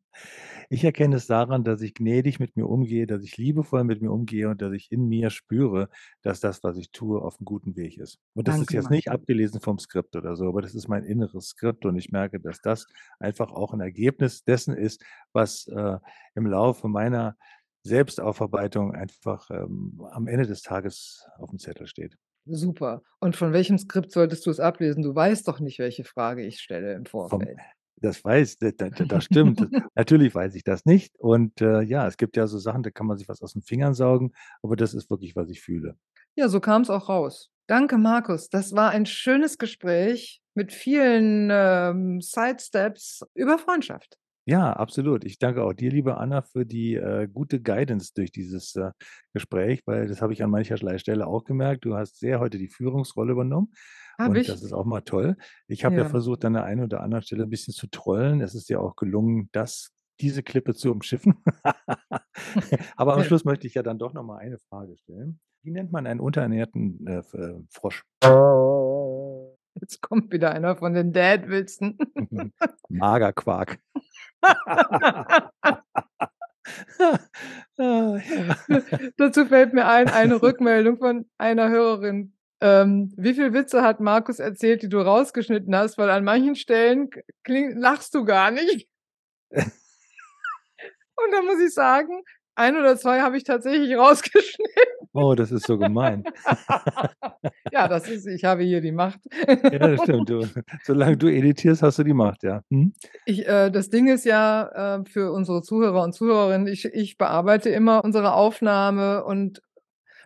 Ich 0.70 0.84
erkenne 0.84 1.16
es 1.16 1.26
daran, 1.26 1.64
dass 1.64 1.80
ich 1.80 1.94
gnädig 1.94 2.40
mit 2.40 2.54
mir 2.56 2.66
umgehe, 2.68 3.06
dass 3.06 3.22
ich 3.22 3.38
liebevoll 3.38 3.84
mit 3.84 4.02
mir 4.02 4.12
umgehe 4.12 4.50
und 4.50 4.60
dass 4.60 4.74
ich 4.74 4.92
in 4.92 5.08
mir 5.08 5.30
spüre, 5.30 5.88
dass 6.20 6.40
das, 6.40 6.62
was 6.62 6.76
ich 6.76 6.90
tue, 6.92 7.18
auf'm 7.22 7.44
guten 7.44 7.74
Weg 7.74 7.96
ist. 7.96 8.18
Und 8.34 8.48
das 8.48 8.60
ist 8.60 8.70
Danke, 8.70 8.74
jetzt 8.74 8.90
nicht 8.90 9.10
abgelesen 9.10 9.60
vom 9.62 9.78
Skript 9.78 10.14
oder 10.14 10.36
so, 10.36 10.46
aber 10.46 10.60
das 10.60 10.74
ist 10.74 10.86
mein 10.86 11.04
inneres 11.04 11.48
Skript 11.48 11.86
und 11.86 11.96
ich 11.96 12.10
merke, 12.10 12.38
dass 12.38 12.60
das 12.60 12.84
einfach 13.18 13.50
auch 13.50 13.72
'n 13.72 13.80
Ergebnis 13.80 14.44
dessen 14.44 14.76
ist, 14.76 15.02
was, 15.32 15.66
äh, 15.68 15.98
im 16.34 16.46
Laufe 16.46 16.86
meiner 16.88 17.36
Selbstaufarbeitung 17.82 18.92
einfach, 18.94 19.48
ähm, 19.50 20.02
am 20.10 20.26
Ende 20.26 20.46
des 20.46 20.60
Tages 20.60 21.24
auf'm 21.38 21.56
Zettel 21.58 21.86
steht. 21.86 22.18
Super. 22.46 23.02
Und 23.20 23.36
von 23.36 23.52
welchem 23.52 23.78
Skript 23.78 24.12
solltest 24.12 24.46
du 24.46 24.50
es 24.50 24.60
ablesen? 24.60 25.02
Du 25.02 25.14
weißt 25.14 25.46
doch 25.48 25.60
nicht, 25.60 25.78
welche 25.78 26.04
Frage 26.04 26.44
ich 26.46 26.60
stelle 26.60 26.94
im 26.94 27.04
Vom 27.30 27.46
Vorfeld. 27.46 27.58
Das 28.00 28.24
weiß 28.24 28.58
d 28.58 28.72
d 28.72 28.90
das 29.06 29.24
stimmt. 29.24 29.68
Natürlich 29.94 30.34
weiß 30.34 30.54
ich 30.54 30.64
das 30.64 30.84
nicht 30.84 31.18
und, 31.18 31.60
äh, 31.60 31.82
ja, 31.82 32.06
es 32.06 32.16
gibt 32.16 32.36
ja 32.36 32.46
so 32.46 32.58
Sachen, 32.58 32.82
da 32.82 32.90
kann 32.90 33.06
man 33.06 33.16
sich 33.16 33.28
was 33.28 33.42
aus 33.42 33.52
den 33.52 33.62
Fingern 33.62 33.94
saugen, 33.94 34.32
aber 34.62 34.76
das 34.76 34.94
ist 34.94 35.10
wirklich, 35.10 35.36
was 35.36 35.50
ich 35.50 35.60
fühle. 35.60 35.96
Ja, 36.36 36.48
so 36.48 36.60
kam's 36.60 36.90
auch 36.90 37.08
raus. 37.08 37.50
Danke, 37.66 37.98
Markus. 37.98 38.48
Das 38.48 38.72
war 38.72 38.90
ein 38.90 39.04
schönes 39.04 39.58
Gespräch 39.58 40.40
mit 40.54 40.72
vielen, 40.72 41.50
ähm, 41.52 42.20
Sidesteps 42.20 43.24
über 43.34 43.58
Freundschaft. 43.58 44.18
Ja, 44.50 44.72
absolut. 44.72 45.26
Ich 45.26 45.38
danke 45.38 45.62
auch 45.62 45.74
dir, 45.74 45.90
liebe 45.90 46.16
Anna, 46.16 46.40
für 46.40 46.64
die, 46.64 46.94
äh, 46.94 47.28
gute 47.30 47.60
Guidance 47.60 48.12
durch 48.14 48.32
dieses, 48.32 48.74
äh, 48.76 48.92
Gespräch, 49.34 49.82
weil 49.84 50.06
das 50.08 50.22
habe 50.22 50.32
ich 50.32 50.42
an 50.42 50.48
mancherlei 50.48 50.96
Stelle 50.96 51.26
auch 51.26 51.44
gemerkt. 51.44 51.84
Du 51.84 51.94
hast 51.96 52.18
sehr 52.18 52.40
heute 52.40 52.56
die 52.56 52.68
Führungsrolle 52.68 53.32
übernommen 53.32 53.72
Habe 54.18 54.30
und 54.30 54.40
ich? 54.40 54.48
das 54.48 54.62
ist 54.62 54.72
auch 54.72 54.86
mal 54.86 55.02
toll. 55.02 55.36
Ich 55.66 55.84
habe 55.84 56.00
ja 56.00 56.04
Ja. 56.04 56.08
versucht, 56.08 56.46
an 56.46 56.54
der 56.54 56.64
einen 56.64 56.82
oder 56.82 57.02
anderen 57.02 57.22
Stelle 57.22 57.42
'n 57.44 57.50
bisschen 57.50 57.74
zu 57.74 57.88
trollen. 57.88 58.40
Es 58.40 58.54
ist 58.54 58.70
dir 58.70 58.80
auch 58.80 58.96
gelungen, 58.96 59.50
das 59.52 59.90
diese 60.18 60.42
Klippe 60.42 60.74
zu 60.74 60.92
umschiffen. 60.92 61.34
Aber 62.96 63.14
am. 63.14 63.22
Schluss 63.24 63.44
möchte 63.44 63.66
ich 63.66 63.74
ja 63.74 63.82
dann 63.82 63.98
doch 63.98 64.14
noch 64.14 64.22
mal 64.24 64.38
eine 64.38 64.58
Frage 64.58 64.96
stellen. 64.96 65.40
Wie 65.62 65.72
nennt 65.72 65.92
man 65.92 66.06
einen 66.06 66.20
unterernährten, 66.20 67.06
äh, 67.06 67.18
äh, 67.36 67.60
Frosch? 67.70 68.02
Jetzt 69.80 70.00
kommt 70.02 70.32
wieder 70.32 70.50
einer 70.52 70.76
von 70.76 70.94
den 70.94 71.12
Dad-Witzen. 71.12 71.98
Magerquark. 72.90 73.78
Dazu 79.16 79.46
fällt 79.46 79.72
mir 79.72 79.86
ein, 79.86 80.08
eine 80.08 80.42
Rückmeldung 80.42 80.98
von 80.98 81.30
einer 81.38 81.68
Hörerin. 81.68 82.34
Ähm, 82.60 83.12
wie 83.16 83.34
viel 83.34 83.52
Witze 83.52 83.82
hat 83.82 84.00
Markus 84.00 84.40
erzählt, 84.40 84.82
die 84.82 84.88
du 84.88 84.98
rausgeschnitten 84.98 85.76
hast, 85.76 85.96
weil 85.96 86.10
an 86.10 86.24
manchen 86.24 86.56
Stellen 86.56 87.08
kling 87.44 87.76
lachst 87.76 88.14
du 88.14 88.24
gar 88.24 88.50
nicht. 88.50 88.88
Und 89.50 91.32
da 91.32 91.42
muss 91.42 91.60
ich 91.60 91.72
sagen, 91.72 92.24
1 92.58 92.76
oder 92.76 92.96
2 92.96 93.20
habe 93.20 93.36
ich 93.36 93.44
tatsächlich 93.44 93.96
rausgeschnitten. 93.96 94.74
Oh, 95.14 95.34
das 95.34 95.50
ist 95.52 95.66
so 95.66 95.78
gemein. 95.78 96.24
Ja, 97.72 97.86
das 97.86 98.08
ist 98.08 98.26
ich 98.26 98.44
habe 98.44 98.62
hier 98.62 98.80
die 98.80 98.92
Macht. 98.92 99.20
Ja, 99.46 99.78
das 99.78 100.02
stimmt. 100.02 100.28
Du 100.30 100.42
solange 100.84 101.16
du 101.16 101.28
editierst, 101.28 101.82
hast 101.82 101.98
du 101.98 102.04
die 102.04 102.14
Macht, 102.14 102.42
ja. 102.42 102.62
Mhm. 102.70 102.92
Ich 103.26 103.46
äh, 103.46 103.70
das 103.70 103.90
Ding 103.90 104.08
ist 104.08 104.24
ja, 104.24 104.98
äh, 104.98 105.04
für 105.04 105.32
unsere 105.32 105.62
Zuhörer 105.62 106.02
und 106.02 106.14
Zuhörerinnen, 106.14 106.66
ich 106.66 106.86
ich 106.86 107.18
bearbeite 107.18 107.68
immer 107.70 108.04
unsere 108.04 108.32
Aufnahme 108.32 109.24
und 109.24 109.62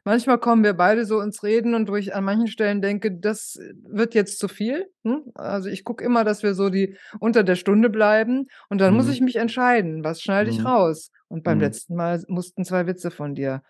manchmal 0.04 0.38
kommen 0.38 0.64
wir 0.64 0.74
beide 0.74 1.04
so 1.06 1.20
ins 1.20 1.42
Reden 1.42 1.74
und 1.74 1.88
wo 1.88 1.96
ich 1.96 2.14
an 2.14 2.24
manchen 2.24 2.46
Stellen 2.48 2.82
denke, 2.82 3.12
das 3.12 3.58
wird 3.84 4.14
jetzt 4.14 4.38
zu 4.38 4.48
viel, 4.48 4.90
hm? 5.04 5.24
Also, 5.34 5.68
ich 5.68 5.84
gucke 5.84 6.04
immer, 6.04 6.24
dass 6.24 6.42
wir 6.42 6.54
so 6.54 6.70
die 6.70 6.96
unter 7.20 7.42
der 7.44 7.56
Stunde 7.56 7.90
bleiben 7.90 8.46
und 8.68 8.80
dann 8.80 8.94
muss 8.94 9.06
Mhm. 9.06 9.12
ich 9.12 9.20
mich 9.20 9.36
entscheiden, 9.36 10.04
was 10.04 10.20
schneide 10.22 10.50
ich 10.50 10.60
Mhm. 10.60 10.66
raus? 10.66 11.10
Und 11.28 11.44
beim 11.44 11.58
Mhm. 11.58 11.62
letzten 11.64 11.94
Mal 11.96 12.22
mussten 12.28 12.64
2 12.64 12.86
Witze 12.86 13.10
von 13.10 13.34
dir 13.34 13.62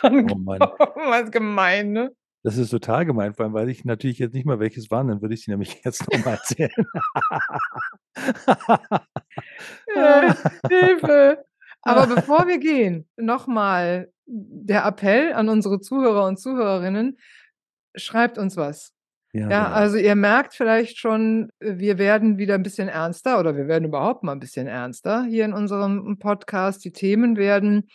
dran 0.00 0.26
Oh 0.32 0.34
Mann. 0.36 0.60
Was 0.96 1.30
gemein, 1.30 1.92
ne? 1.92 2.12
Das 2.44 2.56
ist 2.56 2.70
total 2.70 3.04
gemein, 3.04 3.34
vor 3.34 3.44
allem 3.46 3.54
weiß 3.54 3.68
ich 3.68 3.84
natürlich 3.84 4.18
jetzt 4.20 4.32
nicht 4.32 4.46
mal, 4.46 4.60
welches 4.60 4.90
waren, 4.92 5.08
dann 5.08 5.20
würde 5.22 5.34
ich 5.34 5.42
sie 5.44 5.50
nämlich 5.50 5.80
jetzt 5.84 6.06
noch 6.08 6.24
mal 6.24 6.32
erzählen. 6.34 6.70
Äh, 9.94 10.34
Hilfe. 10.68 11.44
Aber 11.82 12.06
bevor 12.06 12.46
wir 12.48 12.58
gehen, 12.58 13.08
noch 13.16 13.46
mal 13.46 14.12
der 14.28 14.84
Appell 14.86 15.32
an 15.34 15.48
unsere 15.50 15.80
Zuhörer 15.80 16.26
und 16.26 16.38
Zuhörerinnen: 16.40 17.18
Schreibt 17.96 18.38
uns 18.38 18.56
was. 18.56 18.92
Ja, 19.34 19.52
Ja, 19.52 19.68
genau. 19.68 19.72
also, 19.72 19.98
ihr 19.98 20.16
merkt 20.16 20.54
vielleicht 20.54 20.98
schon, 20.98 21.50
wir 21.60 21.98
werden 21.98 22.38
wieder 22.38 22.54
'n 22.56 22.62
bisschen 22.64 22.88
ernster 22.88 23.40
oder 23.40 23.56
wir 23.56 23.68
werden 23.68 23.86
überhaupt 23.86 24.24
mal 24.24 24.32
'n 24.34 24.40
bisschen 24.40 24.68
ernster 24.68 25.24
hier 25.26 25.44
in 25.46 25.54
unserem 25.54 26.18
Podcast. 26.20 26.84
Die 26.84 26.92
Themen 26.92 27.36
werden 27.38 27.88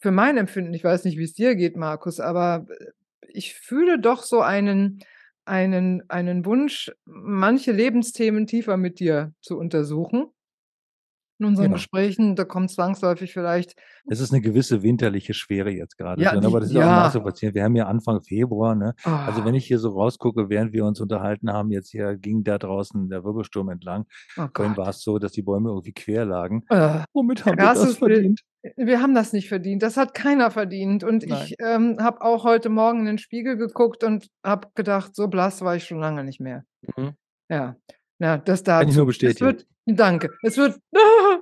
für 0.00 0.12
mein 0.12 0.36
Empfinden 0.38 0.74
ich 0.74 0.84
weiß 0.84 1.04
nicht, 1.06 1.18
wie's 1.18 1.34
dir 1.34 1.56
geht, 1.56 1.76
Markus, 1.78 2.20
aber, 2.20 2.66
äh, 2.70 2.86
ich 3.28 3.54
fühle 3.54 4.00
doch 4.00 4.22
so 4.24 4.42
einen 4.42 5.00
einen 5.46 6.04
einen 6.10 6.44
Wunsch, 6.46 6.92
manche 7.06 7.72
Lebensthemen 7.72 8.46
tiefer 8.48 8.76
mit 8.78 9.00
dir 9.00 9.32
zu 9.42 9.58
untersuchen. 9.58 10.28
In 11.40 11.46
unseren 11.46 11.70
Ja. 11.70 11.72
Gesprächen, 11.72 12.34
da 12.34 12.44
kommt 12.44 12.70
zwangsläufig 12.72 13.32
vielleicht 13.32 13.74
Es 14.10 14.20
ist 14.20 14.32
'ne 14.32 14.40
gewisse 14.40 14.82
winterliche 14.82 15.34
Schwere 15.34 15.70
jetzt 15.70 15.98
grade 15.98 16.24
Ja, 16.24 16.26
drin, 16.26 16.42
die 16.42 16.46
aber 16.46 16.60
das 16.60 16.70
ist 16.70 16.76
auch 16.76 16.88
ja. 16.88 16.88
nachzuvollziehen. 16.88 17.54
Wir 17.54 17.62
haben 17.64 17.76
ja 17.76 17.86
Anfang 17.86 18.22
Februar, 18.22 18.74
ne? 18.74 18.94
Also, 19.22 19.44
wenn 19.44 19.54
Ah. 19.54 19.54
ich 19.54 19.66
hier 19.66 19.78
so 19.78 19.90
rausgucke, 19.90 20.48
während 20.48 20.72
wir 20.72 20.84
uns 20.86 21.00
unterhalten 21.00 21.52
haben, 21.52 21.70
jetzt 21.70 21.90
hier 21.90 22.16
ging 22.16 22.42
da 22.42 22.56
draußen 22.58 23.10
der 23.10 23.22
Wirbelsturm 23.24 23.68
entlang. 23.68 24.06
Oh 24.36 24.48
Vorhin 24.54 24.76
Gott. 24.76 24.78
war's 24.78 25.02
so, 25.02 25.18
dass 25.18 25.32
die 25.32 25.42
Bäume 25.42 25.68
irgendwie 25.68 25.92
quer 25.92 26.24
lagen. 26.24 26.64
Äh, 26.70 27.04
Womit 27.12 27.44
haben 27.44 27.60
wir 27.60 27.68
das 27.68 27.94
krasses 27.94 27.98
Bild. 28.02 28.32
verdient? 28.34 28.40
Wir 28.76 29.00
haben 29.00 29.14
das 29.14 29.32
nicht 29.32 29.48
verdient. 29.48 29.82
Das 29.82 29.96
hat 29.96 30.14
keiner 30.14 30.50
verdient. 30.50 31.04
Und 31.04 31.24
Nein. 31.24 31.52
ich, 31.52 31.54
ähm, 31.60 31.96
habe 32.00 32.20
auch 32.22 32.44
heute 32.44 32.68
Morgen 32.68 33.00
in 33.00 33.06
den 33.06 33.18
Spiegel 33.18 33.56
geguckt 33.56 34.04
und 34.04 34.28
habe 34.44 34.68
gedacht: 34.74 35.14
„So 35.14 35.28
blass 35.28 35.62
war 35.62 35.76
ich 35.76 35.84
schon 35.84 36.00
lange 36.00 36.24
nicht 36.24 36.40
mehr.“ 36.40 36.64
Mhm. 36.96 37.18
Ja, 37.50 37.76
ja, 38.20 38.38
das 38.38 38.64
Kann 38.78 38.88
ich 38.88 38.94
nur 38.96 39.06
Es 39.22 39.40
bestätigen. 39.46 39.58
wird 39.58 39.66
danke. 39.86 40.30
Es 40.42 40.56
wird 40.58 40.78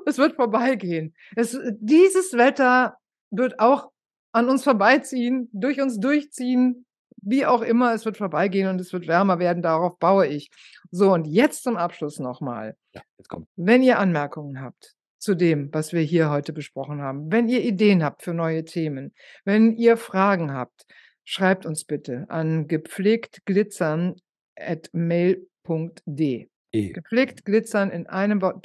es 0.07 0.19
wird 0.19 0.37
vorbeigehen. 0.37 1.15
Es 1.35 1.55
äh, 1.55 1.73
dieses 1.79 2.33
Wetter 2.33 2.97
wird 3.31 3.61
auch 3.61 3.91
an 4.33 4.49
uns 4.49 4.65
vorbeiziehen, 4.65 5.49
durch 5.53 5.81
uns 5.81 5.99
durchziehen, 5.99 6.87
wie 7.23 7.45
auch 7.45 7.63
immer. 7.63 7.93
Es 7.95 8.05
wird 8.05 8.17
vorbeigehen 8.17 8.69
und 8.69 8.81
es 8.81 8.93
wird 8.93 9.09
wärmer 9.09 9.39
werden, 9.39 9.63
darauf 9.63 9.99
baue 9.99 10.27
ich. 10.27 10.51
So, 10.91 11.13
und 11.13 11.27
jetzt 11.27 11.65
zum 11.65 11.77
Abschluss 11.77 12.19
noch 12.19 12.41
mal. 12.41 12.77
Ja, 12.95 13.03
jetzt 13.19 13.29
komm. 13.29 13.47
Wenn 13.57 13.83
ihr 13.83 13.99
Anmerkungen 13.99 14.61
habt 14.61 14.95
zu 15.19 15.35
dem, 15.35 15.73
was 15.73 15.93
wir 15.93 16.03
hier 16.03 16.31
heute 16.31 16.53
besprochen 16.53 17.01
haben, 17.01 17.33
wenn 17.33 17.49
ihr 17.49 17.63
Ideen 17.63 18.05
habt 18.05 18.23
für 18.23 18.35
neue 18.35 18.65
Themen, 18.65 19.13
wenn 19.45 19.73
ihr 19.73 19.97
Fragen 19.97 20.53
habt, 20.53 20.87
schreibt 21.25 21.67
uns 21.67 21.85
bitte 21.85 22.27
an 22.29 22.69
gepflegtglitzern 22.69 24.15
at 24.55 24.91
mail.de. 24.93 26.49
Gepflegt 26.93 27.45
glitzern 27.45 27.91
in 27.91 28.07
einem 28.07 28.43
Wort. 28.43 28.65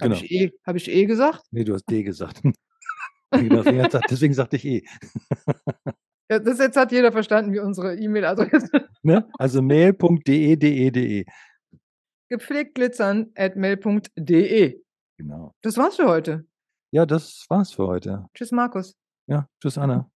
De. 0.00 0.08
Habe 0.08 0.14
Genau. 0.14 0.24
ich, 0.24 0.30
eh, 0.30 0.50
hab 0.66 0.76
ich 0.76 0.88
eh 0.90 1.04
gesagt? 1.06 1.42
Nee, 1.50 1.64
du 1.64 1.74
hast 1.74 1.84
D 1.90 2.02
gesagt. 2.02 2.42
Genau, 3.32 3.62
deswegen, 4.10 4.34
sagte 4.34 4.56
ich 4.56 4.64
E. 4.64 4.82
Ja, 6.30 6.38
das 6.38 6.58
jetzt 6.58 6.76
hat 6.76 6.90
jeder 6.92 7.10
verstanden, 7.12 7.52
wie 7.52 7.58
unsere 7.60 7.96
E-Mail-Adresse. 7.96 8.68
Ne? 9.02 9.28
Also 9.38 9.62
mail.de, 9.62 10.56
de, 10.56 10.90
de. 10.90 11.24
Gepflegt 12.28 12.74
glitzern 12.74 13.32
at 13.36 13.56
mail.de. 13.56 14.80
Genau. 15.16 15.54
Das 15.62 15.76
war's 15.76 15.96
für 15.96 16.06
heute. 16.08 16.44
Ja, 16.92 17.06
das 17.06 17.46
war's 17.48 17.72
für 17.72 17.86
heute. 17.86 18.26
Tschüss, 18.34 18.52
Markus. 18.52 18.94
Ja, 19.26 19.48
tschüss, 19.60 19.78
Anna. 19.78 20.10